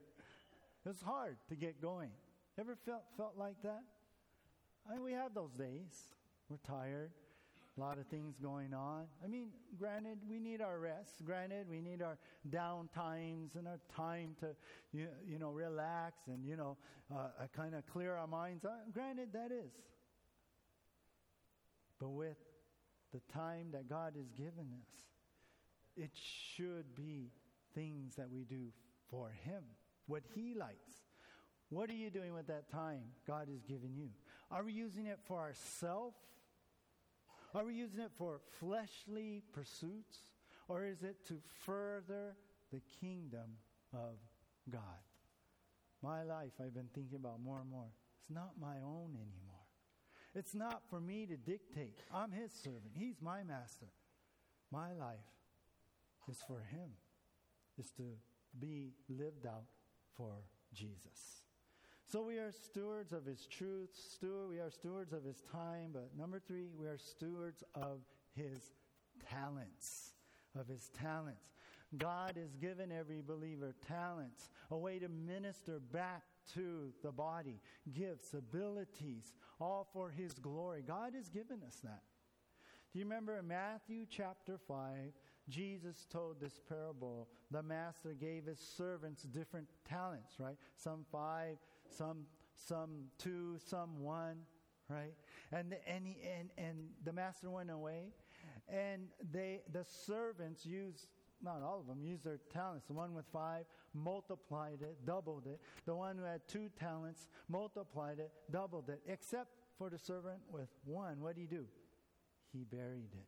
It's 0.85 1.03
hard 1.03 1.37
to 1.49 1.55
get 1.55 1.81
going. 1.81 2.11
Ever 2.59 2.77
felt, 2.85 3.05
felt 3.17 3.35
like 3.37 3.63
that? 3.63 3.83
I 4.89 4.95
mean, 4.95 5.05
we 5.05 5.13
have 5.13 5.35
those 5.35 5.53
days. 5.53 6.09
We're 6.49 6.59
tired. 6.67 7.11
A 7.77 7.81
lot 7.81 7.99
of 7.99 8.07
things 8.07 8.37
going 8.43 8.73
on. 8.73 9.05
I 9.23 9.27
mean, 9.27 9.49
granted, 9.79 10.19
we 10.29 10.39
need 10.39 10.61
our 10.63 10.79
rest. 10.79 11.25
Granted, 11.25 11.69
we 11.69 11.81
need 11.81 12.01
our 12.01 12.17
down 12.49 12.89
times 12.95 13.53
and 13.55 13.69
our 13.69 13.81
time 13.95 14.35
to, 14.41 14.49
you, 14.93 15.09
you 15.29 15.39
know, 15.39 15.51
relax 15.51 16.15
and, 16.27 16.47
you 16.47 16.57
know, 16.57 16.79
uh, 17.15 17.29
kind 17.55 17.75
of 17.75 17.87
clear 17.87 18.15
our 18.15 18.27
minds. 18.27 18.65
Uh, 18.65 18.71
granted, 18.93 19.29
that 19.35 19.53
is. 19.53 19.73
But 22.01 22.11
with 22.11 22.39
the 23.13 23.21
time 23.33 23.69
that 23.73 23.89
God 23.89 24.15
has 24.17 24.31
given 24.33 24.73
us, 24.73 24.91
it 25.97 26.11
should 26.15 26.95
be 26.95 27.31
things 27.75 28.17
that 28.17 28.31
we 28.31 28.45
do 28.45 28.73
for 29.11 29.31
Him, 29.45 29.63
what 30.07 30.23
He 30.35 30.55
likes. 30.55 30.77
What 31.69 31.91
are 31.91 31.95
you 31.95 32.11
doing 32.11 32.33
with 32.33 32.47
that 32.47 32.71
time 32.71 33.03
God 33.27 33.49
has 33.49 33.63
given 33.65 33.95
you? 33.97 34.09
Are 34.51 34.63
we 34.63 34.73
using 34.73 35.07
it 35.07 35.19
for 35.27 35.39
ourselves? 35.39 36.17
Are 37.57 37.65
we 37.65 37.73
using 37.73 38.01
it 38.01 38.11
for 38.19 38.39
fleshly 38.61 39.43
pursuits? 39.55 40.19
Or 40.69 40.85
is 40.85 41.03
it 41.03 41.27
to 41.29 41.39
further 41.65 42.37
the 42.71 42.83
kingdom 43.01 43.57
of 43.95 44.19
God? 44.71 44.83
My 46.03 46.23
life, 46.23 46.53
I've 46.61 46.75
been 46.75 46.91
thinking 46.95 47.17
about 47.17 47.41
more 47.41 47.61
and 47.61 47.71
more. 47.71 47.89
It's 48.21 48.29
not 48.29 48.51
my 48.61 48.77
own 48.85 49.15
anymore. 49.15 49.65
It's 50.35 50.55
not 50.55 50.83
for 50.91 51.01
me 51.01 51.25
to 51.25 51.37
dictate. 51.39 52.01
I'm 52.13 52.31
his 52.31 52.53
servant, 52.53 52.93
he's 52.93 53.23
my 53.23 53.43
master. 53.43 53.87
My 54.71 54.93
life 54.93 55.17
is 56.29 56.39
for 56.47 56.61
him, 56.61 56.91
is 57.79 57.91
to 57.93 58.03
be 58.61 58.93
lived 59.09 59.47
out 59.47 59.65
for 60.15 60.35
Jesus. 60.75 61.46
So 62.07 62.23
we 62.23 62.37
are 62.39 62.53
stewards 62.53 63.13
of 63.13 63.25
his 63.25 63.47
truth, 63.47 63.91
steward, 63.93 64.49
we 64.49 64.61
are 64.61 64.71
stewards 64.71 65.13
of 65.13 65.25
his 65.25 65.43
time, 65.53 65.91
but 65.93 66.11
number 66.17 66.39
three, 66.39 66.67
we 66.79 66.87
are 66.87 66.99
stewards 66.99 67.65
of 67.75 67.99
his 68.33 68.59
talents. 69.29 70.13
Of 70.59 70.69
his 70.69 70.89
talents. 71.01 71.55
God 71.99 72.37
has 72.41 72.55
given 72.57 72.93
every 72.93 73.23
believer 73.23 73.75
talents, 73.89 74.51
a 74.71 74.77
way 74.77 75.01
to 75.01 75.09
minister 75.09 75.81
back 75.93 76.23
to 76.55 76.93
the 77.03 77.11
body, 77.11 77.61
gifts, 77.93 78.35
abilities, 78.35 79.35
all 79.61 79.89
for 79.93 80.09
his 80.11 80.33
glory. 80.35 80.83
God 80.87 81.15
has 81.15 81.29
given 81.29 81.61
us 81.67 81.77
that. 81.83 82.03
Do 82.93 83.01
you 83.01 83.05
remember 83.05 83.39
in 83.39 83.49
Matthew 83.49 84.07
chapter 84.09 84.59
5, 84.69 85.13
Jesus 85.49 86.07
told 86.11 86.41
this 86.41 86.61
parable. 86.69 87.29
The 87.51 87.63
master 87.63 88.15
gave 88.19 88.47
his 88.47 88.59
servants 88.59 89.23
different 89.23 89.69
talents, 89.89 90.35
right? 90.39 90.57
Some 90.77 91.05
five, 91.13 91.57
some 91.91 92.27
some 92.55 93.07
two, 93.19 93.57
some 93.65 94.01
one, 94.01 94.39
right? 94.89 95.13
And 95.53 95.73
the, 95.73 95.89
and, 95.89 96.07
he, 96.07 96.17
and 96.39 96.51
and 96.57 96.77
the 97.05 97.13
master 97.13 97.51
went 97.51 97.71
away, 97.71 98.13
and 98.69 99.09
they 99.33 99.61
the 99.73 99.85
servants 99.85 100.65
used 100.65 101.07
not 101.43 101.63
all 101.63 101.81
of 101.81 101.87
them 101.87 102.03
used 102.03 102.25
their 102.25 102.41
talents. 102.53 102.87
The 102.87 102.95
one 102.95 103.15
with 103.15 103.27
five 103.33 103.65
multiplied 103.95 104.79
it, 104.81 105.05
doubled 105.07 105.47
it. 105.47 105.61
The 105.85 105.95
one 105.95 106.17
who 106.17 106.25
had 106.25 106.41
two 106.49 106.71
talents 106.79 107.29
multiplied 107.49 108.19
it, 108.19 108.31
doubled 108.51 108.89
it. 108.89 109.01
Except 109.07 109.51
for 109.79 109.91
the 109.91 109.99
servant 109.99 110.41
with 110.51 110.69
one, 110.85 111.21
what 111.21 111.35
did 111.35 111.43
he 111.43 111.47
do? 111.47 111.65
He 112.53 112.65
buried 112.65 113.13
it. 113.13 113.27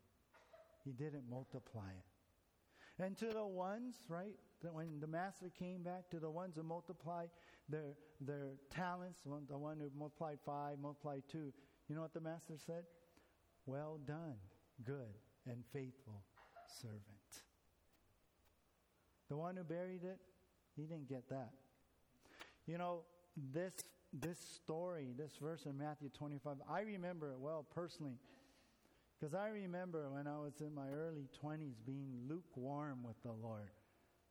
He 0.84 0.92
didn't 0.92 1.24
multiply 1.28 1.90
it. 1.90 3.02
And 3.02 3.16
to 3.18 3.26
the 3.26 3.46
ones, 3.46 3.96
right, 4.08 4.34
when 4.72 5.00
the 5.00 5.06
master 5.06 5.50
came 5.56 5.82
back, 5.82 6.10
to 6.10 6.18
the 6.18 6.30
ones 6.30 6.56
who 6.56 6.62
multiplied 6.62 7.28
their, 7.68 7.94
their 8.20 8.52
talents, 8.70 9.20
the 9.24 9.58
one 9.58 9.78
who 9.78 9.90
multiplied 9.98 10.38
five, 10.44 10.78
multiplied 10.80 11.22
two, 11.30 11.52
you 11.88 11.94
know 11.94 12.02
what 12.02 12.14
the 12.14 12.20
master 12.20 12.54
said? 12.66 12.84
Well 13.66 13.98
done, 14.06 14.36
good 14.84 15.14
and 15.46 15.62
faithful 15.72 16.22
servant. 16.80 17.02
The 19.28 19.36
one 19.36 19.56
who 19.56 19.64
buried 19.64 20.04
it, 20.04 20.18
he 20.76 20.82
didn't 20.82 21.08
get 21.08 21.28
that. 21.28 21.50
You 22.66 22.78
know, 22.78 23.00
this 23.52 23.72
this 24.12 24.38
story, 24.38 25.12
this 25.18 25.32
verse 25.40 25.66
in 25.66 25.76
Matthew 25.76 26.08
25, 26.08 26.56
I 26.70 26.80
remember 26.80 27.32
it 27.32 27.38
well 27.38 27.66
personally. 27.74 28.16
Because 29.18 29.34
I 29.34 29.48
remember 29.48 30.08
when 30.10 30.26
I 30.26 30.38
was 30.38 30.60
in 30.60 30.74
my 30.74 30.88
early 30.90 31.28
20s 31.44 31.74
being 31.84 32.20
lukewarm 32.28 33.02
with 33.02 33.20
the 33.22 33.32
Lord. 33.32 33.70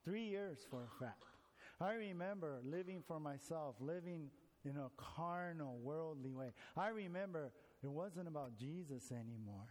Three 0.05 0.23
years 0.23 0.59
for 0.69 0.83
a 0.83 1.03
fact. 1.03 1.36
I 1.79 1.93
remember 1.93 2.59
living 2.63 3.03
for 3.07 3.19
myself, 3.19 3.75
living 3.79 4.29
in 4.65 4.77
a 4.77 4.89
carnal, 4.97 5.77
worldly 5.81 6.33
way. 6.33 6.51
I 6.75 6.89
remember 6.89 7.51
it 7.83 7.89
wasn't 7.89 8.27
about 8.27 8.57
Jesus 8.57 9.11
anymore. 9.11 9.69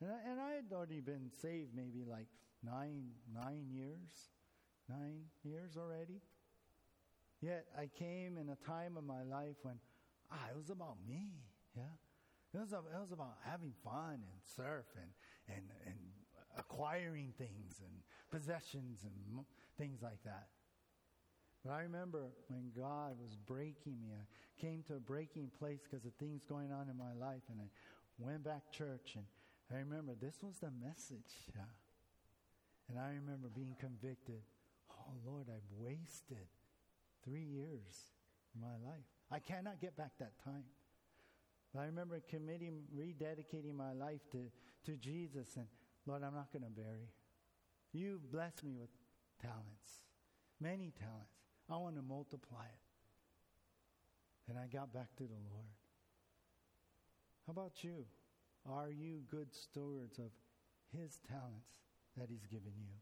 And 0.00 0.10
I, 0.10 0.30
and 0.30 0.40
I 0.40 0.50
had 0.52 0.64
already 0.72 1.00
been 1.00 1.30
saved 1.40 1.70
maybe 1.74 2.04
like 2.08 2.26
nine, 2.62 3.08
nine 3.34 3.66
years, 3.70 4.30
nine 4.88 5.24
years 5.44 5.76
already. 5.76 6.20
Yet 7.40 7.66
I 7.78 7.88
came 7.98 8.38
in 8.38 8.48
a 8.48 8.56
time 8.66 8.96
of 8.96 9.04
my 9.04 9.22
life 9.22 9.56
when 9.62 9.76
ah, 10.32 10.48
it 10.50 10.56
was 10.56 10.70
about 10.70 10.96
me. 11.06 11.32
Yeah, 11.76 11.82
it 12.54 12.58
was, 12.58 12.72
it 12.72 13.00
was 13.00 13.12
about 13.12 13.36
having 13.44 13.72
fun 13.84 14.14
and 14.14 14.40
surf 14.56 14.86
and, 14.96 15.10
and, 15.54 15.66
and 15.86 15.96
acquiring 16.58 17.34
things 17.36 17.80
and 17.80 17.92
possessions 18.30 19.04
and 19.04 19.44
things 19.76 20.00
like 20.02 20.22
that. 20.24 20.48
But 21.66 21.72
I 21.72 21.82
remember 21.82 22.28
when 22.46 22.70
God 22.76 23.16
was 23.20 23.34
breaking 23.34 23.98
me, 24.00 24.14
I 24.14 24.60
came 24.60 24.84
to 24.86 24.94
a 24.94 25.00
breaking 25.00 25.50
place 25.58 25.80
because 25.82 26.06
of 26.06 26.12
things 26.14 26.44
going 26.48 26.70
on 26.70 26.88
in 26.88 26.96
my 26.96 27.12
life, 27.12 27.42
and 27.50 27.60
I 27.60 27.66
went 28.18 28.44
back 28.44 28.70
church, 28.70 29.16
and 29.16 29.24
I 29.74 29.80
remember 29.80 30.14
this 30.14 30.36
was 30.42 30.58
the 30.58 30.70
message. 30.70 31.50
Yeah. 31.56 31.62
And 32.88 33.00
I 33.00 33.08
remember 33.08 33.48
being 33.52 33.74
convicted. 33.80 34.42
Oh, 34.88 35.14
Lord, 35.26 35.46
I've 35.50 35.76
wasted 35.76 36.46
three 37.24 37.42
years 37.42 38.12
of 38.54 38.60
my 38.60 38.88
life. 38.88 39.02
I 39.32 39.40
cannot 39.40 39.80
get 39.80 39.96
back 39.96 40.12
that 40.20 40.38
time. 40.44 40.64
But 41.74 41.80
I 41.80 41.86
remember 41.86 42.20
committing, 42.30 42.84
rededicating 42.96 43.74
my 43.74 43.92
life 43.92 44.20
to, 44.30 44.44
to 44.84 44.96
Jesus, 44.98 45.56
and 45.56 45.66
Lord, 46.06 46.22
I'm 46.22 46.34
not 46.34 46.52
going 46.52 46.62
to 46.62 46.70
bury. 46.70 47.10
You've 47.92 48.30
blessed 48.30 48.62
me 48.62 48.76
with 48.78 48.90
talents, 49.42 50.04
many 50.60 50.92
talents. 50.96 51.35
I 51.70 51.76
want 51.76 51.96
to 51.96 52.02
multiply 52.02 52.64
it. 52.64 54.50
And 54.50 54.58
I 54.58 54.66
got 54.66 54.92
back 54.92 55.14
to 55.16 55.24
the 55.24 55.40
Lord. 55.50 55.74
How 57.46 57.52
about 57.52 57.82
you? 57.82 58.04
Are 58.68 58.90
you 58.90 59.22
good 59.30 59.54
stewards 59.54 60.18
of 60.18 60.30
His 60.96 61.18
talents 61.28 61.70
that 62.16 62.28
He's 62.28 62.46
given 62.46 62.72
you? 62.78 62.92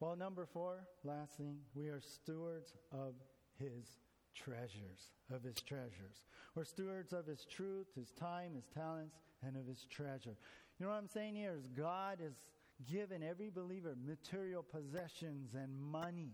Well, 0.00 0.16
number 0.16 0.46
four, 0.46 0.86
last 1.04 1.36
thing, 1.36 1.58
we 1.74 1.88
are 1.88 2.00
stewards 2.00 2.74
of 2.92 3.14
His 3.58 3.98
treasures, 4.34 5.12
of 5.32 5.42
His 5.42 5.60
treasures. 5.62 6.24
We're 6.54 6.64
stewards 6.64 7.12
of 7.12 7.26
His 7.26 7.44
truth, 7.44 7.86
His 7.94 8.10
time, 8.10 8.54
His 8.54 8.66
talents, 8.74 9.16
and 9.46 9.56
of 9.56 9.66
His 9.66 9.86
treasure. 9.90 10.36
You 10.78 10.86
know 10.86 10.92
what 10.92 10.98
I'm 10.98 11.08
saying 11.08 11.36
here 11.36 11.54
is 11.56 11.66
God 11.68 12.18
has 12.22 12.34
given 12.90 13.22
every 13.22 13.50
believer 13.50 13.94
material 14.04 14.62
possessions 14.62 15.54
and 15.54 15.78
money. 15.78 16.32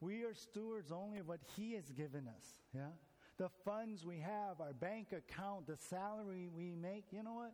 We 0.00 0.22
are 0.22 0.34
stewards 0.34 0.90
only 0.90 1.18
of 1.18 1.28
what 1.28 1.40
He 1.56 1.74
has 1.74 1.90
given 1.90 2.26
us. 2.26 2.44
Yeah? 2.74 2.88
The 3.36 3.50
funds 3.64 4.04
we 4.04 4.18
have, 4.18 4.60
our 4.60 4.72
bank 4.72 5.08
account, 5.12 5.66
the 5.66 5.76
salary 5.76 6.48
we 6.54 6.74
make, 6.74 7.04
you 7.10 7.22
know 7.22 7.34
what? 7.34 7.52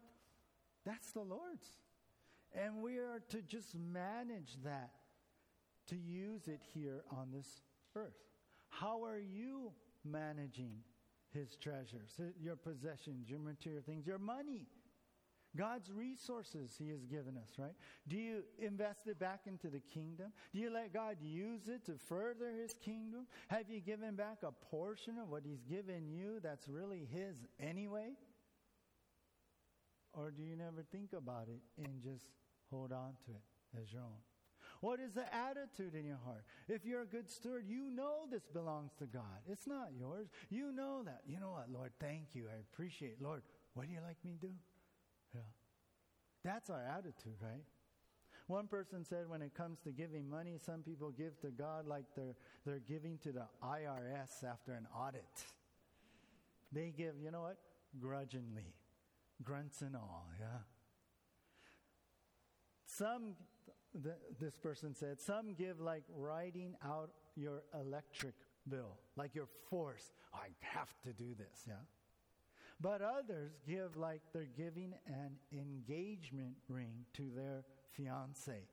That's 0.85 1.11
the 1.13 1.23
Lord's. 1.23 1.67
And 2.55 2.83
we 2.83 2.99
are 2.99 3.21
to 3.31 3.43
just 3.43 3.75
manage 3.75 4.57
that, 4.65 4.91
to 5.89 5.97
use 5.97 6.49
it 6.49 6.61
here 6.73 7.03
on 7.11 7.29
this 7.33 7.61
earth. 7.95 8.17
How 8.69 9.05
are 9.05 9.19
you 9.19 9.73
managing 10.05 10.79
His 11.33 11.57
treasures, 11.57 12.19
your 12.41 12.57
possessions, 12.57 13.29
your 13.29 13.41
material 13.41 13.83
things, 13.85 14.07
your 14.07 14.19
money? 14.19 14.67
God's 15.57 15.91
resources 15.91 16.75
He 16.79 16.91
has 16.91 17.05
given 17.05 17.37
us, 17.37 17.59
right? 17.59 17.75
Do 18.07 18.17
you 18.17 18.43
invest 18.59 19.07
it 19.07 19.19
back 19.19 19.41
into 19.47 19.69
the 19.69 19.81
kingdom? 19.81 20.33
Do 20.53 20.61
you 20.61 20.71
let 20.71 20.93
God 20.93 21.17
use 21.21 21.69
it 21.69 21.85
to 21.87 21.95
further 22.09 22.51
His 22.51 22.75
kingdom? 22.75 23.27
Have 23.49 23.69
you 23.69 23.81
given 23.81 24.15
back 24.15 24.39
a 24.43 24.53
portion 24.71 25.19
of 25.19 25.31
what 25.31 25.43
He's 25.45 25.63
given 25.63 26.09
you 26.09 26.41
that's 26.43 26.69
really 26.69 27.09
His 27.13 27.37
anyway? 27.59 28.13
Or 30.13 30.31
do 30.31 30.43
you 30.43 30.57
never 30.57 30.85
think 30.91 31.13
about 31.13 31.49
it 31.49 31.61
and 31.85 32.03
just 32.03 32.25
hold 32.71 32.93
on 32.93 33.13
to 33.27 33.33
it 33.33 33.83
as 33.83 33.93
your 33.93 34.03
own? 34.03 34.21
What 34.81 35.01
is 35.01 35.13
the 35.13 35.35
attitude 35.35 35.95
in 35.95 36.05
your 36.05 36.19
heart? 36.25 36.45
If 36.69 36.85
you're 36.85 37.03
a 37.03 37.07
good 37.07 37.31
steward, 37.31 37.65
you 37.67 37.91
know 37.91 38.27
this 38.31 38.47
belongs 38.47 38.93
to 38.99 39.07
God. 39.07 39.41
It's 39.49 39.67
not 39.67 39.89
yours. 39.99 40.29
You 40.51 40.73
know 40.73 41.03
that. 41.05 41.23
You 41.27 41.41
know 41.41 41.53
what, 41.53 41.71
Lord, 41.71 41.93
thank 42.01 42.35
you. 42.35 42.45
I 42.49 42.61
appreciate 42.73 43.21
Lord, 43.21 43.43
what 43.75 43.87
do 43.87 43.93
you 43.93 44.01
like 44.07 44.17
me 44.25 44.33
to 44.41 44.47
do? 44.49 44.53
That's 46.47 46.71
our 46.71 46.81
attitude, 46.97 47.35
right? 47.43 47.65
One 48.47 48.69
person 48.69 49.05
said 49.05 49.29
when 49.29 49.43
it 49.43 49.53
comes 49.53 49.81
to 49.81 49.91
giving 49.91 50.31
money, 50.31 50.59
some 50.65 50.83
people 50.83 51.11
give 51.11 51.41
to 51.41 51.49
God 51.49 51.89
like 51.89 52.05
they're, 52.15 52.37
they're 52.65 52.79
giving 52.79 53.19
to 53.25 53.33
the 53.33 53.47
IRS 53.65 54.45
after 54.49 54.73
an 54.73 54.87
audit. 54.97 55.25
They 56.73 56.93
give, 56.97 57.15
you 57.21 57.33
know 57.33 57.43
what? 57.43 57.59
Grudgingly. 58.01 58.75
grunts 59.43 59.83
and 59.83 59.97
all, 59.97 60.29
yeah? 60.39 60.61
Some, 62.87 63.35
th- 64.01 64.15
this 64.41 64.57
person 64.57 64.95
said, 64.95 65.21
some 65.21 65.55
give 65.55 65.81
like 65.81 66.05
writing 66.17 66.77
out 66.85 67.11
your 67.35 67.65
electric 67.75 68.35
bill, 68.69 68.99
like 69.17 69.35
you're 69.35 69.49
forced. 69.69 70.13
Oh, 70.33 70.39
I 70.39 70.49
have 70.61 70.95
to 71.03 71.13
do 71.13 71.35
this, 71.37 71.65
yeah? 71.67 71.75
But 72.81 73.01
others 73.01 73.53
give 73.67 73.97
like 73.97 74.21
they're 74.33 74.49
giving 74.57 74.95
an 75.07 75.37
engagement 75.53 76.57
ring 76.69 77.07
to 77.15 77.31
their 77.35 77.65
fiance. 77.93 78.69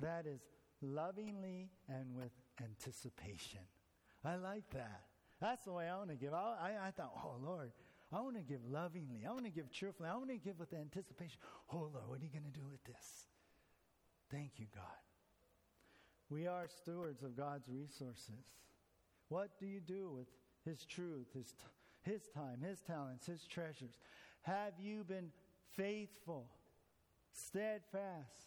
That 0.00 0.26
is 0.26 0.40
lovingly 0.82 1.70
and 1.88 2.14
with 2.14 2.32
anticipation. 2.62 3.60
I 4.24 4.36
like 4.36 4.68
that. 4.72 5.02
That's 5.40 5.64
the 5.64 5.72
way 5.72 5.88
I 5.88 5.96
want 5.96 6.10
to 6.10 6.16
give. 6.16 6.34
I, 6.34 6.56
I, 6.60 6.88
I 6.88 6.90
thought, 6.90 7.12
oh, 7.24 7.36
Lord, 7.42 7.72
I 8.12 8.20
want 8.20 8.36
to 8.36 8.42
give 8.42 8.60
lovingly. 8.68 9.24
I 9.26 9.32
want 9.32 9.44
to 9.44 9.50
give 9.50 9.70
cheerfully. 9.70 10.08
I 10.08 10.16
want 10.16 10.30
to 10.30 10.36
give 10.36 10.58
with 10.58 10.72
anticipation. 10.72 11.38
Oh, 11.72 11.90
Lord, 11.92 12.08
what 12.08 12.20
are 12.20 12.24
you 12.24 12.30
going 12.30 12.50
to 12.50 12.58
do 12.58 12.66
with 12.68 12.82
this? 12.84 13.26
Thank 14.30 14.52
you, 14.56 14.66
God. 14.74 14.84
We 16.30 16.46
are 16.46 16.66
stewards 16.68 17.22
of 17.22 17.36
God's 17.36 17.68
resources. 17.68 18.44
What 19.28 19.50
do 19.58 19.66
you 19.66 19.80
do 19.80 20.10
with 20.14 20.26
His 20.64 20.84
truth, 20.84 21.28
His, 21.34 21.54
his 22.02 22.28
time, 22.28 22.60
His 22.60 22.80
talents, 22.80 23.26
His 23.26 23.46
treasures? 23.46 23.96
Have 24.42 24.74
you 24.80 25.04
been 25.04 25.30
faithful, 25.76 26.48
steadfast, 27.32 28.46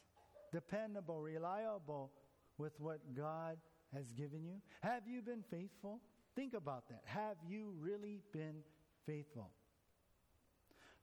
dependable, 0.51 1.21
reliable 1.21 2.11
with 2.57 2.79
what 2.79 2.99
God 3.15 3.57
has 3.93 4.11
given 4.13 4.43
you? 4.43 4.55
Have 4.81 5.07
you 5.07 5.21
been 5.21 5.43
faithful? 5.49 6.01
Think 6.35 6.53
about 6.53 6.87
that. 6.89 7.01
Have 7.05 7.37
you 7.47 7.73
really 7.79 8.19
been 8.31 8.63
faithful? 9.05 9.51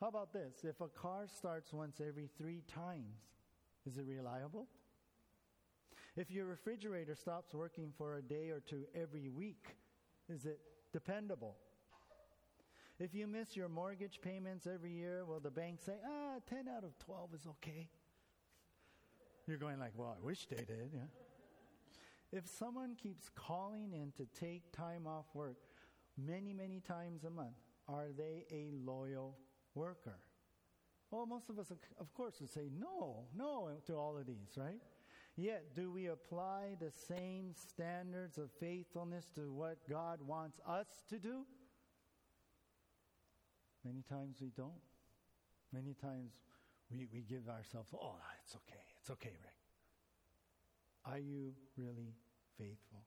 How 0.01 0.09
about 0.09 0.33
this? 0.33 0.65
If 0.65 0.81
a 0.81 0.89
car 0.89 1.27
starts 1.27 1.73
once 1.73 2.01
every 2.01 2.29
three 2.39 2.63
times, 2.73 3.19
is 3.87 3.99
it 3.99 4.05
reliable? 4.07 4.69
If 6.17 6.31
your 6.31 6.47
refrigerator 6.47 7.15
stops 7.15 7.55
working 7.55 7.93
for 7.97 8.17
a 8.17 8.23
day 8.23 8.51
or 8.51 8.61
two 8.61 8.85
every 8.95 9.29
week, 9.29 9.77
is 10.29 10.47
it 10.47 10.61
dependable? 10.93 11.57
If 13.01 13.15
you 13.15 13.29
miss 13.29 13.55
your 13.57 13.69
mortgage 13.69 14.21
payments 14.21 14.67
every 14.67 14.93
year, 14.93 15.25
will 15.25 15.39
the 15.39 15.53
bank 15.53 15.81
say, 15.81 15.95
ah, 16.05 16.39
10 16.49 16.67
out 16.69 16.83
of 16.83 16.99
12 16.99 17.35
is 17.35 17.47
okay? 17.47 17.89
You're 19.47 19.57
going 19.57 19.79
like, 19.79 19.93
well, 19.97 20.17
I 20.19 20.25
wish 20.25 20.47
they 20.47 20.57
did, 20.57 20.91
yeah. 20.93 21.07
If 22.33 22.47
someone 22.47 22.97
keeps 22.97 23.31
calling 23.35 23.93
in 23.93 24.13
to 24.17 24.27
take 24.39 24.73
time 24.73 25.07
off 25.07 25.27
work 25.33 25.57
many, 26.17 26.53
many 26.53 26.81
times 26.81 27.23
a 27.25 27.31
month, 27.31 27.57
are 27.89 28.09
they 28.17 28.45
a 28.51 28.71
loyal 28.85 29.39
worker? 29.75 30.19
Well, 31.11 31.25
most 31.25 31.49
of 31.49 31.59
us, 31.59 31.71
of 31.71 32.13
course, 32.15 32.41
would 32.41 32.51
say 32.51 32.69
no, 32.79 33.27
no 33.35 33.71
to 33.87 33.95
all 33.95 34.19
of 34.19 34.27
these, 34.27 34.57
right? 34.57 34.83
Yet, 35.37 35.75
do 35.75 35.91
we 35.91 36.07
apply 36.07 36.77
the 36.81 36.91
same 36.91 37.55
standards 37.55 38.39
of 38.39 38.51
faithfulness 38.59 39.31
to 39.37 39.53
what 39.53 39.79
God 39.89 40.21
wants 40.21 40.59
us 40.67 40.89
to 41.09 41.19
do? 41.19 41.47
Many 43.89 44.03
times 44.03 44.37
we 44.43 44.51
don't. 44.55 44.85
Many 45.73 45.95
times 45.95 46.33
we, 46.91 47.09
we 47.11 47.23
give 47.23 47.49
ourselves, 47.49 47.89
oh, 47.95 48.17
it's 48.45 48.55
okay, 48.55 48.85
it's 49.01 49.11
okay, 49.11 49.33
Rick. 49.43 49.57
Are 51.07 51.19
you 51.19 51.55
really 51.79 52.13
faithful? 52.59 53.03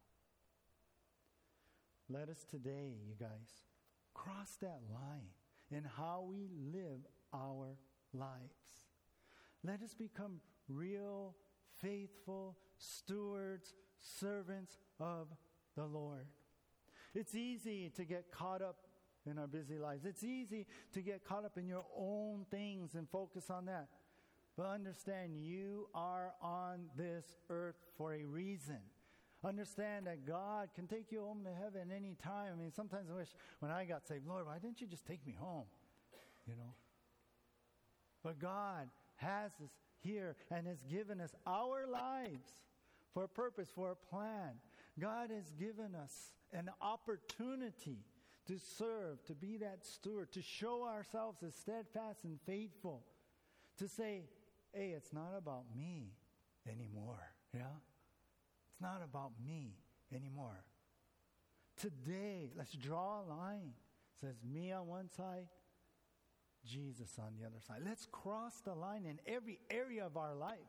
Let 2.10 2.30
us 2.30 2.44
today, 2.50 2.96
you 3.08 3.14
guys, 3.20 3.68
cross 4.16 4.58
that 4.62 4.82
line 4.92 5.30
in 5.70 5.84
how 5.84 6.26
we 6.28 6.50
live 6.74 7.06
our 7.32 7.78
lives. 8.12 8.90
Let 9.64 9.84
us 9.84 9.94
become 9.94 10.42
real, 10.68 11.36
faithful 11.80 12.58
stewards, 12.80 13.76
servants 14.00 14.80
of 15.00 15.28
the 15.76 15.86
Lord. 15.86 16.26
It's 17.14 17.36
easy 17.36 17.92
to 17.96 18.04
get 18.04 18.32
caught 18.32 18.64
up 18.64 18.78
in 19.30 19.38
our 19.38 19.48
busy 19.48 19.78
lives. 19.78 20.06
It's 20.06 20.24
easy 20.24 20.66
to 20.94 21.02
get 21.02 21.24
caught 21.26 21.46
up 21.46 21.58
in 21.58 21.68
your 21.68 21.86
own 21.98 22.46
things 22.50 22.96
and 22.96 23.08
focus 23.10 23.50
on 23.50 23.66
that. 23.66 23.88
But 24.58 24.66
understand, 24.66 25.38
you 25.38 25.88
are 25.96 26.34
on 26.42 26.86
this 26.98 27.26
earth 27.50 27.78
for 27.98 28.14
a 28.14 28.26
reason. 28.26 28.80
Understand 29.44 30.06
that 30.06 30.28
God 30.28 30.70
can 30.76 30.88
take 30.88 31.12
you 31.12 31.22
home 31.22 31.44
to 31.46 31.54
heaven 31.54 31.90
any 31.96 32.16
time. 32.24 32.54
I 32.54 32.62
mean, 32.62 32.72
sometimes 32.72 33.10
I 33.10 33.16
wish 33.16 33.30
when 33.60 33.72
I 33.72 33.86
got 33.86 34.08
saved, 34.08 34.28
Lord, 34.28 34.46
why 34.46 34.60
didn't 34.60 34.82
you 34.82 34.88
just 34.88 35.06
take 35.06 35.26
me 35.26 35.36
home? 35.40 35.66
You 36.48 36.56
know? 36.56 36.74
But 38.24 38.40
God 38.40 38.90
has 39.16 39.52
us 39.64 39.72
here 40.04 40.36
and 40.52 40.68
has 40.68 40.84
given 40.84 41.20
us 41.22 41.34
our 41.48 41.88
lives 41.88 42.52
for 43.14 43.24
a 43.24 43.30
purpose, 43.30 43.70
for 43.74 43.92
a 43.92 43.96
plan. 43.96 44.54
God 45.00 45.32
has 45.32 45.50
given 45.60 45.96
us 45.96 46.34
an 46.54 46.70
opportunity 46.82 48.00
to 48.52 48.60
serve, 48.78 49.24
to 49.26 49.34
be 49.34 49.58
that 49.58 49.86
steward, 49.86 50.32
to 50.34 50.42
show 50.42 50.86
ourselves 50.86 51.42
as 51.44 51.56
steadfast 51.56 52.26
and 52.26 52.38
faithful, 52.46 53.04
to 53.78 53.88
say, 53.88 54.24
hey, 54.74 54.90
it's 54.90 55.14
not 55.14 55.34
about 55.38 55.64
me 55.76 56.12
anymore. 56.70 57.32
Yeah? 57.54 57.62
It's 58.70 58.82
not 58.82 59.02
about 59.04 59.32
me 59.46 59.78
anymore. 60.14 60.66
Today, 61.78 62.52
let's 62.58 62.74
draw 62.74 63.22
a 63.22 63.26
line. 63.26 63.72
It 63.74 64.26
says 64.26 64.36
me 64.44 64.74
on 64.74 64.88
one 64.88 65.10
side, 65.10 65.48
Jesus 66.66 67.18
on 67.20 67.34
the 67.40 67.46
other 67.46 67.62
side. 67.66 67.82
Let's 67.86 68.06
cross 68.12 68.60
the 68.66 68.76
line 68.76 69.06
in 69.06 69.20
every 69.26 69.60
area 69.70 70.06
of 70.06 70.18
our 70.18 70.36
life, 70.36 70.60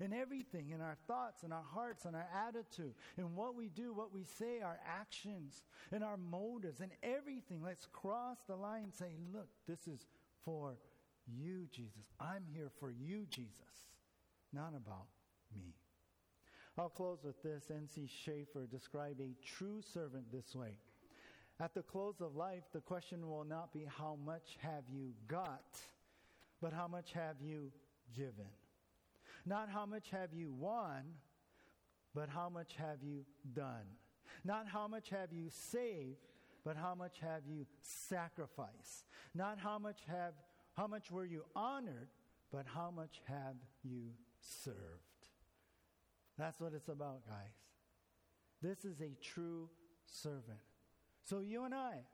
in 0.00 0.12
everything, 0.12 0.70
in 0.70 0.80
our 0.80 0.96
thoughts, 1.06 1.42
in 1.42 1.52
our 1.52 1.64
hearts, 1.74 2.04
in 2.04 2.14
our 2.14 2.28
attitude, 2.48 2.94
in 3.16 3.34
what 3.34 3.54
we 3.54 3.68
do, 3.68 3.92
what 3.92 4.12
we 4.12 4.24
say, 4.24 4.60
our 4.60 4.78
actions, 4.86 5.62
in 5.92 6.02
our 6.02 6.16
motives, 6.16 6.80
in 6.80 6.90
everything. 7.02 7.62
Let's 7.64 7.86
cross 7.92 8.38
the 8.48 8.56
line 8.56 8.84
and 8.84 8.94
say, 8.94 9.12
look, 9.32 9.48
this 9.66 9.86
is 9.86 10.06
for 10.44 10.76
you, 11.26 11.66
Jesus. 11.70 12.10
I'm 12.20 12.44
here 12.52 12.70
for 12.80 12.90
you, 12.90 13.26
Jesus, 13.30 13.86
not 14.52 14.72
about 14.76 15.06
me. 15.54 15.74
I'll 16.78 16.88
close 16.88 17.18
with 17.22 17.42
this. 17.42 17.64
N.C. 17.70 18.08
Schaeffer 18.24 18.66
described 18.66 19.20
a 19.20 19.36
true 19.44 19.82
servant 19.92 20.32
this 20.32 20.54
way. 20.54 20.74
At 21.60 21.74
the 21.74 21.82
close 21.82 22.20
of 22.20 22.34
life, 22.34 22.64
the 22.72 22.80
question 22.80 23.28
will 23.28 23.44
not 23.44 23.72
be 23.72 23.84
how 23.84 24.16
much 24.24 24.56
have 24.62 24.84
you 24.90 25.12
got, 25.28 25.78
but 26.60 26.72
how 26.72 26.88
much 26.88 27.12
have 27.12 27.36
you 27.40 27.70
given. 28.16 28.48
Not 29.44 29.68
how 29.68 29.86
much 29.86 30.10
have 30.10 30.32
you 30.32 30.52
won, 30.52 31.02
but 32.14 32.28
how 32.28 32.48
much 32.48 32.74
have 32.76 33.02
you 33.02 33.24
done. 33.54 33.86
Not 34.44 34.66
how 34.68 34.86
much 34.88 35.10
have 35.10 35.32
you 35.32 35.48
saved, 35.50 36.28
but 36.64 36.76
how 36.76 36.94
much 36.94 37.18
have 37.20 37.42
you 37.46 37.66
sacrificed. 37.80 39.06
Not 39.34 39.58
how 39.58 39.78
much 39.78 40.00
have 40.06 40.34
how 40.74 40.86
much 40.86 41.10
were 41.10 41.26
you 41.26 41.44
honored, 41.54 42.08
but 42.50 42.64
how 42.66 42.90
much 42.90 43.20
have 43.26 43.56
you 43.82 44.12
served. 44.40 44.76
That's 46.38 46.60
what 46.60 46.72
it's 46.72 46.88
about, 46.88 47.26
guys. 47.26 47.52
This 48.62 48.84
is 48.84 49.00
a 49.00 49.14
true 49.22 49.68
servant. 50.06 50.60
So 51.24 51.40
you 51.40 51.64
and 51.64 51.74
I 51.74 52.04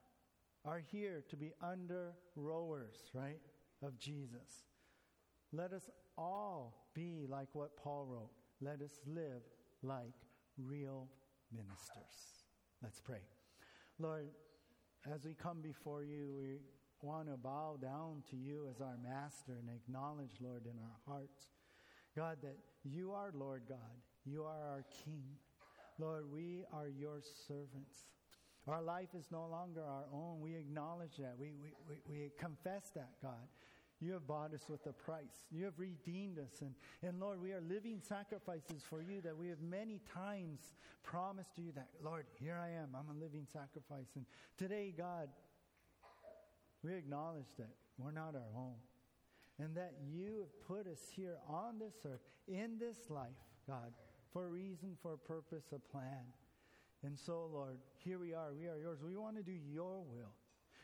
are 0.64 0.82
here 0.90 1.22
to 1.30 1.36
be 1.36 1.52
under 1.62 2.12
rowers, 2.34 2.96
right, 3.14 3.40
of 3.82 3.98
Jesus. 3.98 4.66
Let 5.52 5.72
us 5.72 5.88
all 6.18 6.88
be 6.94 7.26
like 7.28 7.48
what 7.52 7.76
Paul 7.76 8.06
wrote. 8.06 8.30
Let 8.60 8.82
us 8.82 9.00
live 9.06 9.42
like 9.82 10.14
real 10.58 11.08
ministers. 11.54 12.44
Let's 12.82 13.00
pray. 13.00 13.22
Lord, 13.98 14.26
as 15.12 15.24
we 15.24 15.34
come 15.34 15.62
before 15.62 16.02
you, 16.02 16.34
we 16.36 16.58
want 17.02 17.28
to 17.28 17.36
bow 17.36 17.78
down 17.80 18.22
to 18.30 18.36
you 18.36 18.66
as 18.70 18.80
our 18.80 18.98
master 19.02 19.52
and 19.60 19.68
acknowledge, 19.70 20.40
Lord, 20.40 20.64
in 20.64 20.76
our 20.78 21.14
hearts, 21.14 21.52
God, 22.16 22.38
that 22.42 22.56
you 22.84 23.12
are 23.12 23.30
Lord 23.34 23.62
God. 23.68 23.78
You 24.24 24.42
are 24.42 24.60
our 24.70 24.84
King. 25.04 25.24
Lord, 25.98 26.24
we 26.32 26.64
are 26.72 26.88
your 26.88 27.20
servants. 27.46 28.06
Our 28.66 28.82
life 28.82 29.08
is 29.18 29.26
no 29.30 29.46
longer 29.46 29.82
our 29.82 30.04
own. 30.12 30.40
We 30.40 30.54
acknowledge 30.56 31.16
that. 31.18 31.34
We, 31.38 31.52
we, 31.62 31.72
we, 31.88 31.96
we 32.08 32.30
confess 32.38 32.90
that, 32.94 33.10
God. 33.22 33.48
You 34.00 34.12
have 34.12 34.26
bought 34.26 34.54
us 34.54 34.64
with 34.68 34.86
a 34.86 34.92
price. 34.92 35.46
You 35.50 35.64
have 35.64 35.78
redeemed 35.78 36.38
us. 36.38 36.60
And, 36.60 36.74
and 37.02 37.18
Lord, 37.18 37.42
we 37.42 37.52
are 37.52 37.60
living 37.60 38.00
sacrifices 38.00 38.82
for 38.88 39.02
you 39.02 39.20
that 39.22 39.36
we 39.36 39.48
have 39.48 39.60
many 39.60 40.00
times 40.14 40.60
promised 41.02 41.56
to 41.56 41.62
you 41.62 41.72
that, 41.72 41.88
Lord, 42.02 42.26
here 42.38 42.56
I 42.62 42.70
am. 42.70 42.90
I'm 42.94 43.14
a 43.14 43.18
living 43.18 43.46
sacrifice. 43.52 44.06
And 44.14 44.24
today, 44.56 44.94
God, 44.96 45.28
we 46.84 46.94
acknowledge 46.94 47.48
that 47.58 47.70
we're 47.98 48.12
not 48.12 48.36
our 48.36 48.56
own 48.56 48.76
and 49.58 49.74
that 49.76 49.94
you 50.08 50.38
have 50.38 50.68
put 50.68 50.90
us 50.90 51.00
here 51.10 51.38
on 51.48 51.78
this 51.78 51.94
earth, 52.06 52.20
in 52.46 52.78
this 52.78 53.10
life, 53.10 53.26
God, 53.66 53.92
for 54.32 54.44
a 54.44 54.48
reason, 54.48 54.96
for 55.02 55.14
a 55.14 55.18
purpose, 55.18 55.64
a 55.74 55.78
plan. 55.90 56.24
And 57.02 57.18
so, 57.18 57.48
Lord, 57.52 57.78
here 58.04 58.18
we 58.18 58.34
are. 58.34 58.52
We 58.54 58.68
are 58.68 58.78
yours. 58.78 58.98
We 59.04 59.16
want 59.16 59.36
to 59.36 59.42
do 59.42 59.52
your 59.52 60.02
will. 60.02 60.32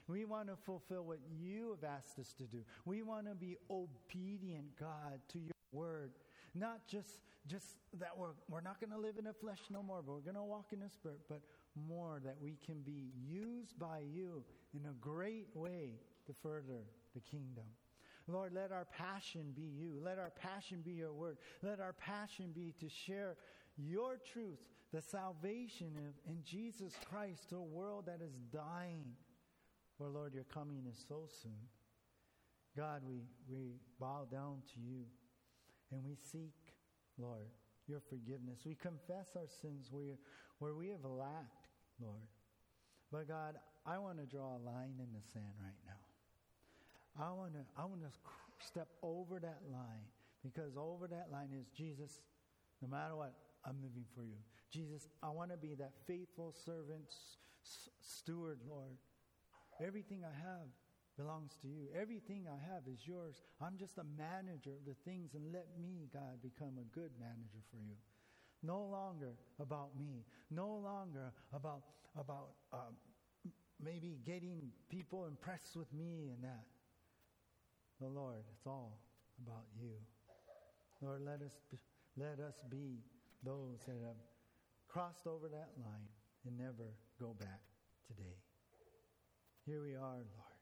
We 0.06 0.24
want 0.24 0.48
to 0.48 0.56
fulfill 0.56 1.04
what 1.04 1.18
you 1.40 1.76
have 1.80 1.90
asked 1.90 2.18
us 2.18 2.34
to 2.34 2.44
do. 2.44 2.58
We 2.84 3.02
want 3.02 3.26
to 3.28 3.34
be 3.34 3.56
obedient, 3.70 4.76
God, 4.78 5.20
to 5.32 5.38
your 5.38 5.54
word. 5.72 6.12
Not 6.54 6.86
just, 6.86 7.20
just 7.46 7.76
that 7.98 8.16
we're, 8.16 8.34
we're 8.48 8.60
not 8.60 8.80
going 8.80 8.90
to 8.90 8.98
live 8.98 9.16
in 9.18 9.24
the 9.24 9.32
flesh 9.32 9.60
no 9.70 9.82
more, 9.82 10.02
but 10.04 10.12
we're 10.12 10.20
going 10.20 10.36
to 10.36 10.42
walk 10.42 10.66
in 10.72 10.80
the 10.80 10.90
spirit, 10.90 11.20
but 11.28 11.40
more 11.88 12.20
that 12.24 12.36
we 12.40 12.58
can 12.64 12.80
be 12.82 13.10
used 13.28 13.78
by 13.78 14.00
you 14.00 14.44
in 14.74 14.86
a 14.86 14.94
great 15.00 15.48
way 15.54 15.90
to 16.26 16.32
further 16.42 16.84
the 17.14 17.20
kingdom. 17.20 17.64
Lord, 18.26 18.52
let 18.54 18.72
our 18.72 18.86
passion 18.86 19.52
be 19.54 19.62
you. 19.62 20.00
Let 20.02 20.18
our 20.18 20.30
passion 20.30 20.80
be 20.84 20.92
your 20.92 21.12
word. 21.12 21.36
Let 21.62 21.80
our 21.80 21.92
passion 21.92 22.52
be 22.54 22.74
to 22.80 22.88
share 22.88 23.36
your 23.76 24.18
truth, 24.32 24.58
the 24.92 25.02
salvation 25.02 25.88
of, 25.98 26.30
in 26.30 26.38
Jesus 26.44 26.94
Christ 27.10 27.50
to 27.50 27.56
a 27.56 27.62
world 27.62 28.06
that 28.06 28.20
is 28.24 28.34
dying. 28.52 29.04
For 29.98 30.08
Lord, 30.08 30.34
your 30.34 30.44
coming 30.44 30.84
is 30.90 31.04
so 31.08 31.28
soon. 31.42 31.68
God, 32.76 33.02
we, 33.06 33.22
we 33.48 33.76
bow 34.00 34.26
down 34.30 34.62
to 34.74 34.80
you 34.80 35.04
and 35.92 36.04
we 36.04 36.16
seek, 36.16 36.74
Lord, 37.18 37.46
your 37.86 38.00
forgiveness. 38.00 38.60
We 38.66 38.74
confess 38.74 39.28
our 39.36 39.46
sins 39.60 39.88
where, 39.90 40.18
where 40.58 40.74
we 40.74 40.88
have 40.88 41.04
lacked, 41.04 41.68
Lord. 42.00 42.26
But 43.12 43.28
God, 43.28 43.54
I 43.86 43.98
want 43.98 44.18
to 44.18 44.26
draw 44.26 44.56
a 44.56 44.62
line 44.64 44.98
in 44.98 45.12
the 45.14 45.22
sand 45.32 45.54
right 45.62 45.78
now. 45.86 46.02
I 47.16 47.30
want 47.32 47.52
to 47.54 47.60
I 47.78 47.84
want 47.84 48.02
to 48.02 48.10
step 48.66 48.88
over 49.02 49.38
that 49.38 49.60
line 49.70 50.02
because 50.42 50.76
over 50.76 51.06
that 51.06 51.28
line 51.30 51.50
is 51.56 51.68
Jesus. 51.76 52.22
No 52.82 52.88
matter 52.88 53.14
what, 53.14 53.34
I'm 53.64 53.76
living 53.76 54.04
for 54.16 54.22
you. 54.24 54.36
Jesus, 54.70 55.08
I 55.22 55.28
want 55.28 55.50
to 55.52 55.56
be 55.56 55.74
that 55.76 55.92
faithful 56.06 56.52
servant, 56.64 57.06
s- 57.08 57.88
steward, 58.00 58.58
Lord. 58.68 58.96
Everything 59.80 60.22
I 60.24 60.34
have 60.34 60.68
belongs 61.16 61.52
to 61.62 61.68
you. 61.68 61.88
Everything 62.00 62.46
I 62.48 62.58
have 62.72 62.82
is 62.86 63.06
yours. 63.06 63.40
I'm 63.60 63.76
just 63.78 63.98
a 63.98 64.04
manager 64.18 64.70
of 64.70 64.84
the 64.86 64.96
things, 65.04 65.34
and 65.34 65.52
let 65.52 65.68
me, 65.80 66.08
God, 66.12 66.42
become 66.42 66.78
a 66.78 66.86
good 66.94 67.10
manager 67.18 67.62
for 67.70 67.78
you. 67.78 67.94
No 68.62 68.82
longer 68.82 69.32
about 69.60 69.90
me. 69.98 70.24
No 70.50 70.80
longer 70.82 71.32
about 71.52 71.82
about 72.16 72.54
um, 72.72 72.94
maybe 73.82 74.18
getting 74.24 74.70
people 74.88 75.26
impressed 75.26 75.76
with 75.76 75.92
me 75.92 76.30
and 76.32 76.42
that. 76.44 76.64
The 78.00 78.08
Lord, 78.08 78.44
it's 78.52 78.66
all 78.66 78.98
about 79.42 79.66
you. 79.80 79.92
Lord, 81.00 81.22
let 81.24 81.42
us 81.42 81.52
be, 81.70 81.78
let 82.16 82.38
us 82.40 82.54
be 82.70 82.98
those 83.44 83.80
that 83.86 83.96
have 84.04 84.16
crossed 84.88 85.26
over 85.26 85.48
that 85.48 85.70
line 85.78 86.08
and 86.46 86.56
never 86.56 86.94
go 87.20 87.34
back 87.38 87.60
today. 88.06 88.43
Here 89.66 89.80
we 89.80 89.94
are, 89.94 90.20
Lord. 90.20 90.54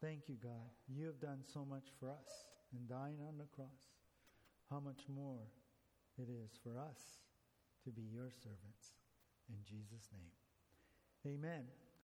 Thank 0.00 0.28
you, 0.28 0.36
God. 0.42 0.70
You 0.88 1.06
have 1.06 1.20
done 1.20 1.42
so 1.52 1.64
much 1.64 1.86
for 2.00 2.10
us 2.10 2.46
in 2.72 2.86
dying 2.88 3.18
on 3.26 3.38
the 3.38 3.46
cross. 3.54 3.94
How 4.68 4.80
much 4.80 5.06
more 5.08 5.46
it 6.18 6.28
is 6.28 6.58
for 6.62 6.78
us 6.78 7.22
to 7.84 7.90
be 7.90 8.02
your 8.02 8.30
servants. 8.30 8.98
In 9.48 9.56
Jesus' 9.64 10.10
name. 10.12 11.34
Amen. 11.34 11.64